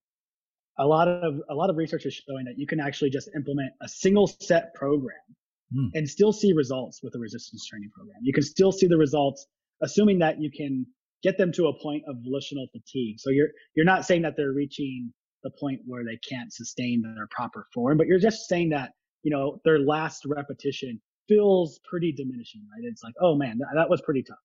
a 0.77 0.85
lot 0.85 1.07
of 1.07 1.41
a 1.49 1.53
lot 1.53 1.69
of 1.69 1.75
research 1.75 2.05
is 2.05 2.13
showing 2.13 2.45
that 2.45 2.57
you 2.57 2.65
can 2.65 2.79
actually 2.79 3.09
just 3.09 3.29
implement 3.35 3.71
a 3.81 3.87
single 3.87 4.27
set 4.27 4.73
program 4.73 5.17
mm. 5.75 5.89
and 5.93 6.07
still 6.07 6.31
see 6.31 6.53
results 6.53 7.01
with 7.03 7.13
a 7.15 7.19
resistance 7.19 7.65
training 7.65 7.89
program. 7.93 8.17
You 8.21 8.33
can 8.33 8.43
still 8.43 8.71
see 8.71 8.87
the 8.87 8.97
results, 8.97 9.45
assuming 9.83 10.19
that 10.19 10.39
you 10.39 10.49
can 10.55 10.85
get 11.21 11.37
them 11.37 11.51
to 11.53 11.67
a 11.67 11.73
point 11.81 12.03
of 12.07 12.15
volitional 12.23 12.67
fatigue. 12.71 13.19
So 13.19 13.29
you're 13.29 13.49
you're 13.75 13.85
not 13.85 14.05
saying 14.05 14.21
that 14.23 14.35
they're 14.37 14.53
reaching 14.53 15.13
the 15.43 15.51
point 15.59 15.81
where 15.85 16.03
they 16.03 16.17
can't 16.17 16.51
sustain 16.53 17.01
their 17.01 17.27
proper 17.31 17.65
form, 17.73 17.97
but 17.97 18.07
you're 18.07 18.19
just 18.19 18.47
saying 18.47 18.69
that 18.69 18.91
you 19.23 19.31
know 19.31 19.59
their 19.65 19.79
last 19.79 20.25
repetition 20.25 21.01
feels 21.27 21.79
pretty 21.89 22.11
diminishing, 22.11 22.61
right? 22.73 22.89
It's 22.89 23.03
like, 23.03 23.13
oh 23.21 23.35
man, 23.35 23.59
that, 23.59 23.69
that 23.75 23.89
was 23.89 24.01
pretty 24.01 24.23
tough. 24.23 24.37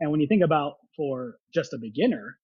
And 0.00 0.10
when 0.10 0.20
you 0.20 0.26
think 0.26 0.44
about 0.44 0.74
for 0.96 1.36
just 1.54 1.72
a 1.72 1.78
beginner, 1.78 2.38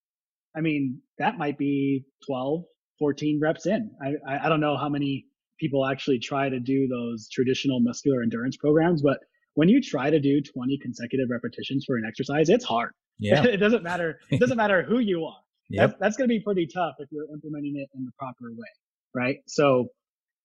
I 0.57 0.61
mean, 0.61 1.01
that 1.19 1.39
might 1.39 1.59
be 1.59 2.05
12, 2.27 2.65
14 2.99 3.39
reps 3.41 3.67
in. 3.67 3.91
I, 4.03 4.15
I, 4.31 4.47
I 4.47 4.49
don't 4.49 4.61
know 4.61 4.77
how 4.77 4.89
many 4.89 5.27
people 5.61 5.87
actually 5.87 6.19
try 6.19 6.49
to 6.49 6.59
do 6.59 6.89
those 6.89 7.29
traditional 7.31 7.81
muscular 7.81 8.23
endurance 8.23 8.57
programs, 8.57 9.03
but 9.03 9.19
when 9.55 9.69
you 9.69 9.81
try 9.81 10.11
to 10.11 10.19
do 10.19 10.41
20 10.41 10.79
consecutive 10.83 11.29
repetitions 11.31 11.85
for 11.87 11.97
an 11.97 12.05
exercise, 12.07 12.49
it's 12.49 12.65
hard. 12.65 12.93
Yeah. 13.19 13.45
it 13.45 13.59
doesn't 13.59 13.83
matter. 13.83 14.19
It 14.31 14.41
doesn't 14.41 14.57
matter 14.57 14.83
who 14.83 14.99
you 14.99 15.25
are. 15.25 15.37
Yep. 15.71 15.91
That's, 15.91 16.01
that's 16.01 16.17
going 16.19 16.29
to 16.29 16.35
be 16.35 16.41
pretty 16.45 16.67
tough 16.67 16.97
if 16.99 17.09
you're 17.11 17.25
implementing 17.33 17.77
it 17.77 17.89
in 17.97 18.05
the 18.05 18.11
proper 18.19 18.51
way. 18.51 18.69
Right. 19.15 19.39
So, 19.47 19.87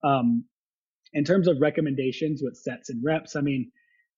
um, 0.01 0.45
in 1.17 1.23
terms 1.23 1.47
of 1.47 1.57
recommendations 1.59 2.41
with 2.43 2.55
sets 2.55 2.89
and 2.89 3.03
reps, 3.03 3.35
I 3.35 3.41
mean, 3.41 3.71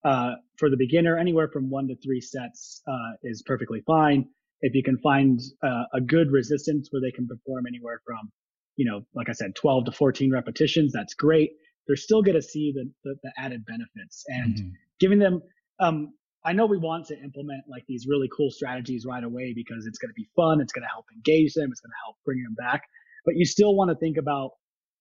uh, 0.05 0.33
for 0.57 0.69
the 0.69 0.77
beginner, 0.77 1.17
anywhere 1.17 1.49
from 1.51 1.69
one 1.69 1.87
to 1.87 1.95
three 2.03 2.21
sets 2.21 2.81
uh, 2.87 3.11
is 3.23 3.41
perfectly 3.41 3.81
fine 3.87 4.27
if 4.61 4.75
you 4.75 4.83
can 4.83 4.97
find 4.97 5.39
uh, 5.63 5.83
a 5.93 6.01
good 6.01 6.31
resistance 6.31 6.89
where 6.91 7.01
they 7.01 7.11
can 7.11 7.27
perform 7.27 7.65
anywhere 7.67 8.01
from, 8.05 8.31
you 8.75 8.89
know, 8.89 9.01
like 9.15 9.29
I 9.29 9.33
said, 9.33 9.55
12 9.55 9.85
to 9.85 9.91
14 9.91 10.31
repetitions, 10.31 10.91
that's 10.93 11.13
great. 11.13 11.51
They're 11.87 11.95
still 11.95 12.21
going 12.21 12.35
to 12.35 12.41
see 12.41 12.73
the, 12.75 12.91
the, 13.03 13.15
the, 13.23 13.31
added 13.37 13.65
benefits 13.65 14.23
and 14.27 14.55
mm-hmm. 14.55 14.69
giving 14.99 15.19
them, 15.19 15.41
um, 15.79 16.13
I 16.45 16.53
know 16.53 16.65
we 16.65 16.77
want 16.77 17.07
to 17.07 17.19
implement 17.21 17.63
like 17.69 17.83
these 17.87 18.05
really 18.07 18.29
cool 18.35 18.51
strategies 18.51 19.05
right 19.05 19.23
away 19.23 19.53
because 19.55 19.85
it's 19.87 19.97
going 19.97 20.09
to 20.09 20.13
be 20.15 20.27
fun. 20.35 20.61
It's 20.61 20.71
going 20.71 20.83
to 20.83 20.89
help 20.89 21.05
engage 21.13 21.53
them. 21.53 21.69
It's 21.71 21.81
going 21.81 21.91
to 21.91 22.01
help 22.05 22.17
bring 22.25 22.43
them 22.43 22.53
back. 22.53 22.83
But 23.25 23.35
you 23.35 23.45
still 23.45 23.75
want 23.75 23.89
to 23.89 23.95
think 23.95 24.17
about, 24.17 24.51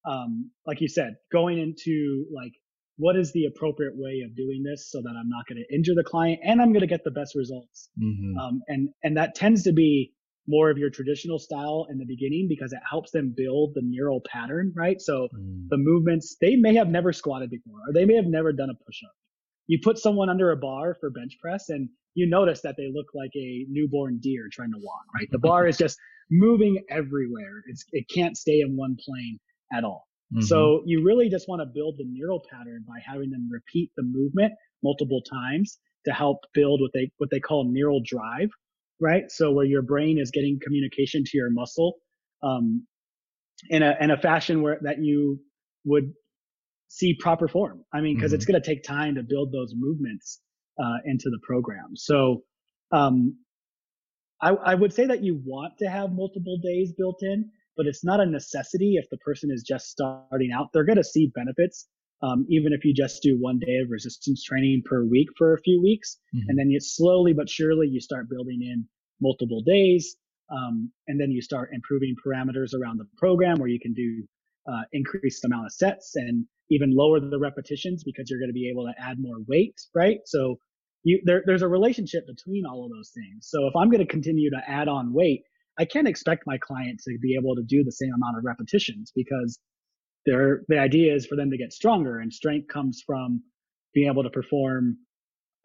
um, 0.09 0.51
like 0.66 0.81
you 0.81 0.88
said, 0.88 1.16
going 1.31 1.59
into 1.59 2.25
like 2.35 2.53
what 2.97 3.16
is 3.16 3.33
the 3.33 3.44
appropriate 3.44 3.92
way 3.94 4.23
of 4.27 4.35
doing 4.37 4.63
this 4.65 4.90
so 4.90 5.00
that 5.02 5.11
I'm 5.11 5.29
not 5.29 5.46
going 5.48 5.63
to 5.63 5.75
injure 5.75 5.94
the 5.94 6.02
client 6.02 6.40
and 6.42 6.61
I'm 6.61 6.73
going 6.73 6.81
to 6.81 6.88
get 6.88 7.04
the 7.04 7.13
best 7.13 7.35
results. 7.37 7.90
Mm-hmm. 8.02 8.38
Um, 8.38 8.61
and 8.69 8.88
and 9.04 9.17
that 9.17 9.35
tends 9.35 9.63
to 9.65 9.73
be 9.73 10.13
more 10.48 10.71
of 10.71 10.79
your 10.79 10.88
traditional 10.88 11.38
style 11.38 11.87
in 11.90 11.98
the 11.98 12.06
beginning 12.06 12.46
because 12.48 12.73
it 12.73 12.81
helps 12.88 13.11
them 13.11 13.35
build 13.37 13.73
the 13.75 13.83
neural 13.85 14.23
pattern, 14.27 14.73
right? 14.75 15.00
So 15.00 15.29
mm. 15.37 15.69
the 15.69 15.77
movements 15.77 16.37
they 16.40 16.56
may 16.56 16.75
have 16.75 16.88
never 16.88 17.13
squatted 17.13 17.50
before 17.50 17.79
or 17.87 17.92
they 17.92 18.06
may 18.06 18.17
have 18.17 18.27
never 18.27 18.52
done 18.52 18.71
a 18.71 18.85
push 18.85 19.02
up. 19.04 19.13
You 19.67 19.79
put 19.83 19.98
someone 19.98 20.31
under 20.31 20.50
a 20.50 20.56
bar 20.56 20.96
for 20.98 21.11
bench 21.11 21.37
press 21.40 21.69
and 21.69 21.90
you 22.15 22.27
notice 22.27 22.63
that 22.63 22.77
they 22.79 22.90
look 22.92 23.06
like 23.15 23.31
a 23.37 23.67
newborn 23.69 24.19
deer 24.23 24.48
trying 24.50 24.73
to 24.73 24.79
walk, 24.81 25.04
right? 25.15 25.29
The 25.31 25.38
bar 25.38 25.67
is 25.67 25.77
just 25.85 25.98
moving 26.31 26.83
everywhere. 26.90 27.63
It's, 27.67 27.85
it 27.92 28.06
can't 28.13 28.37
stay 28.37 28.61
in 28.61 28.75
one 28.75 28.96
plane 29.04 29.38
at 29.73 29.85
all. 29.85 30.06
Mm-hmm. 30.33 30.42
So 30.42 30.83
you 30.85 31.02
really 31.04 31.29
just 31.29 31.48
want 31.48 31.62
to 31.62 31.66
build 31.66 31.96
the 31.98 32.04
neural 32.04 32.42
pattern 32.50 32.85
by 32.87 32.98
having 33.04 33.31
them 33.31 33.48
repeat 33.50 33.90
the 33.96 34.02
movement 34.02 34.52
multiple 34.83 35.23
times 35.23 35.79
to 36.06 36.12
help 36.12 36.38
build 36.54 36.81
what 36.81 36.90
they 36.94 37.10
what 37.19 37.31
they 37.31 37.40
call 37.40 37.71
neural 37.71 38.00
drive, 38.04 38.50
right? 39.00 39.25
So 39.29 39.52
where 39.52 39.64
your 39.64 39.83
brain 39.83 40.19
is 40.19 40.31
getting 40.31 40.58
communication 40.62 41.25
to 41.25 41.37
your 41.37 41.50
muscle 41.50 41.94
um, 42.42 42.87
in 43.71 43.83
a 43.83 43.96
in 44.00 44.10
a 44.10 44.19
fashion 44.19 44.62
where 44.62 44.79
that 44.83 44.98
you 45.00 45.40
would 45.85 46.12
see 46.88 47.14
proper 47.19 47.48
form. 47.48 47.85
I 47.92 48.00
mean, 48.00 48.16
because 48.16 48.31
mm-hmm. 48.31 48.37
it's 48.37 48.46
going 48.46 48.60
to 48.60 48.66
take 48.66 48.83
time 48.83 49.14
to 49.16 49.23
build 49.23 49.52
those 49.52 49.73
movements 49.77 50.40
uh, 50.83 50.98
into 51.04 51.31
the 51.31 51.38
program. 51.42 51.96
So 51.96 52.42
um, 52.92 53.37
I, 54.40 54.50
I 54.50 54.75
would 54.75 54.92
say 54.92 55.06
that 55.06 55.23
you 55.23 55.40
want 55.44 55.75
to 55.79 55.87
have 55.88 56.12
multiple 56.12 56.58
days 56.62 56.92
built 56.96 57.23
in 57.23 57.50
but 57.79 57.87
it's 57.87 58.04
not 58.04 58.20
a 58.20 58.26
necessity 58.26 58.96
if 58.96 59.08
the 59.08 59.16
person 59.18 59.50
is 59.50 59.62
just 59.62 59.87
starting 59.87 60.50
out. 60.52 60.68
They're 60.74 60.85
going 60.85 60.96
to 60.96 61.04
see 61.04 61.33
benefits. 61.35 61.88
Um, 62.20 62.44
even 62.50 62.72
if 62.72 62.85
you 62.85 62.92
just 62.92 63.22
do 63.22 63.37
one 63.38 63.60
day 63.60 63.76
of 63.76 63.90
resistance 63.90 64.42
training 64.42 64.83
per 64.85 65.04
week 65.04 65.29
for 65.38 65.54
a 65.54 65.60
few 65.60 65.81
weeks, 65.81 66.18
mm-hmm. 66.35 66.46
and 66.48 66.58
then 66.58 66.68
you 66.68 66.81
slowly 66.81 67.33
but 67.33 67.48
surely 67.48 67.87
you 67.87 68.00
start 68.00 68.29
building 68.29 68.58
in 68.60 68.85
multiple 69.20 69.62
days, 69.64 70.16
um, 70.50 70.90
and 71.06 71.20
then 71.20 71.31
you 71.31 71.40
start 71.40 71.70
improving 71.72 72.16
parameters 72.26 72.74
around 72.74 72.98
the 72.98 73.06
program 73.16 73.58
where 73.58 73.68
you 73.68 73.79
can 73.79 73.94
do 73.94 74.24
uh, 74.70 74.83
increased 74.92 75.44
amount 75.44 75.66
of 75.66 75.72
sets 75.72 76.16
and 76.16 76.44
even 76.70 76.90
lower 76.94 77.20
the 77.20 77.38
repetitions 77.38 78.02
because 78.02 78.29
you're 78.29 78.40
going 78.40 78.50
to 78.50 78.54
be 78.54 78.68
able 78.68 78.85
to 78.85 78.92
add 79.00 79.18
more 79.20 79.37
weight, 79.46 79.81
right? 79.94 80.18
So 80.26 80.58
you, 81.04 81.20
there, 81.24 81.42
there's 81.46 81.62
a 81.62 81.68
relationship 81.68 82.26
between 82.26 82.66
all 82.66 82.85
of 82.85 82.90
those 82.90 83.12
things. 83.14 83.48
So 83.48 83.66
if 83.68 83.76
I'm 83.76 83.90
going 83.90 84.04
to 84.04 84.12
continue 84.12 84.50
to 84.50 84.60
add 84.66 84.88
on 84.88 85.12
weight, 85.12 85.44
I 85.79 85.85
can't 85.85 86.08
expect 86.08 86.42
my 86.46 86.58
client 86.58 87.00
to 87.06 87.18
be 87.20 87.37
able 87.40 87.54
to 87.56 87.62
do 87.62 87.85
the 87.85 87.92
same 87.92 88.12
amount 88.14 88.38
of 88.38 88.44
repetitions 88.44 89.12
because 89.14 89.58
they're, 90.26 90.62
the 90.68 90.79
idea 90.79 91.14
is 91.14 91.26
for 91.26 91.37
them 91.37 91.50
to 91.50 91.56
get 91.56 91.72
stronger 91.72 92.18
and 92.18 92.33
strength 92.33 92.68
comes 92.68 93.02
from 93.06 93.42
being 93.94 94.08
able 94.08 94.24
to 94.24 94.31
perform 94.31 94.98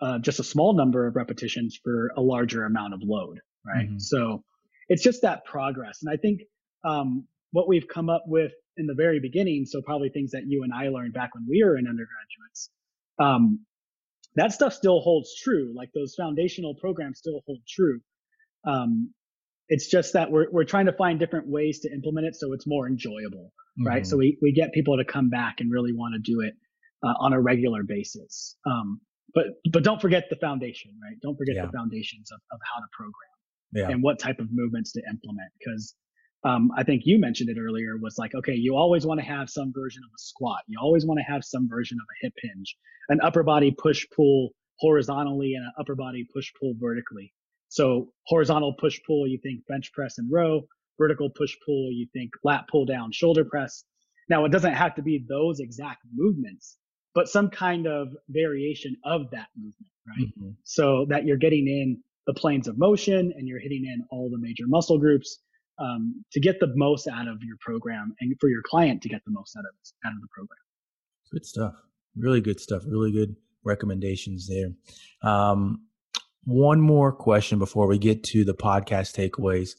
uh, 0.01 0.19
just 0.19 0.39
a 0.39 0.43
small 0.43 0.75
number 0.75 1.07
of 1.07 1.15
repetitions 1.15 1.79
for 1.83 2.11
a 2.15 2.21
larger 2.21 2.65
amount 2.65 2.93
of 2.93 3.01
load, 3.03 3.39
right? 3.65 3.87
Mm-hmm. 3.87 3.99
So 3.99 4.43
it's 4.89 5.03
just 5.03 5.21
that 5.21 5.45
progress. 5.45 5.99
And 6.03 6.13
I 6.13 6.17
think 6.17 6.41
um, 6.85 7.27
what 7.51 7.67
we've 7.67 7.87
come 7.87 8.09
up 8.09 8.23
with 8.27 8.51
in 8.77 8.85
the 8.85 8.95
very 8.95 9.19
beginning, 9.19 9.65
so 9.65 9.81
probably 9.81 10.09
things 10.09 10.31
that 10.31 10.43
you 10.45 10.63
and 10.63 10.73
I 10.73 10.89
learned 10.89 11.13
back 11.13 11.33
when 11.33 11.45
we 11.49 11.63
were 11.63 11.77
in 11.77 11.87
undergraduates, 11.87 12.69
um, 13.19 13.65
that 14.35 14.51
stuff 14.51 14.73
still 14.73 14.99
holds 14.99 15.29
true. 15.41 15.73
Like 15.75 15.89
those 15.93 16.15
foundational 16.15 16.75
programs 16.75 17.19
still 17.19 17.41
hold 17.45 17.59
true. 17.67 18.01
Um, 18.65 19.13
it's 19.69 19.87
just 19.87 20.13
that 20.13 20.31
we're 20.31 20.47
we're 20.51 20.65
trying 20.65 20.85
to 20.85 20.93
find 20.93 21.19
different 21.19 21.47
ways 21.47 21.79
to 21.81 21.91
implement 21.91 22.27
it 22.27 22.35
so 22.35 22.53
it's 22.53 22.67
more 22.67 22.87
enjoyable, 22.87 23.51
mm-hmm. 23.79 23.87
right? 23.87 24.07
So 24.07 24.17
we 24.17 24.37
we 24.41 24.51
get 24.51 24.73
people 24.73 24.97
to 24.97 25.05
come 25.05 25.29
back 25.29 25.55
and 25.59 25.71
really 25.71 25.93
want 25.93 26.13
to 26.15 26.19
do 26.19 26.41
it 26.41 26.53
uh, 27.03 27.13
on 27.19 27.33
a 27.33 27.41
regular 27.41 27.83
basis. 27.83 28.57
Um, 28.65 28.99
but 29.33 29.45
but 29.71 29.83
don't 29.83 30.01
forget 30.01 30.25
the 30.29 30.35
foundation, 30.37 30.91
right? 31.01 31.17
Don't 31.21 31.37
forget 31.37 31.55
yeah. 31.55 31.65
the 31.65 31.71
foundations 31.71 32.31
of, 32.31 32.39
of 32.51 32.59
how 32.73 32.81
to 32.81 32.87
program 32.91 33.33
yeah. 33.73 33.89
and 33.93 34.03
what 34.03 34.19
type 34.19 34.39
of 34.39 34.47
movements 34.51 34.91
to 34.93 35.01
implement 35.09 35.51
because 35.59 35.95
um, 36.45 36.71
I 36.77 36.83
think 36.83 37.03
you 37.05 37.19
mentioned 37.19 37.49
it 37.49 37.57
earlier 37.59 37.95
was 37.97 38.17
like, 38.17 38.35
okay, 38.35 38.53
you 38.53 38.75
always 38.75 39.05
want 39.05 39.19
to 39.21 39.25
have 39.25 39.49
some 39.49 39.71
version 39.73 40.01
of 40.03 40.09
a 40.13 40.19
squat. 40.19 40.59
You 40.67 40.77
always 40.81 41.05
want 41.05 41.19
to 41.19 41.31
have 41.31 41.43
some 41.43 41.69
version 41.69 41.97
of 42.01 42.05
a 42.05 42.25
hip 42.25 42.33
hinge, 42.41 42.75
an 43.09 43.19
upper 43.21 43.43
body 43.43 43.71
push 43.71 44.05
pull 44.15 44.49
horizontally 44.79 45.53
and 45.53 45.63
an 45.63 45.71
upper 45.79 45.95
body 45.95 46.27
push 46.33 46.51
pull 46.59 46.73
vertically. 46.77 47.33
So 47.73 48.09
horizontal 48.27 48.75
push 48.79 48.99
pull, 49.07 49.27
you 49.27 49.39
think 49.41 49.65
bench 49.67 49.91
press 49.93 50.19
and 50.19 50.31
row, 50.31 50.61
vertical 50.99 51.31
push 51.31 51.55
pull, 51.65 51.91
you 51.91 52.05
think 52.13 52.29
lat 52.43 52.65
pull 52.71 52.85
down, 52.85 53.11
shoulder 53.11 53.43
press. 53.43 53.83
Now 54.29 54.45
it 54.45 54.51
doesn't 54.51 54.73
have 54.73 54.93
to 54.93 55.01
be 55.01 55.25
those 55.27 55.59
exact 55.59 56.03
movements, 56.13 56.77
but 57.15 57.27
some 57.27 57.49
kind 57.49 57.87
of 57.87 58.09
variation 58.29 58.95
of 59.03 59.23
that 59.31 59.47
movement, 59.57 59.91
right? 60.07 60.27
Mm-hmm. 60.27 60.49
So 60.63 61.07
that 61.09 61.25
you're 61.25 61.37
getting 61.37 61.67
in 61.67 61.99
the 62.27 62.35
planes 62.35 62.67
of 62.67 62.77
motion 62.77 63.33
and 63.35 63.47
you're 63.47 63.59
hitting 63.59 63.85
in 63.85 64.05
all 64.11 64.29
the 64.29 64.37
major 64.37 64.65
muscle 64.67 64.99
groups 64.99 65.39
um, 65.79 66.23
to 66.31 66.39
get 66.39 66.59
the 66.59 66.71
most 66.75 67.07
out 67.07 67.27
of 67.27 67.41
your 67.41 67.57
program 67.59 68.13
and 68.21 68.35
for 68.39 68.49
your 68.49 68.61
client 68.61 69.01
to 69.01 69.09
get 69.09 69.21
the 69.25 69.31
most 69.31 69.57
out 69.57 69.65
of 69.65 69.73
out 70.05 70.13
of 70.13 70.21
the 70.21 70.27
program. 70.29 70.59
Good 71.31 71.47
stuff. 71.47 71.73
Really 72.15 72.39
good 72.39 72.59
stuff. 72.59 72.83
Really 72.85 73.11
good 73.11 73.35
recommendations 73.63 74.47
there. 74.47 74.69
Um, 75.23 75.87
one 76.45 76.81
more 76.81 77.11
question 77.11 77.59
before 77.59 77.87
we 77.87 77.97
get 77.97 78.23
to 78.25 78.43
the 78.43 78.53
podcast 78.53 79.15
takeaways. 79.15 79.71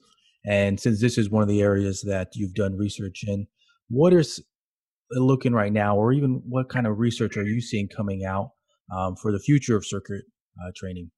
And 0.47 0.79
since 0.79 1.01
this 1.01 1.19
is 1.19 1.31
one 1.31 1.43
of 1.43 1.49
the 1.49 1.63
areas 1.63 2.03
that 2.03 2.29
you've 2.35 2.55
done 2.55 2.77
research 2.77 3.25
in, 3.27 3.47
what 3.89 4.13
is 4.13 4.43
looking 5.11 5.53
right 5.53 5.73
now, 5.73 5.97
or 5.97 6.13
even 6.13 6.43
what 6.47 6.69
kind 6.69 6.87
of 6.87 6.99
research 6.99 7.37
are 7.37 7.45
you 7.45 7.61
seeing 7.61 7.89
coming 7.89 8.25
out 8.25 8.51
um, 8.95 9.17
for 9.17 9.33
the 9.33 9.39
future 9.39 9.77
of 9.77 9.87
circuit 9.87 10.25
uh, 10.63 10.71
training? 10.77 11.11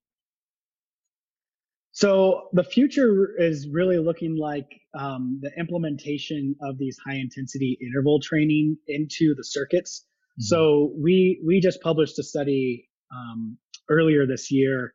So 1.92 2.48
the 2.52 2.62
future 2.62 3.30
is 3.38 3.68
really 3.72 3.96
looking 3.98 4.36
like 4.38 4.68
um, 4.98 5.40
the 5.40 5.50
implementation 5.58 6.54
of 6.60 6.76
these 6.76 6.98
high 7.06 7.16
intensity 7.16 7.78
interval 7.80 8.20
training 8.20 8.76
into 8.86 9.34
the 9.34 9.44
circuits. 9.44 10.04
Mm-hmm. 10.04 10.42
So 10.42 10.92
we 11.02 11.40
we 11.46 11.58
just 11.58 11.80
published 11.80 12.18
a 12.18 12.22
study 12.22 12.88
um, 13.10 13.56
earlier 13.88 14.26
this 14.26 14.52
year. 14.52 14.92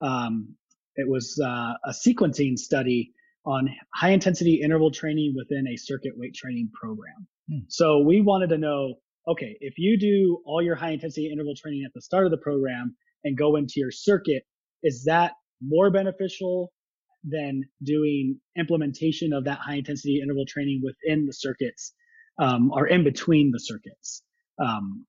Um, 0.00 0.54
it 0.96 1.08
was 1.08 1.40
uh, 1.42 1.72
a 1.84 1.90
sequencing 1.90 2.58
study 2.58 3.12
on 3.46 3.68
high 3.94 4.10
intensity 4.10 4.60
interval 4.62 4.90
training 4.90 5.34
within 5.36 5.66
a 5.68 5.76
circuit 5.76 6.12
weight 6.16 6.34
training 6.34 6.70
program. 6.78 7.26
Mm. 7.50 7.64
So 7.68 8.00
we 8.00 8.20
wanted 8.20 8.50
to 8.50 8.58
know, 8.58 8.94
okay, 9.28 9.56
if 9.60 9.74
you 9.78 9.98
do 9.98 10.42
all 10.44 10.62
your 10.62 10.76
high 10.76 10.90
intensity 10.90 11.30
interval 11.32 11.54
training 11.56 11.84
at 11.86 11.92
the 11.94 12.02
start 12.02 12.26
of 12.26 12.30
the 12.30 12.38
program 12.38 12.94
and 13.24 13.36
go 13.36 13.56
into 13.56 13.74
your 13.76 13.90
circuit, 13.90 14.42
is 14.82 15.04
that 15.04 15.32
more 15.62 15.90
beneficial 15.90 16.72
than 17.24 17.62
doing 17.82 18.38
implementation 18.56 19.32
of 19.32 19.44
that 19.44 19.58
high 19.58 19.76
intensity 19.76 20.20
interval 20.22 20.44
training 20.46 20.80
within 20.82 21.26
the 21.26 21.32
circuits 21.32 21.92
um, 22.38 22.70
or 22.72 22.86
in 22.86 23.04
between 23.04 23.50
the 23.52 23.58
circuits. 23.60 24.22
Um, 24.58 25.04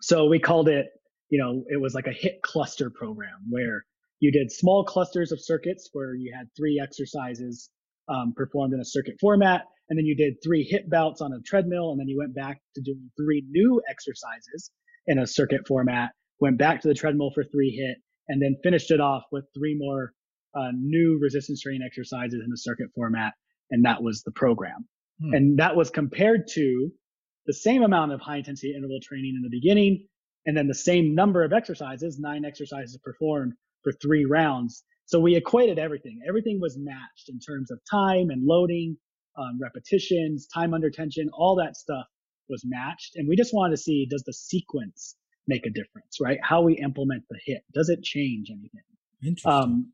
so 0.00 0.26
we 0.26 0.38
called 0.38 0.68
it, 0.68 0.86
you 1.30 1.38
know, 1.38 1.64
it 1.68 1.80
was 1.80 1.94
like 1.94 2.06
a 2.06 2.12
HIT 2.12 2.42
cluster 2.42 2.90
program 2.90 3.38
where 3.48 3.84
you 4.20 4.32
did 4.32 4.50
small 4.50 4.84
clusters 4.84 5.32
of 5.32 5.40
circuits 5.40 5.88
where 5.92 6.14
you 6.14 6.32
had 6.36 6.48
three 6.56 6.80
exercises 6.82 7.70
um, 8.08 8.32
performed 8.36 8.72
in 8.72 8.80
a 8.80 8.84
circuit 8.84 9.16
format, 9.20 9.62
and 9.88 9.98
then 9.98 10.06
you 10.06 10.16
did 10.16 10.34
three 10.42 10.64
HIT 10.64 10.88
bouts 10.88 11.20
on 11.20 11.32
a 11.32 11.40
treadmill, 11.44 11.90
and 11.90 12.00
then 12.00 12.08
you 12.08 12.18
went 12.18 12.34
back 12.34 12.60
to 12.74 12.82
doing 12.82 13.10
three 13.16 13.44
new 13.48 13.80
exercises 13.88 14.70
in 15.06 15.18
a 15.18 15.26
circuit 15.26 15.66
format, 15.66 16.10
went 16.40 16.58
back 16.58 16.80
to 16.80 16.88
the 16.88 16.94
treadmill 16.94 17.30
for 17.34 17.44
three 17.44 17.70
HIT, 17.70 17.98
and 18.28 18.42
then 18.42 18.56
finished 18.62 18.90
it 18.90 19.00
off 19.00 19.24
with 19.30 19.44
three 19.56 19.76
more 19.78 20.12
uh, 20.54 20.70
new 20.74 21.18
resistance 21.20 21.60
training 21.60 21.82
exercises 21.84 22.40
in 22.44 22.52
a 22.52 22.56
circuit 22.56 22.88
format. 22.94 23.34
And 23.70 23.84
that 23.84 24.02
was 24.02 24.22
the 24.22 24.32
program. 24.32 24.88
Hmm. 25.20 25.34
And 25.34 25.58
that 25.58 25.76
was 25.76 25.90
compared 25.90 26.48
to 26.54 26.90
the 27.46 27.52
same 27.52 27.82
amount 27.82 28.12
of 28.12 28.20
high 28.20 28.38
intensity 28.38 28.74
interval 28.74 28.98
training 29.02 29.34
in 29.36 29.42
the 29.42 29.50
beginning 29.50 30.06
and 30.46 30.56
then 30.56 30.68
the 30.68 30.74
same 30.74 31.14
number 31.14 31.42
of 31.42 31.52
exercises, 31.52 32.18
nine 32.18 32.44
exercises 32.44 32.98
performed 33.02 33.54
for 33.86 33.92
three 34.02 34.24
rounds. 34.24 34.82
So 35.04 35.20
we 35.20 35.36
equated 35.36 35.78
everything. 35.78 36.18
Everything 36.26 36.58
was 36.60 36.76
matched 36.76 37.28
in 37.28 37.38
terms 37.38 37.70
of 37.70 37.78
time 37.88 38.30
and 38.30 38.44
loading, 38.44 38.96
um, 39.38 39.60
repetitions, 39.62 40.48
time 40.48 40.74
under 40.74 40.90
tension, 40.90 41.30
all 41.32 41.54
that 41.56 41.76
stuff 41.76 42.06
was 42.48 42.64
matched. 42.66 43.14
And 43.14 43.28
we 43.28 43.36
just 43.36 43.54
wanted 43.54 43.76
to 43.76 43.82
see, 43.82 44.04
does 44.10 44.24
the 44.24 44.32
sequence 44.32 45.14
make 45.46 45.66
a 45.66 45.70
difference, 45.70 46.18
right? 46.20 46.38
How 46.42 46.62
we 46.62 46.74
implement 46.78 47.22
the 47.30 47.38
hit. 47.44 47.62
Does 47.72 47.88
it 47.88 48.02
change 48.02 48.48
anything? 48.50 48.80
Interesting. 49.22 49.52
Um, 49.52 49.92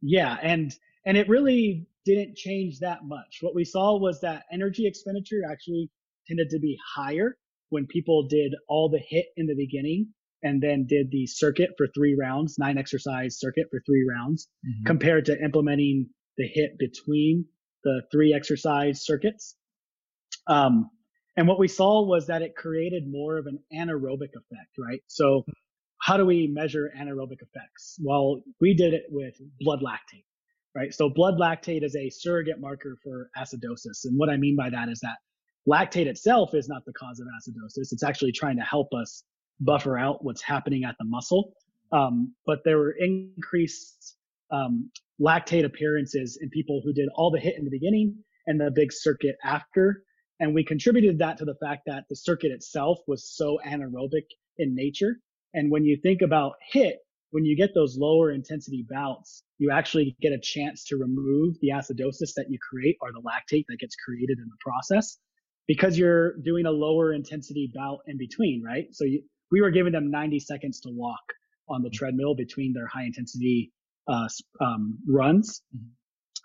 yeah. 0.00 0.38
And, 0.40 0.72
and 1.04 1.18
it 1.18 1.28
really 1.28 1.86
didn't 2.06 2.36
change 2.36 2.78
that 2.78 3.04
much. 3.04 3.40
What 3.42 3.54
we 3.54 3.66
saw 3.66 3.98
was 3.98 4.18
that 4.22 4.44
energy 4.50 4.86
expenditure 4.86 5.42
actually 5.50 5.90
tended 6.26 6.48
to 6.50 6.58
be 6.58 6.78
higher 6.96 7.36
when 7.68 7.86
people 7.86 8.26
did 8.28 8.54
all 8.66 8.88
the 8.88 9.00
hit 9.06 9.26
in 9.36 9.46
the 9.46 9.54
beginning 9.54 10.08
and 10.46 10.62
then 10.62 10.86
did 10.86 11.10
the 11.10 11.26
circuit 11.26 11.70
for 11.76 11.86
three 11.94 12.16
rounds, 12.18 12.56
nine 12.58 12.78
exercise 12.78 13.38
circuit 13.38 13.66
for 13.70 13.80
three 13.84 14.06
rounds, 14.08 14.48
mm-hmm. 14.64 14.86
compared 14.86 15.24
to 15.26 15.42
implementing 15.42 16.08
the 16.38 16.46
hit 16.46 16.78
between 16.78 17.44
the 17.84 18.02
three 18.12 18.32
exercise 18.34 19.04
circuits. 19.04 19.56
Um, 20.46 20.90
and 21.36 21.48
what 21.48 21.58
we 21.58 21.68
saw 21.68 22.06
was 22.06 22.28
that 22.28 22.42
it 22.42 22.54
created 22.56 23.04
more 23.06 23.38
of 23.38 23.46
an 23.46 23.58
anaerobic 23.74 24.30
effect, 24.34 24.72
right? 24.78 25.02
So 25.08 25.44
how 26.00 26.16
do 26.16 26.24
we 26.24 26.46
measure 26.46 26.92
anaerobic 26.98 27.42
effects? 27.42 27.98
Well, 28.02 28.42
we 28.60 28.74
did 28.74 28.94
it 28.94 29.04
with 29.10 29.34
blood 29.60 29.80
lactate, 29.80 30.24
right? 30.74 30.94
So 30.94 31.10
blood 31.10 31.34
lactate 31.40 31.84
is 31.84 31.96
a 31.96 32.10
surrogate 32.10 32.60
marker 32.60 32.96
for 33.02 33.30
acidosis. 33.36 34.04
And 34.04 34.16
what 34.16 34.30
I 34.30 34.36
mean 34.36 34.56
by 34.56 34.70
that 34.70 34.88
is 34.88 35.00
that 35.00 35.16
lactate 35.68 36.06
itself 36.06 36.54
is 36.54 36.68
not 36.68 36.84
the 36.86 36.92
cause 36.92 37.20
of 37.20 37.26
acidosis. 37.26 37.92
It's 37.92 38.04
actually 38.04 38.32
trying 38.32 38.56
to 38.56 38.62
help 38.62 38.88
us 38.94 39.24
buffer 39.60 39.98
out 39.98 40.24
what's 40.24 40.42
happening 40.42 40.84
at 40.84 40.94
the 40.98 41.04
muscle. 41.04 41.52
Um, 41.92 42.34
but 42.46 42.60
there 42.64 42.78
were 42.78 42.94
increased 42.98 44.16
um, 44.50 44.90
lactate 45.20 45.64
appearances 45.64 46.38
in 46.40 46.50
people 46.50 46.80
who 46.84 46.92
did 46.92 47.08
all 47.14 47.30
the 47.30 47.40
hit 47.40 47.56
in 47.56 47.64
the 47.64 47.70
beginning 47.70 48.16
and 48.46 48.60
the 48.60 48.70
big 48.74 48.92
circuit 48.92 49.36
after 49.42 50.02
and 50.38 50.54
we 50.54 50.64
contributed 50.64 51.18
that 51.18 51.38
to 51.38 51.44
the 51.44 51.54
fact 51.54 51.82
that 51.86 52.04
the 52.08 52.16
circuit 52.16 52.50
itself 52.50 52.98
was 53.06 53.34
so 53.34 53.58
anaerobic 53.66 54.26
in 54.58 54.74
nature. 54.74 55.18
And 55.54 55.70
when 55.70 55.84
you 55.84 55.98
think 56.02 56.20
about 56.20 56.54
HIT, 56.70 56.98
when 57.30 57.44
you 57.44 57.56
get 57.56 57.74
those 57.74 57.96
lower 57.98 58.30
intensity 58.30 58.86
bouts, 58.88 59.42
you 59.58 59.70
actually 59.70 60.16
get 60.20 60.32
a 60.32 60.38
chance 60.40 60.84
to 60.84 60.96
remove 60.96 61.56
the 61.60 61.70
acidosis 61.70 62.34
that 62.36 62.46
you 62.50 62.58
create 62.70 62.96
or 63.00 63.12
the 63.12 63.22
lactate 63.22 63.64
that 63.68 63.78
gets 63.78 63.96
created 63.96 64.38
in 64.38 64.44
the 64.44 64.56
process 64.60 65.18
because 65.66 65.98
you're 65.98 66.36
doing 66.44 66.66
a 66.66 66.70
lower 66.70 67.12
intensity 67.12 67.70
bout 67.74 68.00
in 68.06 68.18
between, 68.18 68.62
right? 68.62 68.86
So 68.92 69.04
you, 69.04 69.22
we 69.50 69.60
were 69.60 69.70
giving 69.70 69.92
them 69.92 70.10
90 70.10 70.40
seconds 70.40 70.80
to 70.80 70.90
walk 70.92 71.22
on 71.68 71.82
the 71.82 71.90
treadmill 71.90 72.34
between 72.34 72.72
their 72.72 72.86
high 72.86 73.04
intensity 73.04 73.72
uh, 74.08 74.28
um, 74.60 74.98
runs. 75.08 75.62
Mm-hmm. 75.74 75.86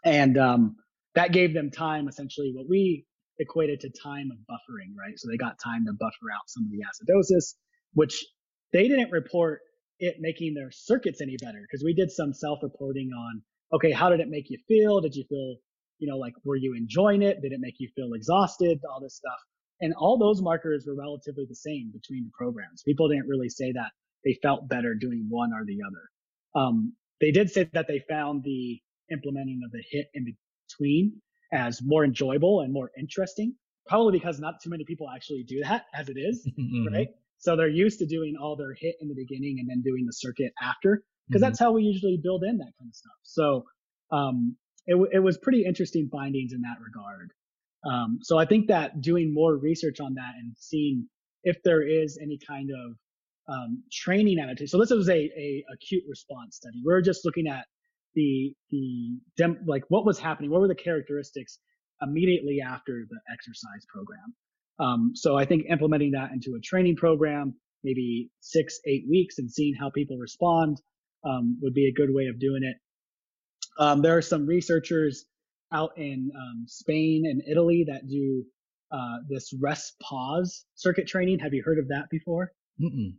And 0.03 0.37
um, 0.37 0.75
that 1.15 1.31
gave 1.31 1.53
them 1.53 1.69
time, 1.69 2.07
essentially, 2.07 2.51
what 2.55 2.67
we 2.69 3.05
equated 3.39 3.79
to 3.81 3.89
time 4.03 4.29
of 4.31 4.37
buffering, 4.49 4.95
right? 4.97 5.17
So 5.17 5.27
they 5.29 5.37
got 5.37 5.59
time 5.63 5.85
to 5.85 5.93
buffer 5.93 6.31
out 6.33 6.47
some 6.47 6.63
of 6.65 6.71
the 6.71 6.81
acidosis, 6.81 7.55
which 7.93 8.25
they 8.73 8.87
didn't 8.87 9.11
report 9.11 9.59
it 9.99 10.15
making 10.19 10.53
their 10.55 10.71
circuits 10.71 11.21
any 11.21 11.37
better 11.41 11.59
because 11.61 11.83
we 11.83 11.93
did 11.93 12.11
some 12.11 12.33
self-reporting 12.33 13.11
on, 13.15 13.41
okay, 13.73 13.91
how 13.91 14.09
did 14.09 14.19
it 14.19 14.29
make 14.29 14.49
you 14.49 14.57
feel? 14.67 15.01
Did 15.01 15.15
you 15.15 15.23
feel, 15.29 15.57
you 15.99 16.09
know, 16.09 16.17
like 16.17 16.33
were 16.43 16.55
you 16.55 16.73
enjoying 16.75 17.21
it? 17.21 17.41
Did 17.41 17.51
it 17.51 17.59
make 17.59 17.75
you 17.77 17.89
feel 17.95 18.13
exhausted? 18.13 18.79
All 18.91 18.99
this 18.99 19.15
stuff. 19.15 19.37
And 19.81 19.93
all 19.95 20.17
those 20.17 20.41
markers 20.41 20.85
were 20.87 20.95
relatively 20.95 21.45
the 21.49 21.55
same 21.55 21.91
between 21.91 22.23
the 22.23 22.31
programs. 22.37 22.83
People 22.83 23.09
didn't 23.09 23.27
really 23.27 23.49
say 23.49 23.71
that 23.71 23.91
they 24.23 24.37
felt 24.41 24.69
better 24.69 24.93
doing 24.93 25.25
one 25.27 25.51
or 25.53 25.65
the 25.65 25.79
other. 25.87 26.63
Um, 26.63 26.93
they 27.19 27.31
did 27.31 27.49
say 27.49 27.69
that 27.73 27.87
they 27.87 28.03
found 28.07 28.43
the 28.43 28.79
implementing 29.11 29.61
of 29.65 29.71
the 29.71 29.83
hit 29.89 30.07
in 30.13 30.25
between 30.69 31.21
as 31.51 31.81
more 31.83 32.05
enjoyable 32.05 32.61
and 32.61 32.71
more 32.71 32.91
interesting. 32.97 33.55
Probably 33.87 34.17
because 34.17 34.39
not 34.39 34.55
too 34.63 34.69
many 34.69 34.85
people 34.85 35.07
actually 35.09 35.43
do 35.43 35.61
that 35.63 35.85
as 35.93 36.09
it 36.09 36.17
is, 36.17 36.47
mm-hmm. 36.59 36.93
right? 36.93 37.07
So 37.39 37.55
they're 37.55 37.67
used 37.67 37.97
to 37.99 38.05
doing 38.05 38.35
all 38.39 38.55
their 38.55 38.75
hit 38.79 38.95
in 39.01 39.07
the 39.07 39.15
beginning 39.15 39.57
and 39.59 39.67
then 39.67 39.81
doing 39.81 40.05
the 40.05 40.13
circuit 40.13 40.53
after, 40.61 41.03
because 41.27 41.41
mm-hmm. 41.41 41.49
that's 41.49 41.59
how 41.59 41.71
we 41.71 41.81
usually 41.81 42.19
build 42.21 42.43
in 42.43 42.57
that 42.59 42.71
kind 42.77 42.89
of 42.89 42.95
stuff. 42.95 43.17
So 43.23 43.65
um, 44.11 44.55
it, 44.85 44.95
it 45.11 45.19
was 45.19 45.37
pretty 45.39 45.65
interesting 45.65 46.07
findings 46.11 46.53
in 46.53 46.61
that 46.61 46.77
regard. 46.79 47.31
Um, 47.83 48.19
so 48.21 48.37
I 48.37 48.45
think 48.45 48.67
that 48.67 49.01
doing 49.01 49.33
more 49.33 49.57
research 49.57 49.99
on 49.99 50.13
that 50.15 50.33
and 50.39 50.53
seeing 50.57 51.07
if 51.43 51.57
there 51.63 51.81
is 51.81 52.19
any 52.21 52.37
kind 52.47 52.69
of 52.69 52.95
um, 53.51 53.83
training 53.91 54.39
attitude. 54.39 54.69
So 54.69 54.79
this 54.79 54.91
was 54.91 55.09
a, 55.09 55.13
a 55.13 55.63
acute 55.73 56.03
response 56.07 56.57
study. 56.57 56.81
We 56.85 56.93
are 56.93 57.01
just 57.01 57.25
looking 57.25 57.47
at 57.47 57.65
the 58.13 58.53
the 58.69 59.17
dem, 59.37 59.59
like 59.65 59.83
what 59.89 60.05
was 60.05 60.19
happening, 60.19 60.51
what 60.51 60.61
were 60.61 60.67
the 60.67 60.75
characteristics 60.75 61.59
immediately 62.01 62.59
after 62.65 63.05
the 63.09 63.19
exercise 63.33 63.85
program. 63.93 64.35
Um, 64.79 65.11
so 65.15 65.37
I 65.37 65.45
think 65.45 65.65
implementing 65.69 66.11
that 66.11 66.31
into 66.31 66.55
a 66.57 66.61
training 66.61 66.95
program, 66.95 67.55
maybe 67.83 68.29
six 68.39 68.79
eight 68.85 69.05
weeks, 69.09 69.37
and 69.37 69.51
seeing 69.51 69.73
how 69.79 69.89
people 69.89 70.17
respond 70.17 70.81
um, 71.23 71.57
would 71.61 71.73
be 71.73 71.87
a 71.87 71.93
good 71.93 72.13
way 72.13 72.27
of 72.27 72.39
doing 72.39 72.61
it. 72.63 72.77
Um, 73.79 74.01
there 74.01 74.17
are 74.17 74.21
some 74.21 74.45
researchers 74.45 75.25
out 75.71 75.91
in 75.97 76.31
um, 76.35 76.65
Spain 76.67 77.23
and 77.25 77.41
Italy 77.49 77.85
that 77.87 78.07
do 78.07 78.43
uh, 78.91 79.17
this 79.29 79.53
rest 79.59 79.95
pause 80.01 80.65
circuit 80.75 81.07
training. 81.07 81.39
Have 81.39 81.53
you 81.53 81.63
heard 81.63 81.79
of 81.79 81.87
that 81.89 82.09
before? 82.09 82.51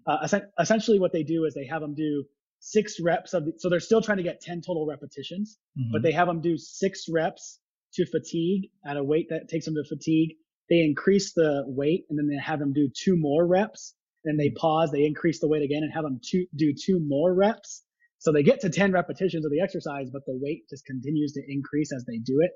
Uh, 0.06 0.40
essentially, 0.60 0.98
what 0.98 1.12
they 1.12 1.22
do 1.22 1.44
is 1.44 1.54
they 1.54 1.66
have 1.66 1.80
them 1.80 1.94
do 1.94 2.24
six 2.58 3.00
reps 3.00 3.34
of 3.34 3.44
the, 3.44 3.52
so 3.58 3.68
they're 3.68 3.80
still 3.80 4.00
trying 4.00 4.18
to 4.18 4.22
get 4.22 4.40
10 4.40 4.60
total 4.60 4.86
repetitions, 4.86 5.58
mm-hmm. 5.78 5.92
but 5.92 6.02
they 6.02 6.12
have 6.12 6.28
them 6.28 6.40
do 6.40 6.56
six 6.56 7.06
reps 7.08 7.58
to 7.94 8.06
fatigue 8.06 8.70
at 8.86 8.96
a 8.96 9.04
weight 9.04 9.26
that 9.30 9.48
takes 9.48 9.64
them 9.64 9.74
to 9.74 9.84
fatigue. 9.84 10.34
They 10.70 10.80
increase 10.80 11.32
the 11.34 11.64
weight 11.66 12.06
and 12.08 12.18
then 12.18 12.28
they 12.28 12.40
have 12.42 12.58
them 12.58 12.72
do 12.72 12.88
two 12.94 13.16
more 13.16 13.46
reps. 13.46 13.94
Then 14.24 14.36
they 14.36 14.50
pause, 14.50 14.90
they 14.92 15.04
increase 15.04 15.40
the 15.40 15.48
weight 15.48 15.62
again 15.62 15.82
and 15.82 15.92
have 15.92 16.04
them 16.04 16.20
two, 16.24 16.46
do 16.54 16.72
two 16.72 17.00
more 17.00 17.34
reps. 17.34 17.82
So 18.22 18.30
they 18.30 18.44
get 18.44 18.60
to 18.60 18.70
10 18.70 18.92
repetitions 18.92 19.44
of 19.44 19.50
the 19.50 19.60
exercise, 19.60 20.08
but 20.12 20.22
the 20.26 20.38
weight 20.40 20.62
just 20.70 20.86
continues 20.86 21.32
to 21.32 21.42
increase 21.48 21.92
as 21.92 22.04
they 22.04 22.18
do 22.18 22.38
it. 22.40 22.52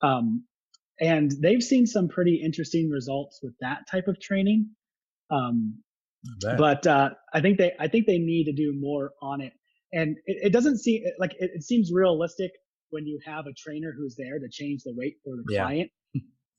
Um, 0.00 0.44
and 0.98 1.30
they've 1.42 1.62
seen 1.62 1.86
some 1.86 2.08
pretty 2.08 2.40
interesting 2.42 2.88
results 2.88 3.38
with 3.42 3.52
that 3.60 3.80
type 3.90 4.08
of 4.08 4.18
training. 4.18 4.70
Um, 5.30 5.82
but 6.56 6.86
uh, 6.86 7.10
I 7.34 7.42
think 7.42 7.58
they 7.58 7.72
I 7.78 7.86
think 7.88 8.06
they 8.06 8.16
need 8.16 8.44
to 8.44 8.54
do 8.54 8.72
more 8.74 9.10
on 9.20 9.42
it. 9.42 9.52
And 9.92 10.16
it, 10.24 10.46
it 10.46 10.52
doesn't 10.54 10.78
seem 10.78 11.02
like 11.18 11.32
it, 11.38 11.50
it, 11.54 11.62
seems 11.64 11.90
realistic 11.92 12.52
when 12.88 13.06
you 13.06 13.20
have 13.26 13.46
a 13.46 13.52
trainer 13.52 13.92
who's 13.94 14.16
there 14.16 14.38
to 14.38 14.48
change 14.50 14.84
the 14.84 14.94
weight 14.96 15.16
for 15.22 15.36
the 15.36 15.44
yeah. 15.52 15.64
client. 15.64 15.90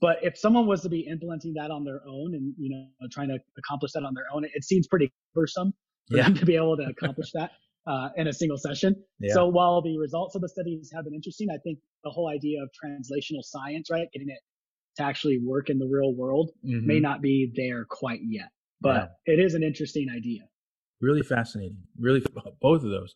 But 0.02 0.18
if 0.22 0.38
someone 0.38 0.68
was 0.68 0.84
to 0.84 0.90
be 0.90 1.00
implementing 1.00 1.56
that 1.56 1.72
on 1.72 1.84
their 1.84 2.02
own 2.08 2.36
and 2.36 2.54
you 2.60 2.70
know 2.70 3.08
trying 3.12 3.30
to 3.30 3.40
accomplish 3.58 3.94
that 3.94 4.04
on 4.04 4.14
their 4.14 4.26
own, 4.32 4.46
it, 4.46 4.52
it 4.54 4.64
seems 4.64 4.86
pretty 4.86 5.12
cumbersome 5.34 5.74
for 6.12 6.18
yeah. 6.18 6.26
them 6.26 6.36
to 6.36 6.46
be 6.46 6.56
able 6.56 6.78
to 6.78 6.84
accomplish 6.84 7.32
that 7.34 7.50
uh, 7.88 8.10
in 8.16 8.28
a 8.28 8.34
single 8.34 8.58
session. 8.58 8.96
Yeah. 9.20 9.34
So 9.34 9.48
while 9.48 9.82
the 9.82 9.98
results 9.98 10.36
of 10.36 10.42
the 10.42 10.50
studies 10.50 10.92
have 10.96 11.06
been 11.06 11.14
interesting, 11.14 11.50
I 11.50 11.58
think 11.64 11.80
the 12.04 12.10
whole 12.10 12.30
idea 12.30 12.62
of 12.62 12.70
translational 12.70 13.44
science, 13.44 13.90
right, 13.92 14.08
getting 14.14 14.30
it 14.30 14.40
to 14.98 15.04
actually 15.04 15.40
work 15.44 15.70
in 15.70 15.80
the 15.80 15.88
real 15.88 16.16
world, 16.16 16.52
mm-hmm. 16.66 16.86
may 16.86 17.00
not 17.00 17.22
be 17.22 17.52
there 17.56 17.86
quite 17.86 18.20
yet 18.24 18.50
but 18.82 19.18
yeah. 19.26 19.34
it 19.34 19.40
is 19.40 19.54
an 19.56 19.64
interesting 19.64 20.08
idea. 20.16 20.42
Really 21.02 21.24
fascinating. 21.24 21.78
Really, 22.00 22.24
both 22.62 22.84
of 22.84 22.90
those, 22.90 23.16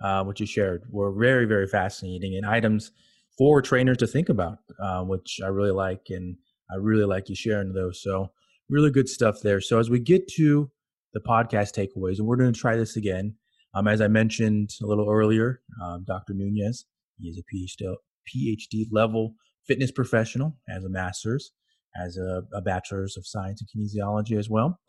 uh, 0.00 0.22
what 0.24 0.40
you 0.40 0.46
shared, 0.46 0.84
were 0.90 1.12
very, 1.12 1.44
very 1.44 1.66
fascinating 1.66 2.36
and 2.36 2.46
items 2.46 2.92
for 3.36 3.62
trainers 3.62 3.96
to 3.98 4.06
think 4.06 4.28
about, 4.28 4.58
uh, 4.80 5.02
which 5.02 5.40
I 5.42 5.48
really 5.48 5.72
like, 5.72 6.06
and 6.10 6.36
I 6.70 6.76
really 6.76 7.04
like 7.04 7.28
you 7.28 7.34
sharing 7.34 7.72
those. 7.72 8.02
So, 8.02 8.30
really 8.68 8.90
good 8.90 9.08
stuff 9.08 9.40
there. 9.42 9.60
So, 9.60 9.78
as 9.78 9.90
we 9.90 9.98
get 9.98 10.28
to 10.36 10.70
the 11.14 11.20
podcast 11.20 11.74
takeaways, 11.74 12.18
and 12.18 12.26
we're 12.26 12.36
going 12.36 12.52
to 12.52 12.60
try 12.60 12.76
this 12.76 12.96
again. 12.96 13.34
Um, 13.78 13.86
as 13.86 14.00
I 14.00 14.08
mentioned 14.08 14.70
a 14.82 14.86
little 14.86 15.08
earlier, 15.08 15.60
um, 15.80 16.04
Dr. 16.04 16.34
Nunez, 16.34 16.84
he 17.16 17.28
is 17.28 17.38
a 17.38 17.54
PhD, 17.54 17.94
PhD 18.28 18.86
level 18.90 19.34
fitness 19.68 19.92
professional, 19.92 20.56
has 20.68 20.82
a 20.82 20.88
master's, 20.88 21.52
has 21.94 22.16
a, 22.16 22.42
a 22.52 22.60
bachelor's 22.60 23.16
of 23.16 23.26
science 23.26 23.62
in 23.62 23.68
kinesiology 23.68 24.36
as 24.36 24.50
well. 24.50 24.80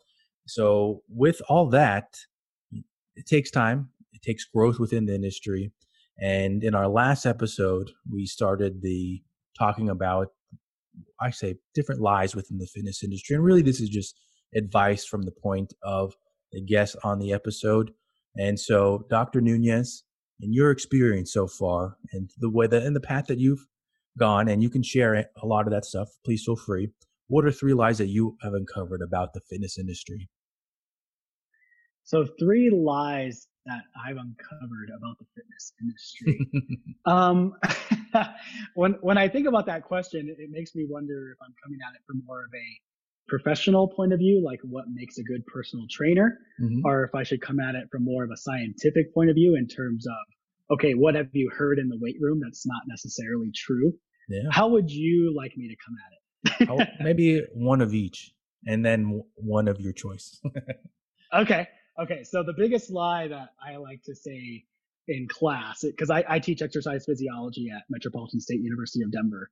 So 0.46 1.02
with 1.08 1.40
all 1.48 1.68
that, 1.68 2.16
it 3.14 3.26
takes 3.26 3.50
time. 3.50 3.90
It 4.12 4.22
takes 4.22 4.44
growth 4.44 4.80
within 4.80 5.06
the 5.06 5.14
industry. 5.14 5.70
And 6.18 6.64
in 6.64 6.74
our 6.74 6.88
last 6.88 7.26
episode, 7.26 7.90
we 8.10 8.26
started 8.26 8.82
the 8.82 9.22
talking 9.56 9.88
about, 9.88 10.28
I 11.20 11.30
say, 11.30 11.56
different 11.74 12.00
lies 12.00 12.34
within 12.34 12.58
the 12.58 12.66
fitness 12.66 13.04
industry. 13.04 13.36
And 13.36 13.44
really, 13.44 13.62
this 13.62 13.80
is 13.80 13.88
just 13.88 14.18
advice 14.56 15.04
from 15.04 15.22
the 15.22 15.32
point 15.32 15.74
of 15.82 16.14
the 16.50 16.60
guest 16.60 16.96
on 17.04 17.20
the 17.20 17.32
episode. 17.32 17.92
And 18.36 18.58
so, 18.58 19.06
Dr. 19.10 19.40
Nunez, 19.40 20.04
in 20.40 20.52
your 20.52 20.70
experience 20.70 21.32
so 21.32 21.46
far, 21.46 21.96
and 22.12 22.30
the 22.38 22.50
way 22.50 22.66
that 22.66 22.82
in 22.84 22.94
the 22.94 23.00
path 23.00 23.26
that 23.26 23.38
you've 23.38 23.66
gone, 24.18 24.48
and 24.48 24.62
you 24.62 24.70
can 24.70 24.82
share 24.82 25.14
a 25.14 25.46
lot 25.46 25.66
of 25.66 25.72
that 25.72 25.84
stuff, 25.84 26.08
please 26.24 26.42
feel 26.44 26.56
free. 26.56 26.90
What 27.28 27.44
are 27.44 27.52
three 27.52 27.74
lies 27.74 27.98
that 27.98 28.08
you 28.08 28.36
have 28.42 28.54
uncovered 28.54 29.02
about 29.02 29.34
the 29.34 29.40
fitness 29.40 29.78
industry? 29.78 30.28
So, 32.04 32.26
three 32.38 32.70
lies 32.70 33.46
that 33.66 33.82
I've 34.04 34.16
uncovered 34.16 34.90
about 34.96 35.18
the 35.18 35.26
fitness 35.36 35.72
industry. 35.80 36.50
um, 37.04 37.54
when 38.74 38.92
when 39.00 39.18
I 39.18 39.28
think 39.28 39.46
about 39.46 39.66
that 39.66 39.84
question, 39.84 40.28
it, 40.28 40.42
it, 40.42 40.50
makes 40.50 40.74
me 40.74 40.86
wonder 40.88 41.30
if 41.32 41.38
I'm 41.42 41.54
coming 41.62 41.78
at 41.86 41.94
it 41.94 42.00
from 42.06 42.22
more 42.26 42.40
of 42.40 42.50
a 42.54 42.68
professional 43.30 43.88
point 43.88 44.12
of 44.12 44.18
view, 44.18 44.42
like 44.44 44.60
what 44.64 44.84
makes 44.92 45.16
a 45.18 45.22
good 45.22 45.46
personal 45.46 45.86
trainer, 45.88 46.38
mm-hmm. 46.60 46.80
or 46.84 47.04
if 47.04 47.14
I 47.14 47.22
should 47.22 47.40
come 47.40 47.60
at 47.60 47.76
it 47.76 47.88
from 47.90 48.04
more 48.04 48.24
of 48.24 48.30
a 48.30 48.36
scientific 48.36 49.14
point 49.14 49.30
of 49.30 49.36
view 49.36 49.56
in 49.56 49.68
terms 49.68 50.06
of, 50.06 50.74
okay, 50.74 50.92
what 50.92 51.14
have 51.14 51.28
you 51.32 51.50
heard 51.56 51.78
in 51.78 51.88
the 51.88 51.98
weight 51.98 52.16
room 52.20 52.40
that's 52.42 52.66
not 52.66 52.82
necessarily 52.88 53.50
true? 53.54 53.94
Yeah. 54.28 54.50
How 54.50 54.68
would 54.68 54.90
you 54.90 55.34
like 55.34 55.56
me 55.56 55.68
to 55.68 55.76
come 55.84 55.96
at 56.04 56.80
it? 56.82 56.88
maybe 57.00 57.42
one 57.54 57.80
of 57.80 57.94
each, 57.94 58.32
and 58.66 58.84
then 58.84 59.22
one 59.36 59.68
of 59.68 59.80
your 59.80 59.92
choice. 59.92 60.40
okay. 61.34 61.68
Okay. 62.00 62.24
So 62.24 62.42
the 62.42 62.54
biggest 62.56 62.90
lie 62.90 63.28
that 63.28 63.50
I 63.64 63.76
like 63.76 64.02
to 64.04 64.14
say 64.14 64.64
in 65.08 65.28
class, 65.28 65.82
because 65.82 66.10
I, 66.10 66.24
I 66.28 66.38
teach 66.38 66.62
exercise 66.62 67.04
physiology 67.06 67.70
at 67.74 67.82
Metropolitan 67.88 68.40
State 68.40 68.60
University 68.60 69.02
of 69.02 69.12
Denver, 69.12 69.50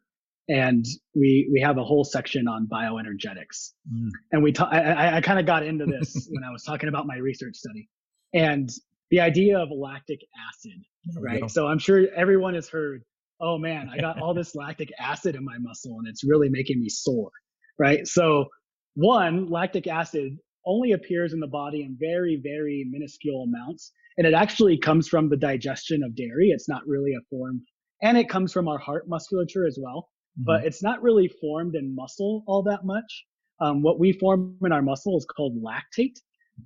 and 0.48 0.84
we 1.14 1.48
we 1.52 1.60
have 1.60 1.78
a 1.78 1.84
whole 1.84 2.04
section 2.04 2.48
on 2.48 2.66
bioenergetics. 2.66 3.72
Mm. 3.92 4.08
And 4.32 4.42
we 4.42 4.52
ta- 4.52 4.70
I, 4.70 5.16
I 5.16 5.20
kind 5.20 5.38
of 5.38 5.46
got 5.46 5.62
into 5.64 5.86
this 5.86 6.28
when 6.30 6.44
I 6.44 6.50
was 6.50 6.62
talking 6.62 6.88
about 6.88 7.06
my 7.06 7.16
research 7.16 7.56
study, 7.56 7.88
and 8.34 8.70
the 9.10 9.20
idea 9.20 9.58
of 9.58 9.68
lactic 9.70 10.20
acid, 10.50 10.80
right? 11.20 11.50
So 11.50 11.66
I'm 11.66 11.78
sure 11.78 12.06
everyone 12.14 12.54
has 12.54 12.68
heard 12.68 13.02
oh 13.40 13.58
man, 13.58 13.88
I 13.92 13.98
got 13.98 14.20
all 14.20 14.34
this 14.34 14.54
lactic 14.54 14.90
acid 14.98 15.36
in 15.36 15.44
my 15.44 15.58
muscle 15.58 15.96
and 15.98 16.08
it's 16.08 16.24
really 16.24 16.48
making 16.48 16.80
me 16.80 16.88
sore, 16.88 17.30
right? 17.78 18.06
So, 18.06 18.46
one, 18.94 19.48
lactic 19.48 19.86
acid 19.86 20.36
only 20.66 20.92
appears 20.92 21.32
in 21.32 21.40
the 21.40 21.46
body 21.46 21.82
in 21.82 21.96
very, 21.98 22.40
very 22.42 22.86
minuscule 22.90 23.44
amounts. 23.44 23.92
And 24.16 24.26
it 24.26 24.34
actually 24.34 24.76
comes 24.76 25.06
from 25.08 25.28
the 25.28 25.36
digestion 25.36 26.02
of 26.02 26.16
dairy. 26.16 26.48
It's 26.48 26.68
not 26.68 26.82
really 26.86 27.12
a 27.12 27.22
form, 27.30 27.62
and 28.02 28.18
it 28.18 28.28
comes 28.28 28.52
from 28.52 28.66
our 28.66 28.78
heart 28.78 29.08
musculature 29.08 29.66
as 29.66 29.78
well, 29.80 30.08
mm-hmm. 30.38 30.44
but 30.44 30.64
it's 30.64 30.82
not 30.82 31.02
really 31.02 31.28
formed 31.40 31.74
in 31.74 31.94
muscle 31.94 32.44
all 32.46 32.62
that 32.64 32.84
much. 32.84 33.24
Um, 33.60 33.82
what 33.82 33.98
we 33.98 34.12
form 34.12 34.56
in 34.64 34.72
our 34.72 34.82
muscle 34.82 35.16
is 35.18 35.26
called 35.36 35.56
lactate, 35.62 36.16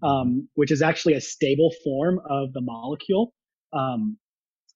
mm-hmm. 0.02 0.06
um, 0.06 0.48
which 0.54 0.70
is 0.70 0.82
actually 0.82 1.14
a 1.14 1.20
stable 1.20 1.72
form 1.84 2.20
of 2.28 2.52
the 2.52 2.60
molecule. 2.60 3.32
Um, 3.72 4.18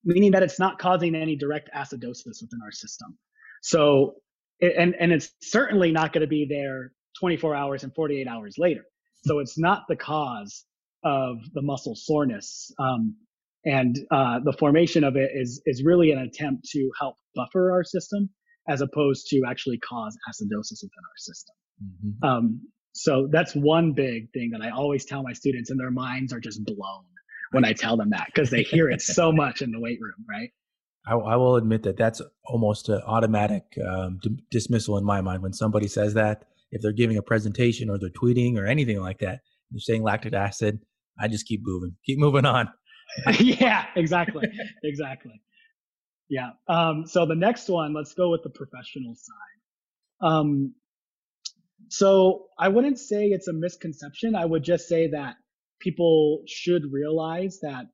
meaning 0.05 0.31
that 0.31 0.43
it's 0.43 0.59
not 0.59 0.79
causing 0.79 1.15
any 1.15 1.37
direct 1.37 1.69
acidosis 1.77 2.41
within 2.41 2.61
our 2.65 2.71
system. 2.71 3.19
So, 3.63 4.15
and, 4.63 4.95
and 4.99 5.13
it's 5.13 5.31
certainly 5.43 5.91
not 5.91 6.13
going 6.13 6.21
to 6.21 6.29
be 6.29 6.47
there 6.49 6.93
24 7.19 7.55
hours 7.55 7.83
and 7.83 7.93
48 7.95 8.29
hours 8.29 8.55
later. 8.57 8.83
So 9.25 9.41
it's 9.41 9.59
not 9.59 9.83
the 9.89 9.97
cause 9.97 10.65
of 11.05 11.39
the 11.55 11.63
muscle 11.63 11.97
soreness. 11.97 12.71
Um, 12.79 13.17
and 13.65 13.99
uh, 14.13 14.39
the 14.45 14.53
formation 14.53 15.03
of 15.03 15.17
it 15.17 15.31
is 15.35 15.61
is 15.67 15.83
really 15.85 16.13
an 16.13 16.19
attempt 16.19 16.69
to 16.71 16.91
help 17.01 17.17
buffer 17.35 17.73
our 17.73 17.83
system 17.83 18.31
as 18.69 18.81
opposed 18.81 19.29
to 19.29 19.43
actually 19.49 19.79
cause 19.79 20.17
acidosis 20.29 20.83
within 20.83 21.05
our 21.05 21.17
system. 21.17 21.55
Mm-hmm. 21.85 22.29
Um, 22.29 22.61
so 22.93 23.29
that's 23.31 23.55
one 23.55 23.93
big 23.93 24.33
thing 24.33 24.51
that 24.53 24.63
I 24.63 24.71
always 24.71 25.05
tell 25.05 25.23
my 25.23 25.33
students, 25.33 25.71
and 25.71 25.79
their 25.79 25.91
minds 25.91 26.33
are 26.33 26.41
just 26.41 26.65
blown 26.65 27.05
when 27.53 27.65
I 27.65 27.73
tell 27.73 27.97
them 27.97 28.11
that 28.11 28.27
because 28.27 28.51
they 28.51 28.63
hear 28.63 28.89
it 28.89 29.01
so 29.03 29.33
much 29.43 29.63
in 29.63 29.71
the 29.71 29.81
weight 29.81 29.99
room, 30.01 30.25
right? 30.29 30.51
I, 31.07 31.15
I 31.15 31.37
will 31.37 31.57
admit 31.57 31.83
that 31.85 31.97
that's 31.97 32.21
almost 32.45 32.89
an 32.89 33.01
automatic 33.07 33.63
um, 33.87 34.19
d- 34.23 34.39
dismissal 34.51 34.99
in 34.99 35.05
my 35.05 35.21
mind 35.21 35.43
when 35.43 35.53
somebody 35.53 35.89
says 35.89 36.15
that. 36.15 36.45
If 36.73 36.83
they're 36.83 36.93
giving 36.93 37.17
a 37.17 37.23
presentation 37.23 37.89
or 37.89 37.99
they're 37.99 38.11
tweeting 38.11 38.59
or 38.59 38.67
anything 38.67 39.01
like 39.01 39.19
that, 39.21 39.41
they're 39.71 39.79
saying 39.79 40.03
lactic 40.03 40.35
acid. 40.35 40.81
I 41.19 41.29
just 41.29 41.47
keep 41.47 41.61
moving, 41.63 41.95
keep 42.05 42.19
moving 42.19 42.45
on. 42.45 42.69
yeah, 43.39 43.87
exactly, 43.95 44.49
exactly. 44.83 45.41
Yeah. 46.29 46.51
Um, 46.69 47.07
so 47.07 47.27
the 47.27 47.37
next 47.37 47.69
one, 47.69 47.95
let's 47.95 48.15
go 48.15 48.31
with 48.31 48.43
the 48.43 48.51
professional 48.51 49.15
side. 49.15 50.29
Um, 50.29 50.75
so 51.89 52.47
I 52.59 52.69
wouldn't 52.69 52.99
say 52.99 53.27
it's 53.27 53.49
a 53.49 53.53
misconception. 53.53 54.35
I 54.35 54.45
would 54.45 54.65
just 54.65 54.89
say 54.89 55.09
that 55.11 55.37
people 55.81 56.43
should 56.47 56.83
realize 56.91 57.61
that 57.63 57.87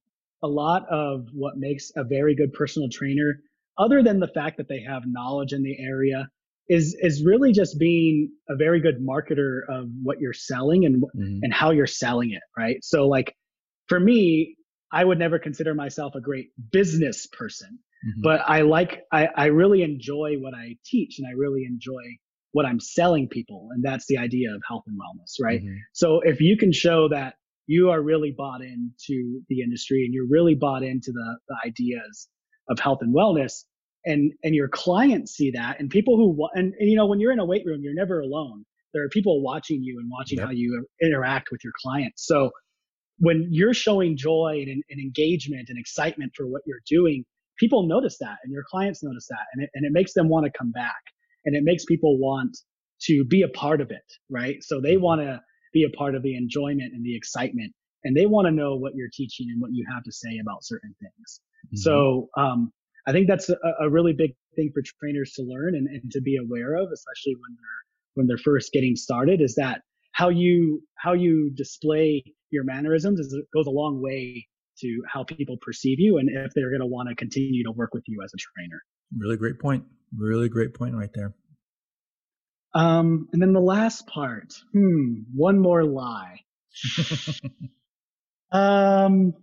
a 0.42 0.48
lot 0.48 0.86
of 0.90 1.26
what 1.34 1.56
makes 1.56 1.90
a 1.96 2.04
very 2.04 2.34
good 2.34 2.52
personal 2.52 2.88
trainer, 2.90 3.40
other 3.78 4.02
than 4.02 4.18
the 4.18 4.28
fact 4.28 4.56
that 4.56 4.68
they 4.68 4.80
have 4.80 5.02
knowledge 5.06 5.52
in 5.52 5.62
the 5.62 5.76
area, 5.78 6.28
is 6.68 6.96
is 7.00 7.24
really 7.24 7.52
just 7.52 7.78
being 7.78 8.30
a 8.48 8.56
very 8.56 8.80
good 8.80 9.04
marketer 9.06 9.60
of 9.68 9.88
what 10.02 10.20
you're 10.20 10.32
selling 10.32 10.84
and 10.84 11.02
mm-hmm. 11.02 11.38
and 11.42 11.52
how 11.52 11.70
you're 11.70 11.86
selling 11.86 12.30
it, 12.30 12.42
right? 12.56 12.76
So 12.82 13.08
like 13.08 13.34
for 13.88 13.98
me, 13.98 14.56
I 14.92 15.04
would 15.04 15.18
never 15.18 15.38
consider 15.38 15.74
myself 15.74 16.14
a 16.14 16.20
great 16.20 16.50
business 16.70 17.26
person, 17.26 17.78
mm-hmm. 18.06 18.22
but 18.22 18.40
I 18.46 18.62
like 18.62 19.02
I, 19.12 19.28
I 19.36 19.46
really 19.46 19.82
enjoy 19.82 20.36
what 20.38 20.54
I 20.54 20.76
teach 20.84 21.18
and 21.18 21.26
I 21.26 21.32
really 21.32 21.64
enjoy 21.64 22.02
what 22.52 22.66
I'm 22.66 22.80
selling 22.80 23.28
people, 23.28 23.68
and 23.72 23.82
that's 23.82 24.06
the 24.06 24.18
idea 24.18 24.54
of 24.54 24.62
health 24.68 24.84
and 24.86 24.98
wellness, 24.98 25.42
right? 25.42 25.60
Mm-hmm. 25.60 25.76
So 25.94 26.20
if 26.22 26.40
you 26.40 26.56
can 26.56 26.72
show 26.72 27.08
that 27.08 27.34
you 27.66 27.90
are 27.90 28.02
really 28.02 28.34
bought 28.36 28.60
into 28.60 29.40
the 29.48 29.62
industry 29.62 30.04
and 30.04 30.12
you're 30.12 30.28
really 30.28 30.54
bought 30.54 30.82
into 30.82 31.12
the, 31.12 31.38
the 31.48 31.56
ideas 31.66 32.28
of 32.68 32.78
health 32.78 32.98
and 33.00 33.14
wellness 33.14 33.64
and 34.04 34.32
and 34.42 34.54
your 34.54 34.68
clients 34.68 35.32
see 35.32 35.50
that 35.52 35.78
and 35.78 35.90
people 35.90 36.16
who 36.16 36.48
and, 36.54 36.74
and 36.78 36.90
you 36.90 36.96
know 36.96 37.06
when 37.06 37.20
you're 37.20 37.32
in 37.32 37.38
a 37.38 37.44
weight 37.44 37.62
room 37.64 37.80
you're 37.82 37.94
never 37.94 38.20
alone 38.20 38.64
there 38.92 39.04
are 39.04 39.08
people 39.08 39.42
watching 39.42 39.82
you 39.82 39.98
and 39.98 40.10
watching 40.10 40.38
yep. 40.38 40.46
how 40.46 40.52
you 40.52 40.86
interact 41.02 41.50
with 41.50 41.62
your 41.62 41.72
clients 41.82 42.26
so 42.26 42.50
when 43.18 43.46
you're 43.50 43.74
showing 43.74 44.16
joy 44.16 44.64
and, 44.66 44.82
and, 44.90 45.00
engagement 45.00 45.68
and 45.68 45.78
excitement 45.78 46.32
for 46.34 46.46
what 46.46 46.62
you're 46.66 46.82
doing 46.88 47.24
people 47.58 47.86
notice 47.86 48.16
that 48.20 48.36
and 48.44 48.52
your 48.52 48.64
clients 48.70 49.02
notice 49.02 49.26
that 49.28 49.46
and 49.54 49.64
it, 49.64 49.70
and 49.74 49.84
it 49.84 49.92
makes 49.92 50.12
them 50.14 50.28
want 50.28 50.46
to 50.46 50.52
come 50.56 50.72
back 50.72 51.02
and 51.44 51.56
it 51.56 51.62
makes 51.64 51.84
people 51.84 52.18
want 52.18 52.56
to 53.00 53.24
be 53.24 53.42
a 53.42 53.48
part 53.48 53.80
of 53.80 53.90
it 53.90 54.04
right 54.30 54.62
so 54.62 54.80
they 54.80 54.94
mm-hmm. 54.94 55.02
want 55.02 55.20
to 55.20 55.40
be 55.72 55.84
a 55.84 55.96
part 55.96 56.14
of 56.14 56.22
the 56.22 56.36
enjoyment 56.36 56.92
and 56.92 57.04
the 57.04 57.16
excitement. 57.16 57.72
And 58.04 58.16
they 58.16 58.26
want 58.26 58.46
to 58.46 58.52
know 58.52 58.76
what 58.76 58.94
you're 58.94 59.10
teaching 59.12 59.46
and 59.50 59.60
what 59.60 59.70
you 59.72 59.86
have 59.92 60.02
to 60.04 60.12
say 60.12 60.38
about 60.40 60.64
certain 60.64 60.94
things. 61.00 61.40
Mm-hmm. 61.66 61.76
So, 61.76 62.28
um, 62.36 62.72
I 63.06 63.12
think 63.12 63.26
that's 63.26 63.48
a, 63.48 63.56
a, 63.80 63.90
really 63.90 64.12
big 64.12 64.30
thing 64.54 64.70
for 64.72 64.80
trainers 65.00 65.32
to 65.32 65.42
learn 65.42 65.74
and, 65.74 65.88
and 65.88 66.08
to 66.12 66.20
be 66.20 66.36
aware 66.36 66.76
of, 66.76 66.88
especially 66.92 67.34
when 67.34 67.56
they're, 67.56 67.82
when 68.14 68.26
they're 68.28 68.38
first 68.38 68.70
getting 68.72 68.94
started 68.94 69.40
is 69.40 69.56
that 69.56 69.80
how 70.12 70.28
you, 70.28 70.82
how 70.96 71.12
you 71.12 71.50
display 71.52 72.22
your 72.50 72.62
mannerisms 72.62 73.18
is, 73.18 73.36
goes 73.52 73.66
a 73.66 73.70
long 73.70 74.00
way 74.00 74.46
to 74.82 75.02
how 75.12 75.24
people 75.24 75.56
perceive 75.60 75.98
you 75.98 76.18
and 76.18 76.28
if 76.30 76.52
they're 76.54 76.70
going 76.70 76.80
to 76.80 76.86
want 76.86 77.08
to 77.08 77.14
continue 77.14 77.64
to 77.64 77.72
work 77.72 77.94
with 77.94 78.04
you 78.06 78.20
as 78.24 78.32
a 78.34 78.36
trainer. 78.36 78.82
Really 79.16 79.36
great 79.36 79.58
point. 79.58 79.84
Really 80.16 80.48
great 80.48 80.74
point 80.74 80.94
right 80.94 81.10
there. 81.14 81.34
Um, 82.74 83.28
and 83.32 83.42
then 83.42 83.52
the 83.52 83.60
last 83.60 84.06
part, 84.06 84.54
hmm, 84.72 85.22
one 85.34 85.58
more 85.58 85.84
lie. 85.84 86.40
um, 88.52 89.34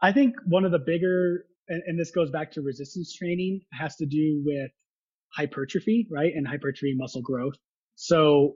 I 0.00 0.12
think 0.12 0.36
one 0.46 0.64
of 0.64 0.72
the 0.72 0.78
bigger, 0.78 1.44
and, 1.68 1.82
and, 1.86 2.00
this 2.00 2.10
goes 2.12 2.30
back 2.30 2.52
to 2.52 2.62
resistance 2.62 3.14
training, 3.14 3.60
has 3.72 3.96
to 3.96 4.06
do 4.06 4.42
with 4.44 4.70
hypertrophy, 5.34 6.06
right? 6.10 6.32
And 6.34 6.46
hypertrophy 6.46 6.94
muscle 6.96 7.22
growth. 7.22 7.56
So, 7.94 8.54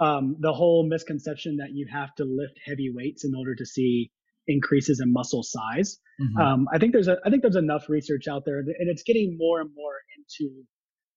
um, 0.00 0.36
the 0.40 0.52
whole 0.52 0.88
misconception 0.88 1.58
that 1.58 1.72
you 1.72 1.86
have 1.92 2.14
to 2.16 2.24
lift 2.24 2.58
heavy 2.64 2.90
weights 2.92 3.24
in 3.24 3.34
order 3.34 3.54
to 3.54 3.66
see 3.66 4.10
increases 4.46 5.00
in 5.00 5.12
muscle 5.12 5.42
size. 5.42 5.98
Mm-hmm. 6.20 6.40
Um, 6.40 6.68
I 6.72 6.78
think 6.78 6.92
there's 6.92 7.08
a, 7.08 7.16
I 7.24 7.30
think 7.30 7.42
there's 7.42 7.56
enough 7.56 7.88
research 7.88 8.28
out 8.28 8.44
there, 8.44 8.58
and 8.58 8.88
it's 8.90 9.02
getting 9.02 9.36
more 9.38 9.60
and 9.60 9.70
more 9.74 9.94
into 10.16 10.64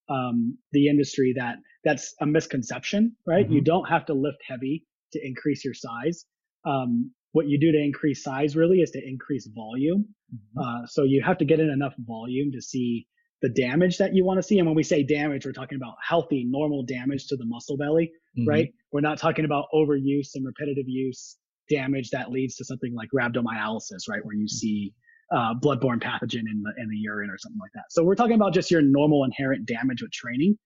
um, 0.10 0.58
the 0.72 0.88
industry 0.88 1.34
that 1.38 1.58
that's 1.84 2.16
a 2.22 2.26
misconception, 2.26 3.16
right? 3.26 3.46
Mm-hmm. 3.46 3.54
You 3.54 3.62
don't 3.62 3.86
have 3.86 4.06
to 4.08 4.14
lift 4.14 4.38
heavy 4.48 4.86
to 5.14 5.20
increase 5.26 5.64
your 5.64 5.74
size. 5.74 6.26
Um, 6.66 7.12
what 7.32 7.48
you 7.48 7.60
do 7.60 7.72
to 7.72 7.78
increase 7.78 8.24
size 8.24 8.56
really 8.56 8.78
is 8.78 8.92
to 8.92 9.02
increase 9.06 9.48
volume. 9.54 10.06
Mm-hmm. 10.34 10.60
Uh, 10.60 10.88
so 10.88 11.04
you 11.04 11.22
have 11.26 11.38
to 11.38 11.46
get 11.46 11.60
in 11.60 11.70
enough 11.70 11.94
volume 12.00 12.52
to 12.54 12.62
see 12.62 13.08
the 13.42 13.50
damage 13.50 13.98
that 13.98 14.16
you 14.16 14.26
want 14.26 14.40
to 14.40 14.44
see. 14.44 14.58
And 14.58 14.68
when 14.68 14.76
we 14.76 14.84
say 14.84 15.04
damage, 15.04 15.46
we're 15.46 15.52
talking 15.52 15.76
about 15.76 15.96
healthy, 16.06 16.46
normal 16.48 16.84
damage 16.84 17.28
to 17.28 17.36
the 17.36 17.46
muscle 17.46 17.78
belly, 17.78 18.12
mm-hmm. 18.38 18.50
right? 18.50 18.74
We're 18.92 19.02
not 19.02 19.20
talking 19.20 19.46
about 19.46 19.66
overuse 19.74 20.30
and 20.34 20.46
repetitive 20.46 20.86
use 20.88 21.38
damage 21.70 22.10
that 22.12 22.32
leads 22.32 22.56
to 22.56 22.66
something 22.66 22.94
like 22.94 23.10
rhabdomyolysis, 23.16 24.10
right? 24.10 24.24
Where 24.26 24.36
you 24.36 24.48
see 24.48 24.94
uh, 25.32 25.54
bloodborne 25.62 26.02
pathogen 26.02 26.46
in 26.50 26.64
the 26.64 26.74
in 26.82 26.90
the 26.90 26.98
urine 26.98 27.30
or 27.30 27.38
something 27.38 27.60
like 27.60 27.72
that. 27.74 27.86
So 27.90 28.04
we're 28.04 28.16
talking 28.16 28.36
about 28.36 28.54
just 28.54 28.72
your 28.72 28.82
normal 28.82 29.24
inherent 29.24 29.66
damage 29.66 30.02
with 30.02 30.12
training 30.12 30.58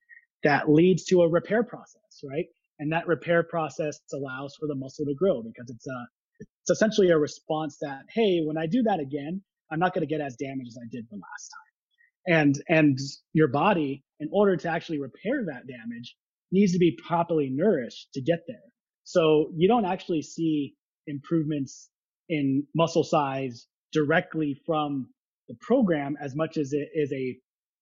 that 0.43 0.69
leads 0.69 1.05
to 1.05 1.21
a 1.21 1.29
repair 1.29 1.63
process, 1.63 2.23
right? 2.23 2.45
And 2.79 2.91
that 2.91 3.07
repair 3.07 3.43
process 3.43 3.99
allows 4.13 4.55
for 4.59 4.67
the 4.67 4.75
muscle 4.75 5.05
to 5.05 5.13
grow 5.13 5.41
because 5.41 5.69
it's 5.69 5.87
a 5.87 6.07
it's 6.39 6.69
essentially 6.69 7.09
a 7.09 7.17
response 7.17 7.77
that 7.81 8.01
hey, 8.13 8.41
when 8.45 8.57
I 8.57 8.67
do 8.67 8.83
that 8.83 8.99
again, 8.99 9.41
I'm 9.71 9.79
not 9.79 9.93
going 9.93 10.07
to 10.07 10.11
get 10.13 10.21
as 10.21 10.35
damaged 10.35 10.69
as 10.69 10.77
I 10.77 10.87
did 10.91 11.05
the 11.09 11.17
last 11.17 11.49
time. 11.49 12.37
And 12.37 12.63
and 12.69 12.99
your 13.33 13.47
body, 13.47 14.03
in 14.19 14.29
order 14.31 14.55
to 14.57 14.69
actually 14.69 14.99
repair 14.99 15.43
that 15.45 15.67
damage, 15.67 16.15
needs 16.51 16.71
to 16.73 16.79
be 16.79 16.97
properly 17.07 17.49
nourished 17.49 18.09
to 18.13 18.21
get 18.21 18.41
there. 18.47 18.61
So 19.03 19.51
you 19.55 19.67
don't 19.67 19.85
actually 19.85 20.21
see 20.21 20.75
improvements 21.07 21.89
in 22.29 22.65
muscle 22.75 23.03
size 23.03 23.67
directly 23.91 24.59
from 24.65 25.07
the 25.47 25.55
program 25.61 26.15
as 26.21 26.35
much 26.35 26.57
as 26.57 26.73
it 26.73 26.89
is 26.93 27.11
a 27.11 27.37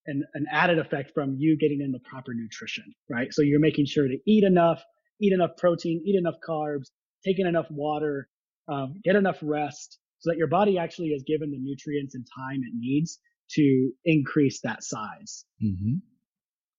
an, 0.06 0.24
an 0.34 0.46
added 0.52 0.80
effect 0.80 1.12
from 1.14 1.36
you 1.38 1.58
getting 1.58 1.82
in 1.82 1.92
the 1.92 2.00
proper 2.00 2.34
nutrition, 2.34 2.86
right? 3.10 3.32
So 3.32 3.42
you're 3.42 3.60
making 3.60 3.86
sure 3.86 4.08
to 4.08 4.18
eat 4.26 4.44
enough, 4.44 4.82
eat 5.22 5.34
enough 5.34 5.52
protein, 5.58 6.02
eat 6.06 6.18
enough 6.18 6.36
carbs, 6.48 6.88
taking 7.24 7.46
enough 7.46 7.68
water, 7.70 8.28
um, 8.68 8.96
get 9.04 9.16
enough 9.16 9.38
rest, 9.42 10.00
so 10.20 10.32
that 10.32 10.38
your 10.38 10.48
body 10.48 10.78
actually 10.78 11.10
is 11.10 11.24
given 11.28 11.52
the 11.52 11.60
nutrients 11.60 12.16
and 12.16 12.26
time 12.36 12.62
it 12.64 12.74
needs 12.76 13.20
to 13.52 13.92
increase 14.06 14.62
that 14.62 14.84
size. 14.84 15.46
Mm-hmm. 15.64 15.96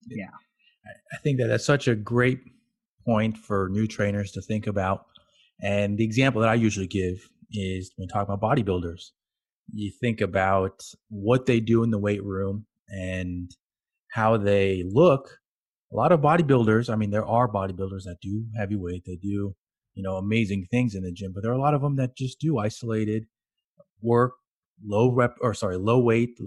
Yeah, 0.09 0.27
I 1.13 1.17
think 1.19 1.39
that 1.39 1.47
that's 1.47 1.65
such 1.65 1.89
a 1.89 1.95
great 1.95 2.41
point 3.05 3.37
for 3.37 3.69
new 3.71 3.87
trainers 3.87 4.33
to 4.33 4.43
think 4.43 4.67
about. 4.67 5.07
And 5.63 5.99
the 5.99 6.05
example 6.05 6.41
that 6.43 6.51
I 6.51 6.55
usually 6.55 6.87
give 6.87 7.29
is 7.53 7.93
when 7.97 8.09
talking 8.09 8.33
about 8.33 8.57
bodybuilders 8.57 9.11
you 9.75 9.93
think 10.01 10.21
about 10.21 10.83
what 11.09 11.47
they 11.47 11.61
do 11.61 11.83
in 11.83 11.91
the 11.91 11.99
weight 11.99 12.25
room 12.25 12.67
and 12.89 13.51
how 14.09 14.37
they 14.37 14.85
look. 14.87 15.39
A 15.93 15.97
lot 15.97 16.13
of 16.13 16.21
bodybuilders, 16.21 16.93
I 16.93 16.97
mean, 16.97 17.11
there 17.11 17.27
are 17.27 17.49
bodybuilders 17.49 18.05
that 18.05 18.19
do 18.23 18.45
heavyweight, 18.57 19.05
they 19.07 19.17
do, 19.17 19.55
you 19.95 20.03
know, 20.03 20.17
amazing 20.17 20.67
things 20.71 20.95
in 20.95 21.03
the 21.03 21.13
gym, 21.13 21.33
but 21.35 21.43
there 21.43 21.51
are 21.51 21.57
a 21.57 21.61
lot 21.61 21.75
of 21.75 21.83
them 21.83 21.97
that 21.97 22.17
just 22.17 22.41
do 22.41 22.59
isolated 22.59 23.27
work, 24.01 24.33
low 24.85 25.13
rep, 25.13 25.37
or 25.41 25.53
sorry, 25.53 25.77
low 25.77 25.99
weight 25.99 26.39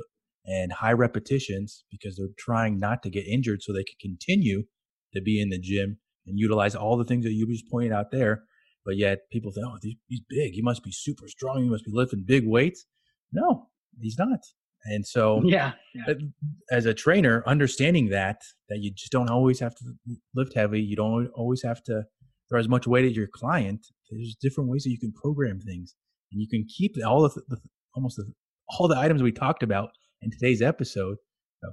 and 0.46 0.72
high 0.72 0.94
repetitions 0.94 1.84
because 1.92 2.16
they're 2.16 2.28
trying 2.38 2.80
not 2.80 3.04
to 3.04 3.10
get 3.10 3.28
injured 3.28 3.62
so 3.62 3.74
they 3.74 3.84
can 3.84 3.96
continue 4.00 4.64
to 5.14 5.22
be 5.22 5.42
in 5.42 5.50
the 5.50 5.60
gym 5.60 5.98
and 6.26 6.40
utilize 6.40 6.74
all 6.74 6.98
the 6.98 7.04
things 7.04 7.26
that 7.26 7.34
you 7.34 7.46
just 7.48 7.70
pointed 7.70 7.92
out 7.92 8.12
there. 8.12 8.44
But 8.86 8.98
yet 8.98 9.20
people 9.32 9.52
think, 9.52 9.66
oh, 9.66 9.78
he's 9.82 10.22
big. 10.30 10.54
He 10.54 10.62
must 10.62 10.84
be 10.84 10.92
super 10.92 11.28
strong. 11.28 11.64
He 11.64 11.70
must 11.70 11.86
be 11.86 11.92
lifting 11.94 12.24
big 12.26 12.48
weights. 12.48 12.86
No, 13.32 13.68
he's 14.00 14.18
not. 14.18 14.40
And 14.86 15.06
so, 15.06 15.42
yeah, 15.46 15.74
yeah, 15.96 16.14
as 16.72 16.86
a 16.86 16.94
trainer, 16.94 17.44
understanding 17.48 18.10
that 18.10 18.42
that 18.70 18.80
you 18.80 18.92
just 18.92 19.12
don't 19.12 19.30
always 19.30 19.60
have 19.60 19.76
to 19.76 19.86
lift 20.36 20.54
heavy, 20.56 20.82
you 20.82 20.96
don't 20.96 21.28
always 21.36 21.64
have 21.64 21.82
to 21.84 22.04
throw 22.50 22.60
as 22.60 22.68
much 22.68 22.88
weight 22.88 23.06
as 23.06 23.16
your 23.16 23.28
client. 23.34 23.86
There's 24.10 24.36
different 24.42 24.70
ways 24.70 24.84
that 24.84 24.92
you 24.92 25.00
can 25.00 25.14
program 25.14 25.60
things, 25.62 25.96
and 26.32 26.42
you 26.42 26.48
can 26.50 26.66
keep 26.68 26.96
all 27.06 27.22
the, 27.22 27.42
the 27.48 27.58
almost 27.96 28.18
the, 28.18 28.32
all 28.68 28.88
the 28.88 28.98
items 28.98 29.24
we 29.24 29.32
talked 29.32 29.64
about 29.64 29.90
in 30.22 30.32
today's 30.32 30.62
episode. 30.62 31.18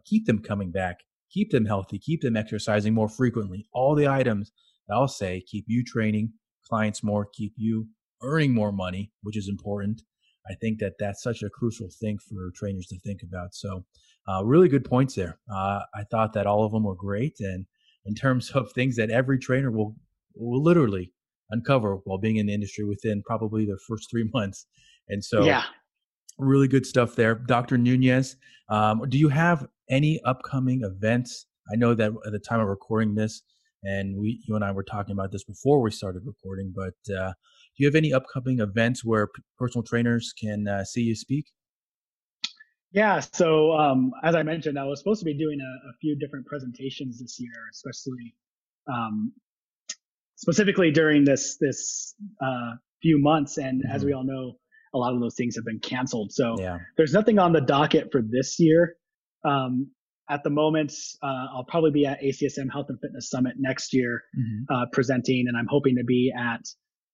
Keep 0.05 0.27
them 0.27 0.39
coming 0.39 0.71
back, 0.71 0.99
keep 1.33 1.51
them 1.51 1.67
healthy, 1.67 1.99
keep 1.99 2.21
them 2.21 2.37
exercising 2.37 2.95
more 2.95 3.09
frequently. 3.09 3.67
All 3.73 3.97
the 3.97 4.07
items 4.07 4.53
that 4.87 4.95
I'll 4.95 5.09
say 5.09 5.43
keep 5.51 5.65
you 5.67 5.83
training 5.85 6.33
clients 6.71 7.03
more, 7.03 7.27
keep 7.33 7.53
you 7.57 7.89
earning 8.23 8.55
more 8.55 8.73
money, 8.73 9.13
which 9.23 9.37
is 9.37 9.49
important 9.49 10.03
I 10.51 10.55
think 10.55 10.79
that 10.81 10.95
that's 10.99 11.23
such 11.23 11.43
a 11.43 11.51
crucial 11.51 11.89
thing 12.01 12.19
for 12.19 12.51
trainers 12.55 12.87
to 12.89 12.99
think 13.01 13.23
about. 13.23 13.55
So, 13.55 13.85
uh, 14.29 14.45
really 14.45 14.69
good 14.69 14.85
points 14.85 15.15
there. 15.15 15.39
Uh, 15.53 15.81
I 15.95 16.05
thought 16.11 16.33
that 16.35 16.47
all 16.47 16.65
of 16.65 16.73
them 16.73 16.85
were 16.85 16.95
great, 16.95 17.37
and 17.41 17.67
in 18.07 18.15
terms 18.15 18.51
of 18.51 18.73
things 18.73 18.97
that 18.97 19.11
every 19.11 19.39
trainer 19.39 19.71
will 19.71 19.97
will 20.35 20.63
literally 20.63 21.13
uncover 21.51 21.97
while 22.05 22.19
being 22.19 22.37
in 22.37 22.47
the 22.47 22.55
industry 22.55 22.85
within 22.85 23.23
probably 23.23 23.67
the 23.67 23.79
first 23.89 24.09
three 24.11 24.29
months. 24.35 24.67
And 25.09 25.25
so, 25.25 25.45
yeah, 25.45 25.65
really 26.39 26.69
good 26.69 26.87
stuff 26.87 27.15
there, 27.17 27.35
Dr. 27.35 27.79
Nunez. 27.79 28.37
Um, 28.69 29.03
do 29.09 29.19
you 29.19 29.29
have 29.29 29.67
any 29.89 30.21
upcoming 30.25 30.83
events? 30.85 31.47
I 31.73 31.77
know 31.77 31.95
that 31.95 32.13
at 32.27 32.33
the 32.33 32.39
time 32.39 32.61
of 32.61 32.69
recording 32.69 33.15
this, 33.15 33.43
and 33.83 34.17
we, 34.19 34.43
you 34.47 34.55
and 34.55 34.65
I 34.65 34.73
were 34.73 34.85
talking 34.85 35.13
about 35.13 35.33
this 35.33 35.45
before 35.45 35.81
we 35.81 35.91
started 35.91 36.23
recording, 36.25 36.73
but 36.75 36.95
uh, 37.15 37.29
do 37.31 37.85
you 37.85 37.87
have 37.87 37.95
any 37.95 38.13
upcoming 38.13 38.61
events 38.61 39.05
where 39.05 39.27
p- 39.29 39.43
personal 39.59 39.83
trainers 39.83 40.33
can 40.39 40.69
uh, 40.69 40.85
see 40.85 41.03
you 41.03 41.15
speak? 41.15 41.47
Yeah. 42.93 43.21
So 43.21 43.73
um, 43.73 44.13
as 44.25 44.35
I 44.35 44.43
mentioned, 44.43 44.79
I 44.79 44.85
was 44.85 44.99
supposed 44.99 45.21
to 45.21 45.25
be 45.25 45.37
doing 45.37 45.59
a, 45.61 45.89
a 45.89 45.93
few 46.01 46.17
different 46.19 46.47
presentations 46.47 47.21
this 47.21 47.39
year, 47.39 47.53
especially 47.73 48.35
um, 48.93 49.33
specifically 50.37 50.91
during 50.91 51.25
this 51.25 51.57
this 51.61 52.15
uh, 52.43 52.73
few 53.01 53.21
months. 53.21 53.59
And 53.59 53.83
mm-hmm. 53.83 53.95
as 53.95 54.05
we 54.05 54.13
all 54.13 54.25
know, 54.25 54.55
a 54.95 54.99
lot 54.99 55.15
of 55.15 55.21
those 55.21 55.37
things 55.37 55.55
have 55.55 55.65
been 55.65 55.79
canceled. 55.79 56.33
So 56.33 56.57
yeah. 56.59 56.79
there's 56.97 57.13
nothing 57.13 57.39
on 57.39 57.53
the 57.53 57.61
docket 57.61 58.09
for 58.11 58.23
this 58.29 58.59
year. 58.59 58.97
Um, 59.45 59.91
at 60.31 60.45
the 60.45 60.51
moment, 60.51 60.93
uh, 61.23 61.47
I'll 61.55 61.67
probably 61.69 61.91
be 61.91 62.07
at 62.07 62.23
ACSM 62.23 62.71
Health 62.73 62.87
and 62.89 62.99
Fitness 63.01 63.29
Summit 63.29 63.55
next 63.59 63.93
year 63.93 64.23
mm-hmm. 64.39 64.73
uh, 64.75 64.87
presenting, 64.93 65.47
and 65.49 65.57
I'm 65.57 65.67
hoping 65.69 65.97
to 65.97 66.05
be 66.05 66.33
at 66.37 66.61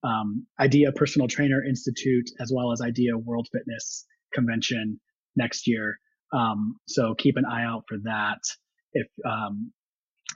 um, 0.05 0.47
IDEA 0.61 0.93
Personal 0.93 1.27
Trainer 1.27 1.65
Institute 1.65 2.29
as 2.41 2.53
well 2.55 2.73
as 2.73 2.81
IDEA 2.83 3.17
World 3.17 3.49
Fitness 3.53 4.05
Convention 4.35 5.01
next 5.35 5.67
year. 5.67 5.99
Um, 6.33 6.77
so 6.87 7.15
keep 7.15 7.37
an 7.37 7.45
eye 7.45 7.65
out 7.65 7.85
for 7.89 7.97
that. 8.05 8.39
If 8.93 9.07
um, 9.25 9.73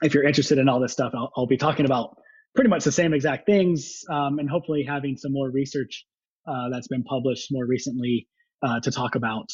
if 0.01 0.13
you're 0.13 0.25
interested 0.25 0.57
in 0.57 0.67
all 0.67 0.79
this 0.79 0.93
stuff, 0.93 1.13
I'll, 1.15 1.31
I'll, 1.37 1.47
be 1.47 1.57
talking 1.57 1.85
about 1.85 2.17
pretty 2.55 2.69
much 2.69 2.83
the 2.83 2.91
same 2.91 3.13
exact 3.13 3.45
things, 3.45 4.01
um, 4.09 4.39
and 4.39 4.49
hopefully 4.49 4.83
having 4.87 5.17
some 5.17 5.31
more 5.31 5.51
research 5.51 6.05
uh, 6.47 6.69
that's 6.71 6.87
been 6.87 7.03
published 7.03 7.49
more 7.51 7.65
recently 7.65 8.27
uh, 8.63 8.79
to 8.79 8.91
talk 8.91 9.15
about. 9.15 9.49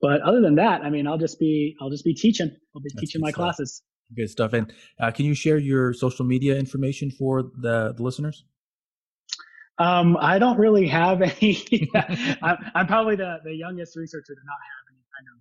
But 0.00 0.22
other 0.22 0.40
than 0.40 0.54
that, 0.56 0.82
I 0.82 0.90
mean, 0.90 1.06
I'll 1.06 1.18
just 1.18 1.38
be 1.38 1.76
I'll 1.80 1.90
just 1.90 2.04
be 2.04 2.14
teaching. 2.14 2.50
I'll 2.74 2.82
be 2.82 2.90
that's 2.94 3.00
teaching 3.00 3.20
my 3.20 3.30
stuff. 3.30 3.36
classes. 3.36 3.82
Good 4.16 4.30
stuff. 4.30 4.52
And 4.52 4.72
uh, 4.98 5.10
can 5.12 5.24
you 5.24 5.34
share 5.34 5.58
your 5.58 5.92
social 5.92 6.24
media 6.24 6.56
information 6.56 7.10
for 7.10 7.42
the, 7.42 7.94
the 7.96 8.02
listeners? 8.02 8.44
Um, 9.78 10.16
I 10.20 10.38
don't 10.38 10.58
really 10.58 10.88
have 10.88 11.22
any. 11.40 11.90
I'm, 12.42 12.56
I'm, 12.74 12.86
probably 12.86 13.16
the, 13.16 13.36
the 13.44 13.54
youngest 13.54 13.96
researcher 13.96 14.34
to 14.34 14.40
not 14.44 14.58
have 14.70 14.84
any 14.92 15.04
kind 15.14 15.26
of 15.32 15.38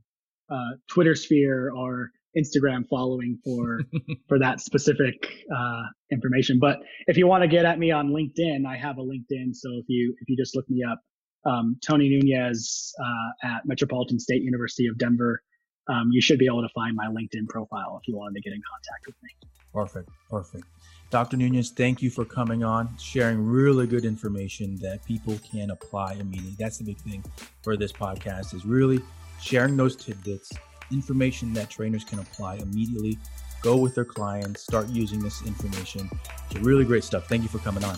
uh, 0.55 0.78
Twitter 0.88 1.16
sphere 1.16 1.72
or 1.72 2.12
Instagram 2.38 2.88
following 2.89 3.39
for 3.43 3.82
for 4.28 4.39
that 4.39 4.62
specific 4.62 5.28
uh, 5.55 5.84
information. 6.12 6.60
But 6.60 6.78
if 7.07 7.18
you 7.18 7.28
want 7.28 7.43
to 7.43 7.47
get 7.47 7.66
at 7.66 7.80
me 7.80 7.91
on 7.91 8.10
LinkedIn, 8.10 8.66
I 8.68 8.78
have 8.78 8.97
a 8.97 9.01
LinkedIn. 9.01 9.53
So 9.53 9.70
if 9.74 9.86
you 9.88 10.16
if 10.22 10.30
you 10.30 10.38
just 10.38 10.55
look 10.55 10.70
me 10.70 10.84
up, 10.89 10.99
um, 11.46 11.78
Tony 11.86 12.10
Nunez 12.10 12.94
uh, 13.04 13.48
at 13.48 13.66
Metropolitan 13.66 14.20
State 14.20 14.44
University 14.44 14.88
of 14.88 14.98
Denver, 14.98 15.42
um, 15.88 16.10
you 16.12 16.22
should 16.22 16.40
be 16.40 16.46
able 16.46 16.62
to 16.62 16.70
find 16.76 16.96
my 16.96 17.08
LinkedIn 17.08 17.48
profile 17.48 18.00
if 18.02 18.08
you 18.08 18.16
wanted 18.16 18.36
to 18.36 18.42
get 18.42 18.54
in 18.54 18.62
contact 18.70 19.06
with 19.08 19.16
me. 19.24 19.30
Perfect, 19.74 20.10
perfect. 20.30 20.66
Dr. 21.10 21.38
Nunez, 21.38 21.72
thank 21.72 22.04
you 22.04 22.12
for 22.12 22.24
coming 22.24 22.64
on, 22.64 22.96
sharing 22.98 23.44
really 23.44 23.88
good 23.88 24.06
information 24.06 24.76
that 24.78 25.04
people 25.06 25.40
can 25.50 25.72
apply 25.72 26.14
immediately. 26.14 26.56
That's 26.60 26.78
the 26.78 26.84
big 26.84 27.00
thing 27.00 27.24
for 27.64 27.76
this 27.76 27.92
podcast 27.92 28.54
is 28.54 28.64
really 28.66 29.02
sharing 29.42 29.76
those 29.76 29.96
tidbits, 29.96 30.52
information 30.92 31.52
that 31.54 31.70
trainers 31.70 32.04
can 32.04 32.20
apply 32.20 32.58
immediately. 32.58 33.18
Go 33.62 33.76
with 33.76 33.96
their 33.96 34.06
clients, 34.06 34.62
start 34.62 34.88
using 34.90 35.20
this 35.20 35.42
information. 35.46 36.10
It's 36.52 36.60
really 36.60 36.86
great 36.86 37.04
stuff. 37.04 37.28
Thank 37.28 37.42
you 37.42 37.50
for 37.50 37.60
coming 37.60 37.84
on. 37.84 37.98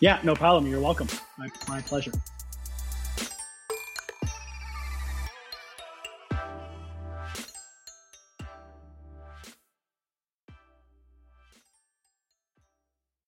Yeah, 0.00 0.20
no 0.22 0.34
problem. 0.34 0.70
You're 0.70 0.80
welcome. 0.80 1.08
My, 1.38 1.48
my 1.66 1.80
pleasure. 1.80 2.12